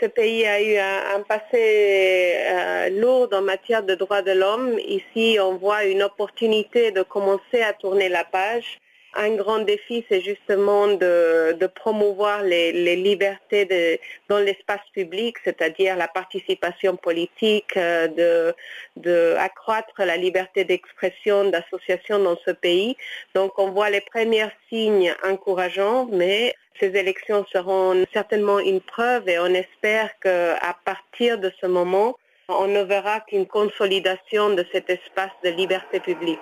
Ce 0.02 0.08
pays 0.08 0.46
a 0.46 0.62
eu 0.62 0.78
un, 0.78 1.22
passé 1.22 2.36
euh, 2.50 2.90
lourd 3.00 3.30
en 3.32 3.42
matière 3.42 3.84
de 3.84 3.94
droits 3.94 4.24
de 4.24 4.32
l'homme. 4.32 4.78
Ici, 4.80 5.38
on 5.40 5.58
voit 5.58 5.86
une 5.86 6.04
opportunité 6.04 6.92
de 6.92 7.04
commencer 7.04 7.62
à 7.62 7.74
tourner 7.74 8.10
la 8.10 8.24
page. 8.24 8.80
Un 9.16 9.36
grand 9.36 9.60
défi, 9.60 10.04
c'est 10.10 10.22
justement 10.22 10.88
de, 10.88 11.68
promouvoir 11.76 12.44
les, 12.44 12.96
libertés 12.96 14.00
dans 14.30 14.40
l'espace 14.40 14.82
public, 14.94 15.38
c'est-à-dire 15.44 15.96
la 15.96 16.08
participation 16.08 16.96
politique, 16.96 17.78
euh, 17.78 18.08
de, 18.08 18.56
de 18.98 19.36
accroître 19.38 19.94
la 20.00 20.18
liberté 20.18 20.64
d'expression, 20.64 21.50
d'association 21.50 22.20
dans 22.20 22.38
ce 22.46 22.52
pays. 22.52 22.96
Donc 23.36 23.60
on 23.60 23.72
voit 23.72 23.90
les 23.90 24.02
premiers 24.02 24.50
signes 24.70 25.14
encourageants, 25.24 26.08
mais 26.12 26.56
ces 26.80 26.88
élections 26.88 27.46
seront 27.52 28.06
certainement 28.14 28.60
une 28.60 28.82
preuve 28.82 29.30
et 29.30 29.40
on 29.40 29.54
espère 29.54 30.10
qu'à 30.20 30.76
partir 30.86 31.38
de 31.40 31.52
ce 31.62 31.68
moment, 31.68 32.18
on 32.50 32.68
ne 32.68 32.82
verra 32.82 33.22
qu'une 33.22 33.46
consolidation 33.46 34.54
de 34.54 34.66
cet 34.72 34.90
espace 34.90 35.32
de 35.44 35.50
liberté 35.50 36.00
publique. 36.00 36.40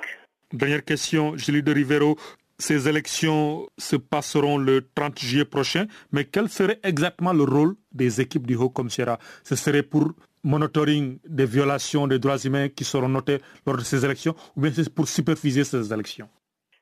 Dernière 0.53 0.84
question, 0.84 1.38
Julie 1.38 1.63
de 1.63 1.74
Rivero. 1.74 2.17
Ces 2.62 2.88
élections 2.88 3.66
se 3.80 3.95
passeront 3.95 4.59
le 4.59 4.88
30 4.93 5.18
juillet 5.18 5.45
prochain, 5.45 5.88
mais 6.12 6.26
quel 6.26 6.47
serait 6.47 6.80
exactement 6.84 7.34
le 7.34 7.43
rôle 7.43 7.74
des 7.91 8.22
équipes 8.22 8.45
du 8.45 8.55
Haut 8.55 8.70
Commissariat? 8.70 9.18
Ce 9.43 9.55
serait 9.55 9.82
pour 9.82 10.12
monitoring 10.43 11.18
des 11.28 11.45
violations 11.45 12.05
des 12.05 12.20
droits 12.20 12.38
humains 12.38 12.70
qui 12.70 12.84
seront 12.84 13.09
notées 13.09 13.39
lors 13.66 13.78
de 13.78 13.82
ces 13.82 14.05
élections 14.05 14.36
ou 14.55 14.62
bien 14.62 14.72
c'est 14.76 14.93
pour 14.93 15.07
superviser 15.07 15.64
ces 15.64 15.91
élections? 15.91 16.30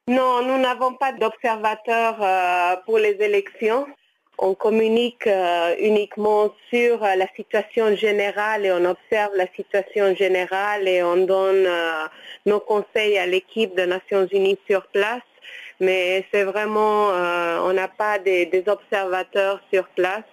Non, 0.10 0.46
nous 0.46 0.58
n'avons 0.58 0.96
pas 0.96 1.14
d'observateurs 1.14 2.18
euh, 2.22 2.76
pour 2.86 2.98
les 2.98 3.16
élections. 3.22 3.88
On 4.38 4.56
communique 4.56 5.28
euh, 5.28 5.76
uniquement 5.80 6.54
sur 6.70 7.02
euh, 7.06 7.16
la 7.16 7.28
situation 7.38 7.96
générale 7.96 8.66
et 8.66 8.72
on 8.74 8.84
observe 8.84 9.32
la 9.38 9.48
situation 9.56 10.14
générale 10.14 10.90
et 10.90 11.02
on 11.04 11.26
donne 11.26 11.66
nos 12.46 12.60
conseils 12.60 13.18
à 13.18 13.26
l'équipe 13.26 13.74
des 13.78 13.86
Nations 13.86 14.28
Unies 14.34 14.60
sur 14.70 14.86
place 14.88 15.22
mais 15.80 16.26
c'est 16.32 16.44
vraiment, 16.44 17.12
euh, 17.12 17.60
on 17.64 17.74
n'a 17.74 17.88
pas 17.88 18.20
des, 18.20 18.64
observateurs 18.68 19.62
sur 19.72 19.88
place. 19.90 20.24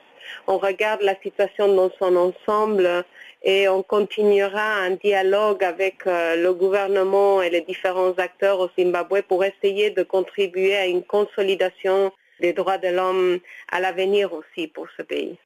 On 0.47 0.59
regarde 0.59 1.03
la 1.03 1.15
situation 1.23 1.73
dans 1.75 1.91
son 1.99 2.17
ensemble 2.17 3.05
et 3.43 3.69
on 3.69 3.83
continuera 3.83 4.75
un 4.75 4.91
dialogue 4.91 5.63
avec 5.63 6.07
euh, 6.07 6.37
le 6.37 6.53
gouvernement 6.53 7.43
et 7.43 7.51
les 7.51 7.61
différents 7.61 8.13
acteurs 8.19 8.59
au 8.59 8.69
Zimbabwe 8.77 9.23
pour 9.23 9.45
essayer 9.45 9.91
de 9.91 10.03
contribuer 10.03 10.77
à 10.77 10.87
une 10.87 11.05
consolidation 11.05 12.13
des 12.41 12.53
droits 12.53 12.79
de 12.79 12.89
l'homme 12.89 13.39
à 13.71 13.81
l'avenir 13.81 14.33
aussi 14.33 14.67
pour 14.67 14.87
ce 14.97 15.03
pays. 15.03 15.39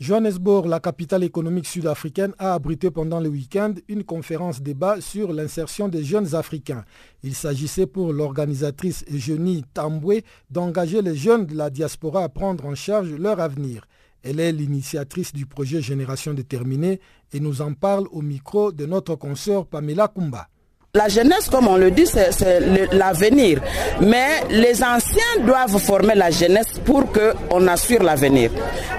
Johannesburg, 0.00 0.66
la 0.66 0.80
capitale 0.80 1.22
économique 1.22 1.66
sud-africaine, 1.66 2.34
a 2.38 2.54
abrité 2.54 2.90
pendant 2.90 3.20
le 3.20 3.28
week-end 3.28 3.74
une 3.88 4.02
conférence 4.02 4.60
débat 4.60 5.00
sur 5.00 5.32
l'insertion 5.32 5.88
des 5.88 6.02
jeunes 6.02 6.34
Africains. 6.34 6.84
Il 7.22 7.34
s'agissait 7.34 7.86
pour 7.86 8.12
l'organisatrice 8.12 9.04
Eugénie 9.12 9.64
Tamboué 9.74 10.24
d'engager 10.50 11.02
les 11.02 11.14
jeunes 11.14 11.46
de 11.46 11.54
la 11.54 11.70
diaspora 11.70 12.24
à 12.24 12.28
prendre 12.28 12.66
en 12.66 12.74
charge 12.74 13.12
leur 13.12 13.38
avenir. 13.38 13.86
Elle 14.22 14.40
est 14.40 14.52
l'initiatrice 14.52 15.32
du 15.32 15.46
projet 15.46 15.82
Génération 15.82 16.34
déterminée 16.34 17.00
et 17.32 17.40
nous 17.40 17.60
en 17.60 17.74
parle 17.74 18.06
au 18.12 18.22
micro 18.22 18.72
de 18.72 18.86
notre 18.86 19.14
consoeur 19.14 19.66
Pamela 19.66 20.08
Kumba. 20.08 20.48
La 20.94 21.08
jeunesse, 21.08 21.48
comme 21.50 21.68
on 21.68 21.78
le 21.78 21.90
dit, 21.90 22.04
c'est 22.04 22.60
l'avenir. 22.92 23.62
Mais 24.02 24.42
les 24.50 24.84
anciens 24.84 25.40
doivent 25.40 25.78
former 25.78 26.14
la 26.14 26.30
jeunesse 26.30 26.78
pour 26.84 27.04
qu'on 27.10 27.66
assure 27.66 28.02
l'avenir. 28.02 28.50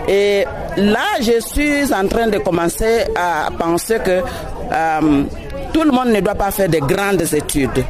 Et 0.07 0.43
là, 0.75 1.05
je 1.21 1.39
suis 1.39 1.93
en 1.93 2.07
train 2.07 2.25
de 2.29 2.39
commencer 2.39 3.03
à 3.15 3.51
penser 3.59 3.99
que 4.03 4.09
euh, 4.71 5.23
tout 5.71 5.83
le 5.83 5.91
monde 5.91 6.07
ne 6.07 6.19
doit 6.19 6.33
pas 6.33 6.49
faire 6.49 6.67
de 6.67 6.79
grandes 6.79 7.31
études. 7.31 7.85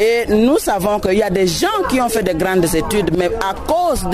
Et 0.00 0.24
nous 0.28 0.56
savons 0.56 0.98
qu'il 0.98 1.18
y 1.18 1.22
a 1.22 1.28
des 1.28 1.46
gens 1.46 1.66
qui 1.90 2.00
ont 2.00 2.08
fait 2.08 2.22
de 2.22 2.32
grandes 2.32 2.64
études, 2.74 3.10
mais 3.18 3.26
à 3.26 3.54
cause 3.70 4.06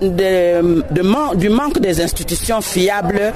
du 0.00 1.48
manque 1.50 1.78
des 1.78 2.00
institutions 2.00 2.62
fiables, 2.62 3.34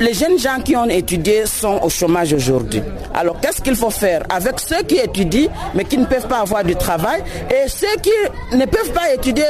les 0.00 0.14
jeunes 0.14 0.38
gens 0.38 0.60
qui 0.64 0.74
ont 0.74 0.88
étudié 0.88 1.44
sont 1.44 1.80
au 1.82 1.90
chômage 1.90 2.32
aujourd'hui. 2.32 2.82
Alors 3.12 3.38
qu'est-ce 3.40 3.60
qu'il 3.60 3.76
faut 3.76 3.90
faire 3.90 4.22
avec 4.30 4.58
ceux 4.58 4.82
qui 4.84 4.96
étudient 4.96 5.50
mais 5.74 5.84
qui 5.84 5.98
ne 5.98 6.06
peuvent 6.06 6.28
pas 6.28 6.40
avoir 6.40 6.64
du 6.64 6.76
travail 6.76 7.22
et 7.50 7.68
ceux 7.68 7.96
qui 8.00 8.56
ne 8.56 8.64
peuvent 8.64 8.92
pas 8.92 9.12
étudier 9.12 9.44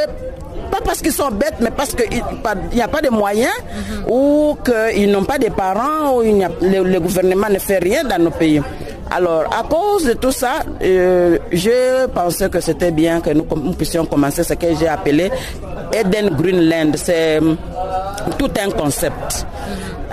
pas 0.74 0.80
parce 0.84 1.00
qu'ils 1.00 1.12
sont 1.12 1.30
bêtes, 1.30 1.54
mais 1.60 1.70
parce 1.70 1.94
qu'il 1.94 2.20
n'y 2.72 2.82
a 2.82 2.88
pas 2.88 3.00
de 3.00 3.08
moyens 3.08 3.54
ou 4.08 4.56
qu'ils 4.64 5.08
n'ont 5.10 5.22
pas 5.24 5.38
de 5.38 5.48
parents 5.50 6.16
ou 6.18 6.22
le, 6.22 6.98
gouvernement 6.98 7.48
ne 7.48 7.58
fait 7.60 7.78
rien 7.78 8.02
dans 8.02 8.20
nos 8.20 8.30
pays. 8.30 8.60
Alors, 9.10 9.44
à 9.56 9.62
cause 9.62 10.04
de 10.06 10.14
tout 10.14 10.32
ça, 10.32 10.54
euh, 10.82 11.38
je 11.52 12.06
pensais 12.06 12.48
que 12.48 12.58
c'était 12.60 12.90
bien 12.90 13.20
que 13.20 13.30
nous, 13.30 13.46
nous, 13.54 13.74
puissions 13.74 14.04
commencer 14.06 14.42
ce 14.42 14.54
que 14.54 14.66
j'ai 14.74 14.88
appelé 14.88 15.30
Eden 15.92 16.30
Greenland. 16.30 16.96
C'est 16.96 17.38
tout 18.38 18.50
un 18.60 18.70
concept. 18.70 19.46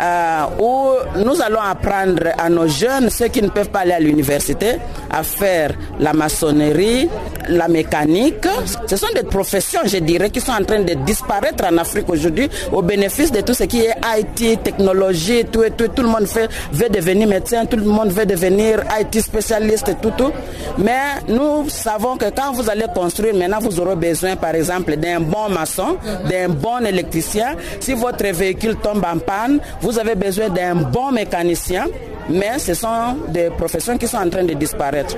Euh, 0.01 0.45
où 0.59 1.19
nous 1.19 1.39
allons 1.43 1.59
apprendre 1.61 2.23
à 2.35 2.49
nos 2.49 2.67
jeunes, 2.67 3.11
ceux 3.11 3.27
qui 3.27 3.39
ne 3.41 3.49
peuvent 3.49 3.69
pas 3.69 3.79
aller 3.81 3.91
à 3.91 3.99
l'université, 3.99 4.77
à 5.11 5.21
faire 5.21 5.73
la 5.99 6.11
maçonnerie, 6.13 7.07
la 7.49 7.67
mécanique. 7.67 8.47
Ce 8.87 8.95
sont 8.97 9.07
des 9.13 9.21
professions, 9.23 9.81
je 9.85 9.97
dirais, 9.97 10.31
qui 10.31 10.41
sont 10.41 10.53
en 10.53 10.63
train 10.63 10.79
de 10.79 10.93
disparaître 11.05 11.65
en 11.71 11.77
Afrique 11.77 12.09
aujourd'hui 12.09 12.49
au 12.71 12.81
bénéfice 12.81 13.31
de 13.31 13.41
tout 13.41 13.53
ce 13.53 13.65
qui 13.65 13.81
est 13.81 13.93
IT, 14.17 14.63
technologie, 14.63 15.45
tout, 15.45 15.65
tout, 15.77 15.89
tout 15.89 16.01
le 16.01 16.07
monde 16.07 16.25
fait, 16.25 16.49
veut 16.71 16.89
devenir 16.89 17.27
médecin, 17.27 17.65
tout 17.67 17.77
le 17.77 17.83
monde 17.85 18.09
veut 18.09 18.25
devenir 18.25 18.83
IT 18.99 19.21
spécialiste, 19.21 19.95
tout, 20.01 20.13
tout. 20.17 20.31
Mais 20.79 21.21
nous 21.27 21.69
savons 21.69 22.17
que 22.17 22.25
quand 22.35 22.53
vous 22.53 22.67
allez 22.71 22.85
construire, 22.95 23.35
maintenant 23.35 23.59
vous 23.59 23.79
aurez 23.79 23.95
besoin, 23.95 24.35
par 24.35 24.55
exemple, 24.55 24.95
d'un 24.95 25.19
bon 25.19 25.49
maçon, 25.49 25.97
d'un 26.27 26.49
bon 26.49 26.83
électricien. 26.85 27.55
Si 27.79 27.93
votre 27.93 28.25
véhicule 28.25 28.77
tombe 28.77 29.05
en 29.05 29.19
panne, 29.19 29.59
vous 29.81 29.90
avez 29.99 30.15
besoin 30.15 30.49
d'un 30.49 30.75
bon 30.75 31.11
mécanicien 31.11 31.85
mais 32.29 32.59
ce 32.59 32.73
sont 32.73 33.17
des 33.29 33.49
professions 33.49 33.97
qui 33.97 34.07
sont 34.07 34.17
en 34.17 34.29
train 34.29 34.43
de 34.43 34.53
disparaître. 34.53 35.15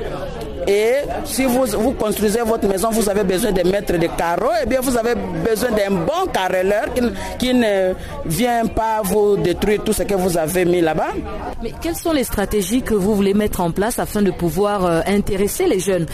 Et 0.66 0.94
si 1.26 1.44
vous, 1.44 1.66
vous 1.66 1.92
construisez 1.92 2.40
votre 2.42 2.68
maison, 2.70 2.90
vous 2.90 3.10
avez 3.10 3.24
besoin 3.26 3.52
de 3.52 3.68
mettre 3.70 3.98
des 3.98 4.08
carreaux, 4.08 4.52
et 4.54 4.64
eh 4.64 4.66
bien 4.66 4.80
vous 4.80 4.96
avez 4.98 5.14
besoin 5.16 5.72
d'un 5.72 5.92
bon 5.92 6.26
carreleur 6.32 6.86
qui, 7.38 7.54
ne 7.54 7.94
vient 8.26 8.66
pas 8.68 9.02
vous 9.04 9.36
détruire 9.36 9.84
tout 9.84 9.92
ce 9.92 10.04
que 10.04 10.14
vous 10.14 10.38
avez 10.38 10.64
mis 10.64 10.80
là-bas. 10.80 11.10
Mais 11.62 11.74
quelles 11.82 11.98
sont 11.98 12.14
les 12.14 12.24
stratégies 12.24 12.82
que 12.82 12.94
vous 12.94 13.14
voulez 13.14 13.34
mettre 13.34 13.60
en 13.60 13.72
place 13.72 14.00
afin 14.00 14.22
de 14.22 14.32
pouvoir 14.32 14.86
euh, 14.86 15.02
intéresser 15.06 15.68
les 15.68 15.80
jeunes 15.80 16.06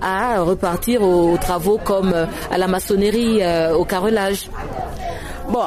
à 0.00 0.40
repartir 0.40 1.02
aux, 1.02 1.36
travaux 1.36 1.78
comme 1.82 2.12
euh, 2.14 2.24
à 2.50 2.56
la 2.56 2.66
maçonnerie, 2.66 3.42
euh, 3.42 3.74
au 3.74 3.84
carrelage? 3.84 4.48
Bon, 5.48 5.64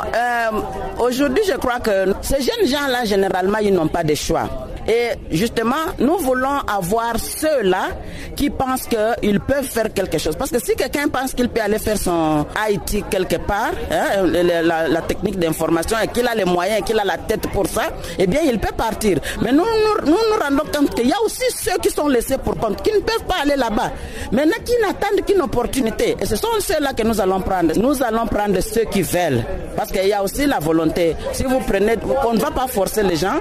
aujourd'hui, 1.00 1.44
je 1.48 1.54
crois 1.58 1.80
que 1.80 2.14
ces 2.22 2.42
jeunes 2.42 2.68
gens-là, 2.68 3.04
généralement, 3.06 3.58
ils 3.60 3.74
n'ont 3.74 3.88
pas 3.88 4.04
de 4.04 4.14
choix. 4.14 4.48
Et 4.88 5.12
justement, 5.32 5.76
nous 6.00 6.18
voulons 6.18 6.60
avoir 6.68 7.18
ceux-là 7.20 7.90
qui 8.36 8.50
pensent 8.50 8.88
qu'ils 8.88 9.40
peuvent 9.40 9.66
faire 9.66 9.94
quelque 9.94 10.18
chose. 10.18 10.36
Parce 10.36 10.52
que 10.52 10.60
si 10.60 10.76
quelqu'un 10.76 11.08
pense 11.08 11.34
qu'il 11.34 11.50
peut 11.50 11.62
aller 11.62 11.80
faire 11.80 11.98
son 11.98 12.46
IT 12.70 13.06
quelque 13.10 13.38
part, 13.38 13.72
hein, 13.92 14.24
la, 14.26 15.02
technique 15.02 15.38
d'information, 15.40 15.98
et 16.04 16.08
qu'il 16.08 16.28
a 16.28 16.36
les 16.36 16.46
moyens, 16.46 16.80
et 16.80 16.84
qu'il 16.84 17.00
a 17.00 17.04
la 17.04 17.18
tête 17.18 17.48
pour 17.52 17.68
ça, 17.68 17.84
eh 18.18 18.28
bien, 18.28 18.42
il 18.46 18.60
peut 18.60 18.74
partir. 18.76 19.20
Mais 19.42 19.52
nous 19.52 19.64
nous, 19.64 20.12
nous, 20.12 20.18
rendons 20.42 20.64
compte 20.72 20.96
qu'il 20.96 21.08
y 21.08 21.12
a 21.14 21.22
aussi 21.26 21.44
ceux 21.56 21.78
qui 21.82 21.90
sont 21.90 22.08
laissés 22.08 22.38
pour 22.38 22.58
compte, 22.58 22.82
qui 22.82 22.92
ne 22.92 23.00
peuvent 23.00 23.26
pas 23.28 23.36
aller 23.44 23.56
là-bas. 23.56 23.92
Maintenant, 24.32 24.58
qui 24.66 24.74
n'attendent 24.82 25.26
qu'une 25.26 25.42
opportunité. 25.42 26.16
Et 26.20 26.26
ce 26.26 26.36
sont 26.36 26.48
ceux-là 26.60 26.94
que 26.94 27.04
nous 27.04 27.20
allons 27.22 27.42
prendre. 27.42 27.74
Nous 27.78 28.02
allons 28.04 28.26
prendre 28.28 28.60
ceux 28.62 28.86
qui 28.86 29.02
veulent. 29.02 29.44
Parce 29.76 29.92
qu'il 29.92 30.08
y 30.08 30.14
a 30.14 30.24
aussi 30.24 30.46
la 30.46 30.60
volonté. 30.60 31.16
Si 31.34 31.44
vous 31.44 31.60
prenez, 31.60 31.96
on 32.26 32.34
ne 32.34 32.40
va 32.40 32.52
pas 32.52 32.68
forcer 32.68 33.04
les 33.04 33.16
gens. 33.16 33.40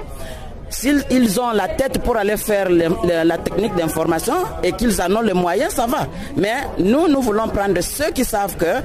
S'ils 0.71 1.39
ont 1.39 1.51
la 1.51 1.67
tête 1.67 1.99
pour 2.01 2.15
aller 2.17 2.37
faire 2.37 2.69
la 2.69 3.37
technique 3.37 3.75
d'information 3.75 4.33
et 4.63 4.71
qu'ils 4.71 4.99
en 5.01 5.13
ont 5.17 5.21
les 5.21 5.33
moyens, 5.33 5.73
ça 5.73 5.85
va. 5.85 6.07
Mais 6.37 6.53
nous, 6.79 7.07
nous 7.07 7.21
voulons 7.21 7.47
prendre 7.49 7.79
ceux 7.81 8.11
qui 8.11 8.23
savent 8.23 8.55
que 8.55 8.81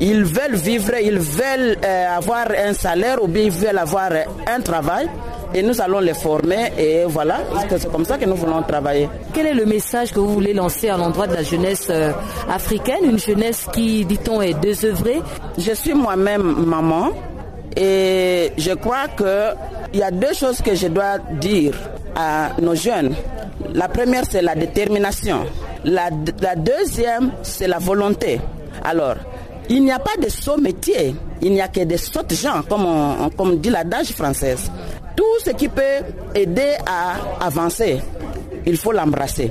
ils 0.00 0.24
veulent 0.24 0.56
vivre, 0.56 0.94
ils 1.00 1.18
veulent 1.18 1.76
euh, 1.84 2.16
avoir 2.16 2.46
un 2.50 2.72
salaire 2.72 3.22
ou 3.22 3.28
bien 3.28 3.42
ils 3.44 3.50
veulent 3.50 3.76
avoir 3.76 4.10
un 4.46 4.60
travail 4.60 5.06
et 5.52 5.62
nous 5.62 5.78
allons 5.80 5.98
les 6.00 6.14
former 6.14 6.72
et 6.78 7.04
voilà, 7.06 7.40
c'est 7.68 7.90
comme 7.92 8.06
ça 8.06 8.16
que 8.16 8.24
nous 8.24 8.36
voulons 8.36 8.62
travailler? 8.62 9.08
Quel 9.34 9.46
est 9.48 9.54
le 9.54 9.66
message 9.66 10.12
que 10.12 10.20
vous 10.20 10.28
voulez 10.32 10.54
lancer 10.54 10.88
à 10.88 10.96
l'endroit 10.96 11.26
de 11.26 11.34
la 11.34 11.42
jeunesse 11.42 11.88
euh, 11.90 12.12
africaine, 12.50 13.04
une 13.04 13.18
jeunesse 13.18 13.66
qui, 13.74 14.06
dit-on, 14.06 14.40
est 14.40 14.54
désœuvrée? 14.54 15.20
Je 15.58 15.72
suis 15.72 15.92
moi-même 15.92 16.64
maman 16.66 17.10
et 17.76 18.52
je 18.56 18.72
crois 18.74 19.08
que 19.08 19.54
il 19.92 20.00
y 20.00 20.02
a 20.02 20.10
deux 20.10 20.32
choses 20.32 20.60
que 20.60 20.74
je 20.74 20.88
dois 20.88 21.18
dire 21.40 21.74
à 22.14 22.50
nos 22.60 22.74
jeunes. 22.74 23.14
La 23.74 23.88
première, 23.88 24.24
c'est 24.28 24.42
la 24.42 24.54
détermination. 24.54 25.44
La, 25.84 26.10
deuxième, 26.56 27.32
c'est 27.42 27.66
la 27.66 27.78
volonté. 27.78 28.40
Alors, 28.84 29.16
il 29.68 29.82
n'y 29.84 29.92
a 29.92 29.98
pas 29.98 30.16
de 30.20 30.28
saut 30.28 30.58
métier, 30.58 31.14
il 31.40 31.52
n'y 31.52 31.60
a 31.60 31.68
que 31.68 31.80
des 31.80 31.96
sautes 31.96 32.34
gens, 32.34 32.62
comme, 32.68 33.30
comme 33.36 33.58
dit 33.58 33.70
l'adage 33.70 34.08
française. 34.12 34.70
Tout 35.16 35.44
ce 35.44 35.50
qui 35.50 35.68
peut 35.68 36.04
aider 36.34 36.74
à 36.86 37.44
avancer, 37.44 38.00
il 38.66 38.76
faut 38.76 38.92
l'embrasser. 38.92 39.50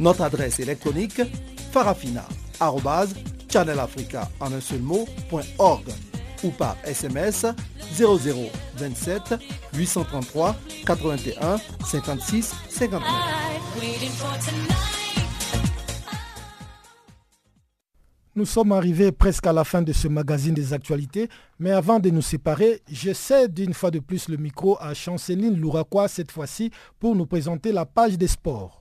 Notre 0.00 0.22
adresse 0.22 0.58
électronique 0.60 1.20
farafina.channelafrica 1.72 4.30
ou 6.42 6.50
par 6.52 6.74
SMS 6.84 7.44
0027 7.98 9.34
833 9.76 10.56
81 10.86 11.58
56 11.84 12.54
59. 12.70 13.02
Nous 18.36 18.46
sommes 18.46 18.70
arrivés 18.72 19.12
presque 19.12 19.46
à 19.46 19.52
la 19.52 19.64
fin 19.64 19.82
de 19.82 19.92
ce 19.92 20.08
magazine 20.08 20.54
des 20.54 20.72
actualités, 20.72 21.28
mais 21.58 21.72
avant 21.72 22.00
de 22.00 22.08
nous 22.08 22.22
séparer, 22.22 22.80
je 22.90 23.12
cède 23.12 23.58
une 23.58 23.74
fois 23.74 23.90
de 23.90 23.98
plus 23.98 24.30
le 24.30 24.38
micro 24.38 24.78
à 24.80 24.94
Chanceline 24.94 25.60
Louraquois 25.60 26.08
cette 26.08 26.32
fois-ci 26.32 26.70
pour 26.98 27.14
nous 27.14 27.26
présenter 27.26 27.70
la 27.70 27.84
page 27.84 28.16
des 28.16 28.28
sports. 28.28 28.79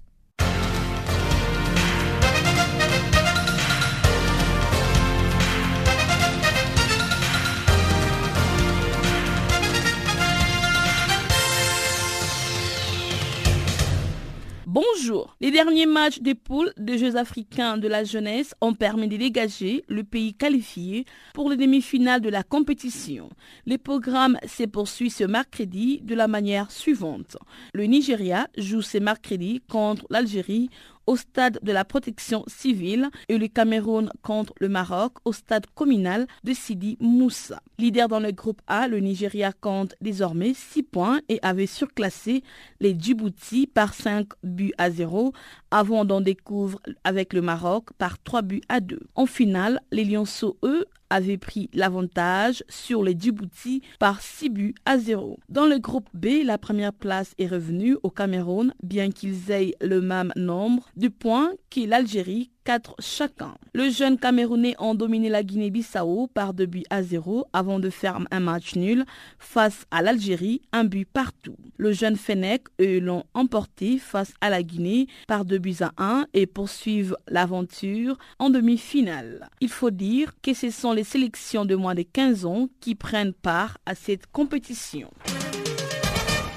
Bonjour. 14.72 15.36
Les 15.42 15.50
derniers 15.50 15.88
matchs 15.88 16.20
des 16.20 16.36
poules 16.36 16.72
des 16.78 17.00
Jeux 17.00 17.16
africains 17.16 17.80
de 17.80 17.88
la 17.88 18.04
jeunesse 18.04 18.54
ont 18.62 18.76
permis 18.76 19.08
de 19.08 19.18
dégager 19.18 19.84
le 19.88 20.04
pays 20.04 20.36
qualifié 20.36 21.06
pour 21.34 21.50
les 21.50 21.58
demi-finales 21.58 22.22
de 22.22 22.30
la 22.30 22.44
compétition. 22.44 23.32
Le 23.66 23.80
programme 23.80 24.38
se 24.46 24.66
poursuit 24.66 25.10
ce 25.10 25.24
mercredi 25.24 26.02
de 26.04 26.14
la 26.14 26.28
manière 26.28 26.70
suivante. 26.70 27.36
Le 27.74 27.86
Nigeria 27.86 28.48
joue 28.60 28.84
ce 28.84 29.00
mercredi 29.00 29.64
contre 29.68 30.06
l'Algérie 30.12 30.70
au 31.10 31.16
stade 31.16 31.58
de 31.64 31.72
la 31.72 31.86
protection 31.86 32.44
civile 32.46 33.10
et 33.30 33.40
le 33.40 33.48
Cameroun 33.48 34.12
contre 34.22 34.54
le 34.60 34.70
Maroc 34.70 35.14
au 35.26 35.34
stade 35.34 35.66
communal 35.74 36.28
de 36.44 36.54
Sidi 36.54 36.98
Moussa. 37.00 37.64
Leader 37.80 38.08
dans 38.08 38.20
le 38.20 38.32
groupe 38.32 38.62
A, 38.68 38.88
le 38.88 39.00
Nigeria 39.00 39.52
compte 39.52 39.96
désormais 40.02 40.54
6 40.54 40.84
points 40.84 41.20
et 41.28 41.40
avait 41.42 41.66
surclassé 41.66 42.44
les 42.80 42.96
Djibouti 42.96 43.66
par 43.66 43.96
5 43.96 44.28
buts 44.44 44.74
à 44.78 44.92
0 44.92 45.34
avant 45.72 46.06
d'en 46.06 46.22
découvrir 46.22 46.80
avec 47.04 47.34
le 47.34 47.42
Maroc 47.42 47.90
par 47.98 48.22
3 48.22 48.42
buts 48.42 48.62
à 48.70 48.80
2. 48.80 49.00
En 49.16 49.26
finale, 49.26 49.82
les 49.92 50.04
Lionceaux, 50.04 50.58
eux, 50.64 50.86
avait 51.10 51.38
pris 51.38 51.70
l'avantage 51.74 52.64
sur 52.70 53.04
les 53.04 53.16
Djibouti 53.18 53.82
par 54.00 54.22
6 54.22 54.50
buts 54.50 54.76
à 54.86 54.98
0. 54.98 55.40
Dans 55.50 55.66
le 55.66 55.80
groupe 55.80 56.10
B, 56.14 56.44
la 56.46 56.58
première 56.58 56.94
place 56.94 57.34
est 57.38 57.48
revenue 57.48 57.98
au 58.04 58.10
Cameroun, 58.10 58.74
bien 58.84 59.10
qu'ils 59.12 59.52
aient 59.52 59.76
le 59.82 60.02
même 60.02 60.32
nombre 60.36 60.88
de 60.96 61.08
points 61.08 61.52
que 61.70 61.88
l'Algérie 61.88 62.52
4 62.70 62.98
chacun. 63.00 63.56
Le 63.74 63.90
jeune 63.90 64.20
Camerounais 64.20 64.76
ont 64.78 64.94
dominé 64.94 65.28
la 65.28 65.42
Guinée-Bissau 65.42 66.28
par 66.32 66.54
2 66.54 66.68
buts 66.68 66.84
à 66.92 67.02
0 67.02 67.48
avant 67.52 67.80
de 67.80 67.90
faire 67.90 68.20
un 68.30 68.40
match 68.40 68.76
nul 68.76 69.06
face 69.40 69.88
à 69.90 70.04
l'Algérie, 70.04 70.62
un 70.72 70.84
but 70.84 71.06
partout. 71.06 71.56
Le 71.78 71.94
jeune 71.94 72.16
Fennec, 72.16 72.66
eux, 72.80 73.00
l'ont 73.00 73.24
emporté 73.34 73.98
face 73.98 74.34
à 74.40 74.52
la 74.52 74.62
Guinée 74.62 75.08
par 75.28 75.46
2 75.46 75.58
buts 75.58 75.78
à 75.80 75.94
1 75.98 76.28
et 76.36 76.46
poursuivent 76.46 77.18
l'aventure 77.28 78.20
en 78.38 78.52
demi-finale. 78.52 79.50
Il 79.62 79.70
faut 79.70 79.90
dire 79.90 80.34
que 80.44 80.54
ce 80.54 80.70
sont 80.70 80.92
les 80.92 81.04
sélections 81.04 81.66
de 81.66 81.74
moins 81.74 81.96
de 81.96 82.04
15 82.04 82.46
ans 82.46 82.70
qui 82.82 82.94
prennent 82.94 83.34
part 83.34 83.80
à 83.88 83.96
cette 83.96 84.28
compétition. 84.28 85.10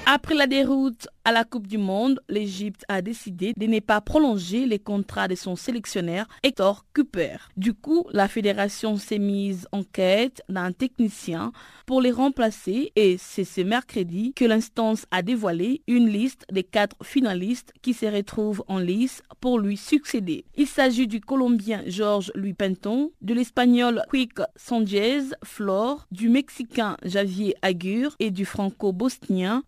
Après 0.05 0.35
la 0.35 0.47
déroute 0.47 1.07
à 1.23 1.31
la 1.31 1.45
Coupe 1.45 1.67
du 1.67 1.77
Monde, 1.77 2.19
l'Égypte 2.27 2.83
a 2.89 3.01
décidé 3.01 3.53
de 3.55 3.65
ne 3.65 3.79
pas 3.79 4.01
prolonger 4.01 4.65
les 4.65 4.79
contrats 4.79 5.29
de 5.29 5.35
son 5.35 5.55
sélectionneur 5.55 6.27
Hector 6.43 6.85
Cooper. 6.93 7.37
Du 7.55 7.73
coup, 7.73 8.05
la 8.11 8.27
fédération 8.27 8.97
s'est 8.97 9.19
mise 9.19 9.65
en 9.71 9.83
quête 9.83 10.43
d'un 10.49 10.73
technicien 10.73 11.53
pour 11.85 12.01
les 12.01 12.11
remplacer 12.11 12.91
et 12.97 13.17
c'est 13.17 13.45
ce 13.45 13.61
mercredi 13.61 14.33
que 14.33 14.43
l'instance 14.43 15.05
a 15.11 15.21
dévoilé 15.21 15.81
une 15.87 16.09
liste 16.09 16.45
des 16.51 16.63
quatre 16.63 16.97
finalistes 17.01 17.73
qui 17.81 17.93
se 17.93 18.05
retrouvent 18.05 18.65
en 18.67 18.79
lice 18.79 19.21
pour 19.39 19.59
lui 19.59 19.77
succéder. 19.77 20.43
Il 20.55 20.67
s'agit 20.67 21.07
du 21.07 21.21
Colombien 21.21 21.81
Georges 21.87 22.31
Louis 22.35 22.53
Penton, 22.53 23.11
de 23.21 23.33
l'Espagnol 23.33 24.03
Quick 24.09 24.39
Sanchez 24.57 25.21
Flore, 25.45 26.05
du 26.11 26.27
Mexicain 26.27 26.97
Javier 27.03 27.55
Agur 27.61 28.15
et 28.19 28.31
du 28.31 28.43
Franco-Bosnien 28.43 29.63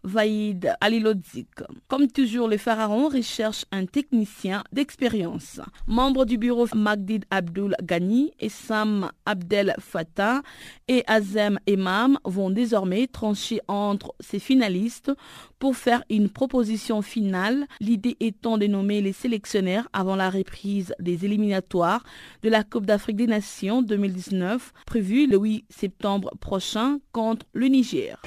Comme 1.87 2.07
toujours, 2.07 2.47
les 2.47 2.57
pharaons 2.57 3.09
recherchent 3.09 3.65
un 3.71 3.85
technicien 3.85 4.63
d'expérience. 4.71 5.59
Membre 5.87 6.25
du 6.25 6.37
bureau 6.37 6.67
Magdid 6.75 7.25
Abdul 7.29 7.75
Ghani 7.83 8.31
et 8.39 8.49
Sam 8.49 9.11
Abdel 9.25 9.75
Fattah 9.79 10.41
et 10.87 11.03
Azem 11.07 11.59
Imam 11.67 12.17
vont 12.23 12.49
désormais 12.49 13.07
trancher 13.07 13.59
entre 13.67 14.13
ces 14.19 14.39
finalistes 14.39 15.11
pour 15.59 15.75
faire 15.75 16.03
une 16.09 16.29
proposition 16.29 17.01
finale, 17.01 17.65
l'idée 17.79 18.17
étant 18.19 18.57
de 18.57 18.67
nommer 18.67 19.01
les 19.01 19.13
sélectionnaires 19.13 19.87
avant 19.93 20.15
la 20.15 20.29
reprise 20.29 20.93
des 20.99 21.25
éliminatoires 21.25 22.03
de 22.43 22.49
la 22.49 22.63
Coupe 22.63 22.85
d'Afrique 22.85 23.17
des 23.17 23.27
Nations 23.27 23.81
2019 23.81 24.73
prévue 24.85 25.27
le 25.27 25.37
8 25.37 25.65
septembre 25.69 26.31
prochain 26.39 26.99
contre 27.11 27.45
le 27.53 27.67
Niger. 27.67 28.21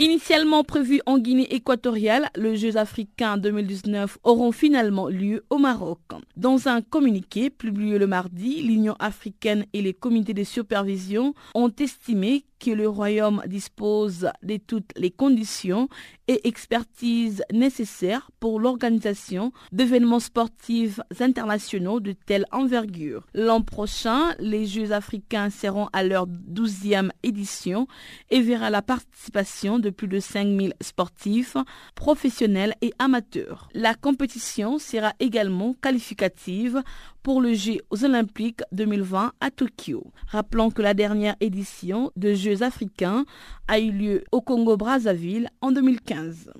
Initialement 0.00 0.64
prévu 0.64 1.02
en 1.04 1.18
Guinée 1.18 1.54
équatoriale, 1.54 2.30
les 2.34 2.56
Jeux 2.56 2.78
africains 2.78 3.36
2019 3.36 4.16
auront 4.24 4.50
finalement 4.50 5.08
lieu 5.08 5.44
au 5.50 5.58
Maroc. 5.58 5.98
Dans 6.38 6.68
un 6.68 6.80
communiqué 6.80 7.50
publié 7.50 7.98
le 7.98 8.06
mardi, 8.06 8.62
l'Union 8.62 8.96
africaine 8.98 9.66
et 9.74 9.82
les 9.82 9.92
comités 9.92 10.32
de 10.32 10.42
supervision 10.42 11.34
ont 11.54 11.70
estimé 11.78 12.46
que 12.60 12.70
le 12.70 12.88
Royaume 12.88 13.42
dispose 13.46 14.28
de 14.42 14.58
toutes 14.58 14.92
les 14.96 15.10
conditions 15.10 15.88
et 16.28 16.46
expertises 16.46 17.42
nécessaires 17.52 18.30
pour 18.38 18.60
l'organisation 18.60 19.52
d'événements 19.72 20.20
sportifs 20.20 21.00
internationaux 21.18 21.98
de 21.98 22.12
telle 22.12 22.46
envergure. 22.52 23.26
L'an 23.34 23.62
prochain, 23.62 24.34
les 24.38 24.66
Jeux 24.66 24.92
africains 24.92 25.50
seront 25.50 25.88
à 25.92 26.04
leur 26.04 26.26
douzième 26.28 27.10
édition 27.22 27.88
et 28.30 28.42
verra 28.42 28.70
la 28.70 28.82
participation 28.82 29.78
de 29.78 29.90
plus 29.90 30.06
de 30.08 30.20
5000 30.20 30.74
sportifs, 30.80 31.56
professionnels 31.94 32.74
et 32.82 32.92
amateurs. 32.98 33.68
La 33.74 33.94
compétition 33.94 34.78
sera 34.78 35.14
également 35.18 35.74
qualificative 35.82 36.82
pour 37.22 37.40
le 37.40 37.54
Jeux 37.54 37.80
olympiques 38.02 38.62
2020 38.72 39.32
à 39.40 39.50
Tokyo. 39.50 40.04
Rappelons 40.28 40.70
que 40.70 40.82
la 40.82 40.94
dernière 40.94 41.36
édition 41.40 42.10
de 42.16 42.34
Jeux 42.34 42.62
africains 42.62 43.24
a 43.68 43.78
eu 43.78 43.90
lieu 43.90 44.24
au 44.32 44.40
Congo-Brazzaville 44.40 45.48
en 45.60 45.72
2015. 45.72 46.52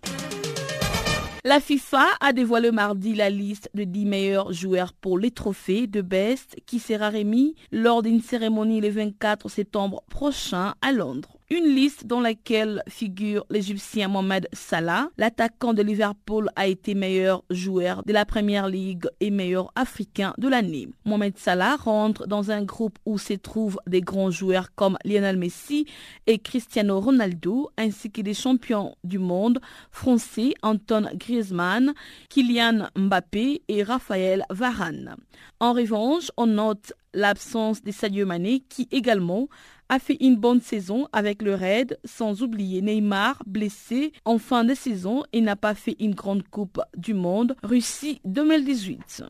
La 1.44 1.58
FIFA 1.58 2.06
a 2.20 2.34
dévoilé 2.34 2.70
mardi 2.70 3.14
la 3.14 3.30
liste 3.30 3.70
de 3.72 3.84
10 3.84 4.04
meilleurs 4.04 4.52
joueurs 4.52 4.92
pour 4.92 5.18
les 5.18 5.30
trophées 5.30 5.86
de 5.86 6.02
Best 6.02 6.56
qui 6.66 6.78
sera 6.78 7.08
remis 7.08 7.54
lors 7.72 8.02
d'une 8.02 8.20
cérémonie 8.20 8.82
le 8.82 8.90
24 8.90 9.48
septembre 9.48 10.02
prochain 10.10 10.74
à 10.82 10.92
Londres. 10.92 11.39
Une 11.52 11.74
liste 11.74 12.06
dans 12.06 12.20
laquelle 12.20 12.80
figure 12.88 13.44
l'Égyptien 13.50 14.06
Mohamed 14.06 14.46
Salah. 14.52 15.08
L'attaquant 15.18 15.74
de 15.74 15.82
Liverpool 15.82 16.48
a 16.54 16.68
été 16.68 16.94
meilleur 16.94 17.42
joueur 17.50 18.04
de 18.04 18.12
la 18.12 18.24
Première 18.24 18.68
Ligue 18.68 19.06
et 19.18 19.32
meilleur 19.32 19.72
africain 19.74 20.32
de 20.38 20.46
l'année. 20.46 20.86
Mohamed 21.04 21.36
Salah 21.36 21.74
rentre 21.74 22.28
dans 22.28 22.52
un 22.52 22.62
groupe 22.62 23.00
où 23.04 23.18
se 23.18 23.32
trouvent 23.32 23.80
des 23.88 24.00
grands 24.00 24.30
joueurs 24.30 24.72
comme 24.76 24.96
Lionel 25.04 25.38
Messi 25.38 25.86
et 26.28 26.38
Cristiano 26.38 27.00
Ronaldo, 27.00 27.70
ainsi 27.76 28.12
que 28.12 28.20
des 28.22 28.34
champions 28.34 28.94
du 29.02 29.18
monde 29.18 29.58
français 29.90 30.54
Anton 30.62 31.08
Griezmann, 31.14 31.94
Kylian 32.28 32.90
Mbappé 32.96 33.62
et 33.66 33.82
Raphaël 33.82 34.44
Varane. 34.50 35.16
En 35.58 35.72
revanche, 35.72 36.30
on 36.36 36.46
note 36.46 36.92
l'absence 37.12 37.82
de 37.82 37.90
Sadio 37.90 38.24
Mané 38.24 38.60
qui 38.68 38.86
également 38.92 39.48
a 39.90 39.98
fait 39.98 40.16
une 40.20 40.36
bonne 40.36 40.60
saison 40.60 41.08
avec 41.12 41.42
le 41.42 41.54
Red, 41.54 41.98
sans 42.04 42.42
oublier 42.42 42.80
Neymar, 42.80 43.42
blessé 43.44 44.12
en 44.24 44.38
fin 44.38 44.64
de 44.64 44.72
saison 44.72 45.24
et 45.32 45.40
n'a 45.40 45.56
pas 45.56 45.74
fait 45.74 45.96
une 45.98 46.14
grande 46.14 46.44
coupe 46.48 46.80
du 46.96 47.12
monde, 47.12 47.56
Russie 47.64 48.20
2018. 48.24 49.24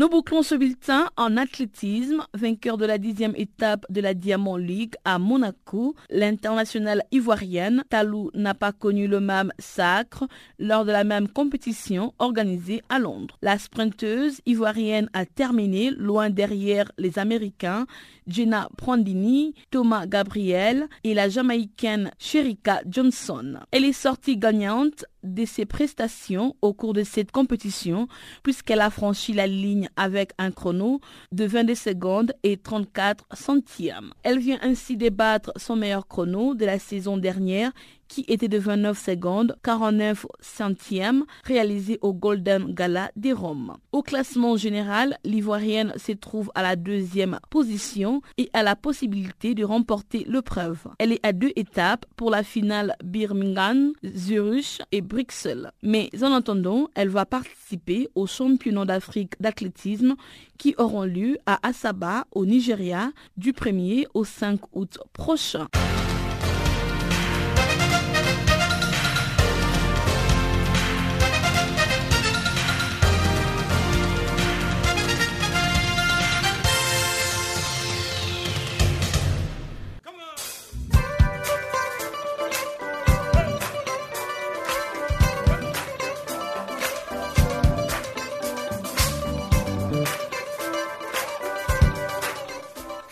Nous 0.00 0.08
bouclons 0.08 0.42
ce 0.42 0.54
bulletin 0.54 1.10
en 1.18 1.36
athlétisme, 1.36 2.24
vainqueur 2.32 2.78
de 2.78 2.86
la 2.86 2.96
dixième 2.96 3.34
étape 3.36 3.84
de 3.90 4.00
la 4.00 4.14
Diamond 4.14 4.56
League 4.56 4.94
à 5.04 5.18
Monaco. 5.18 5.94
L'internationale 6.08 7.02
ivoirienne 7.10 7.84
Talou 7.90 8.30
n'a 8.32 8.54
pas 8.54 8.72
connu 8.72 9.08
le 9.08 9.20
même 9.20 9.52
sacre 9.58 10.26
lors 10.58 10.86
de 10.86 10.92
la 10.92 11.04
même 11.04 11.28
compétition 11.28 12.14
organisée 12.18 12.82
à 12.88 12.98
Londres. 12.98 13.36
La 13.42 13.58
sprinteuse 13.58 14.40
ivoirienne 14.46 15.10
a 15.12 15.26
terminé 15.26 15.90
loin 15.90 16.30
derrière 16.30 16.90
les 16.96 17.18
Américains 17.18 17.86
Jenna 18.30 18.68
Prandini, 18.76 19.54
Thomas 19.70 20.06
Gabriel 20.06 20.88
et 21.04 21.14
la 21.14 21.28
Jamaïcaine 21.28 22.10
Sherika 22.18 22.80
Johnson. 22.86 23.58
Elle 23.72 23.84
est 23.84 23.92
sortie 23.92 24.36
gagnante 24.36 25.04
de 25.22 25.44
ses 25.44 25.66
prestations 25.66 26.56
au 26.62 26.72
cours 26.72 26.94
de 26.94 27.02
cette 27.02 27.32
compétition 27.32 28.08
puisqu'elle 28.42 28.80
a 28.80 28.90
franchi 28.90 29.32
la 29.32 29.46
ligne 29.46 29.88
avec 29.96 30.32
un 30.38 30.50
chrono 30.50 31.00
de 31.32 31.44
22 31.44 31.74
secondes 31.74 32.32
et 32.42 32.56
34 32.56 33.26
centièmes. 33.34 34.12
Elle 34.22 34.38
vient 34.38 34.58
ainsi 34.62 34.96
débattre 34.96 35.52
son 35.56 35.76
meilleur 35.76 36.06
chrono 36.06 36.54
de 36.54 36.64
la 36.64 36.78
saison 36.78 37.18
dernière 37.18 37.72
qui 38.10 38.24
était 38.28 38.48
de 38.48 38.58
29 38.58 39.02
secondes 39.02 39.56
49 39.62 40.26
centièmes 40.40 41.24
réalisé 41.44 41.98
au 42.02 42.12
Golden 42.12 42.74
Gala 42.74 43.10
des 43.16 43.32
Rome. 43.32 43.76
Au 43.92 44.02
classement 44.02 44.56
général, 44.56 45.16
l'Ivoirienne 45.24 45.94
se 45.96 46.12
trouve 46.12 46.50
à 46.56 46.62
la 46.62 46.74
deuxième 46.74 47.38
position 47.50 48.20
et 48.36 48.50
a 48.52 48.62
la 48.62 48.74
possibilité 48.74 49.54
de 49.54 49.64
remporter 49.64 50.26
l'épreuve. 50.28 50.78
Elle 50.98 51.12
est 51.12 51.24
à 51.24 51.32
deux 51.32 51.52
étapes 51.54 52.04
pour 52.16 52.30
la 52.30 52.42
finale 52.42 52.96
Birmingham, 53.04 53.92
Zurich 54.04 54.82
et 54.90 55.00
Bruxelles. 55.02 55.70
Mais 55.82 56.10
en 56.20 56.32
attendant, 56.34 56.88
elle 56.96 57.08
va 57.08 57.24
participer 57.24 58.08
aux 58.16 58.26
championnats 58.26 58.84
d'Afrique 58.84 59.34
d'athlétisme 59.38 60.16
qui 60.58 60.74
auront 60.78 61.04
lieu 61.04 61.38
à 61.46 61.64
Asaba 61.66 62.24
au 62.32 62.44
Nigeria 62.44 63.12
du 63.36 63.52
1er 63.52 64.06
au 64.14 64.24
5 64.24 64.60
août 64.72 64.98
prochain. 65.12 65.68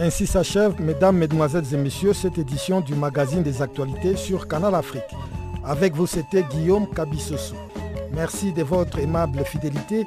Ainsi 0.00 0.28
s'achève, 0.28 0.80
mesdames, 0.80 1.16
mesdemoiselles 1.16 1.74
et 1.74 1.76
messieurs, 1.76 2.12
cette 2.12 2.38
édition 2.38 2.80
du 2.80 2.94
magazine 2.94 3.42
des 3.42 3.62
actualités 3.62 4.14
sur 4.14 4.46
Canal 4.46 4.76
Afrique. 4.76 5.02
Avec 5.64 5.96
vous, 5.96 6.06
c'était 6.06 6.44
Guillaume 6.44 6.88
Kabissoso. 6.88 7.56
Merci 8.12 8.52
de 8.52 8.62
votre 8.62 9.00
aimable 9.00 9.44
fidélité. 9.44 10.06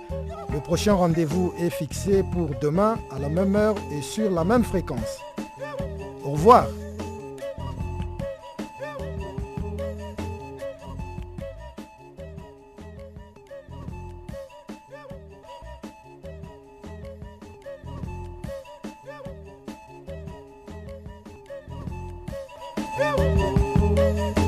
Le 0.54 0.62
prochain 0.62 0.94
rendez-vous 0.94 1.54
est 1.60 1.70
fixé 1.70 2.24
pour 2.32 2.52
demain 2.62 3.00
à 3.14 3.20
la 3.20 3.28
même 3.28 3.54
heure 3.58 3.76
et 3.92 4.02
sur 4.02 4.32
la 4.32 4.46
même 4.46 4.64
fréquence. 4.64 5.20
Au 6.24 6.32
revoir. 6.32 6.68
Uh. 23.02 24.41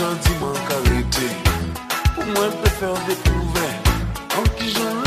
Manque 0.00 0.72
arrêté. 0.72 1.28
Pour 2.16 2.26
moi, 2.26 2.50
peut 2.62 2.70
faire 2.70 2.94
découvert. 3.06 3.82
En 4.36 4.42
qui 4.56 4.70
j'en 4.70 5.04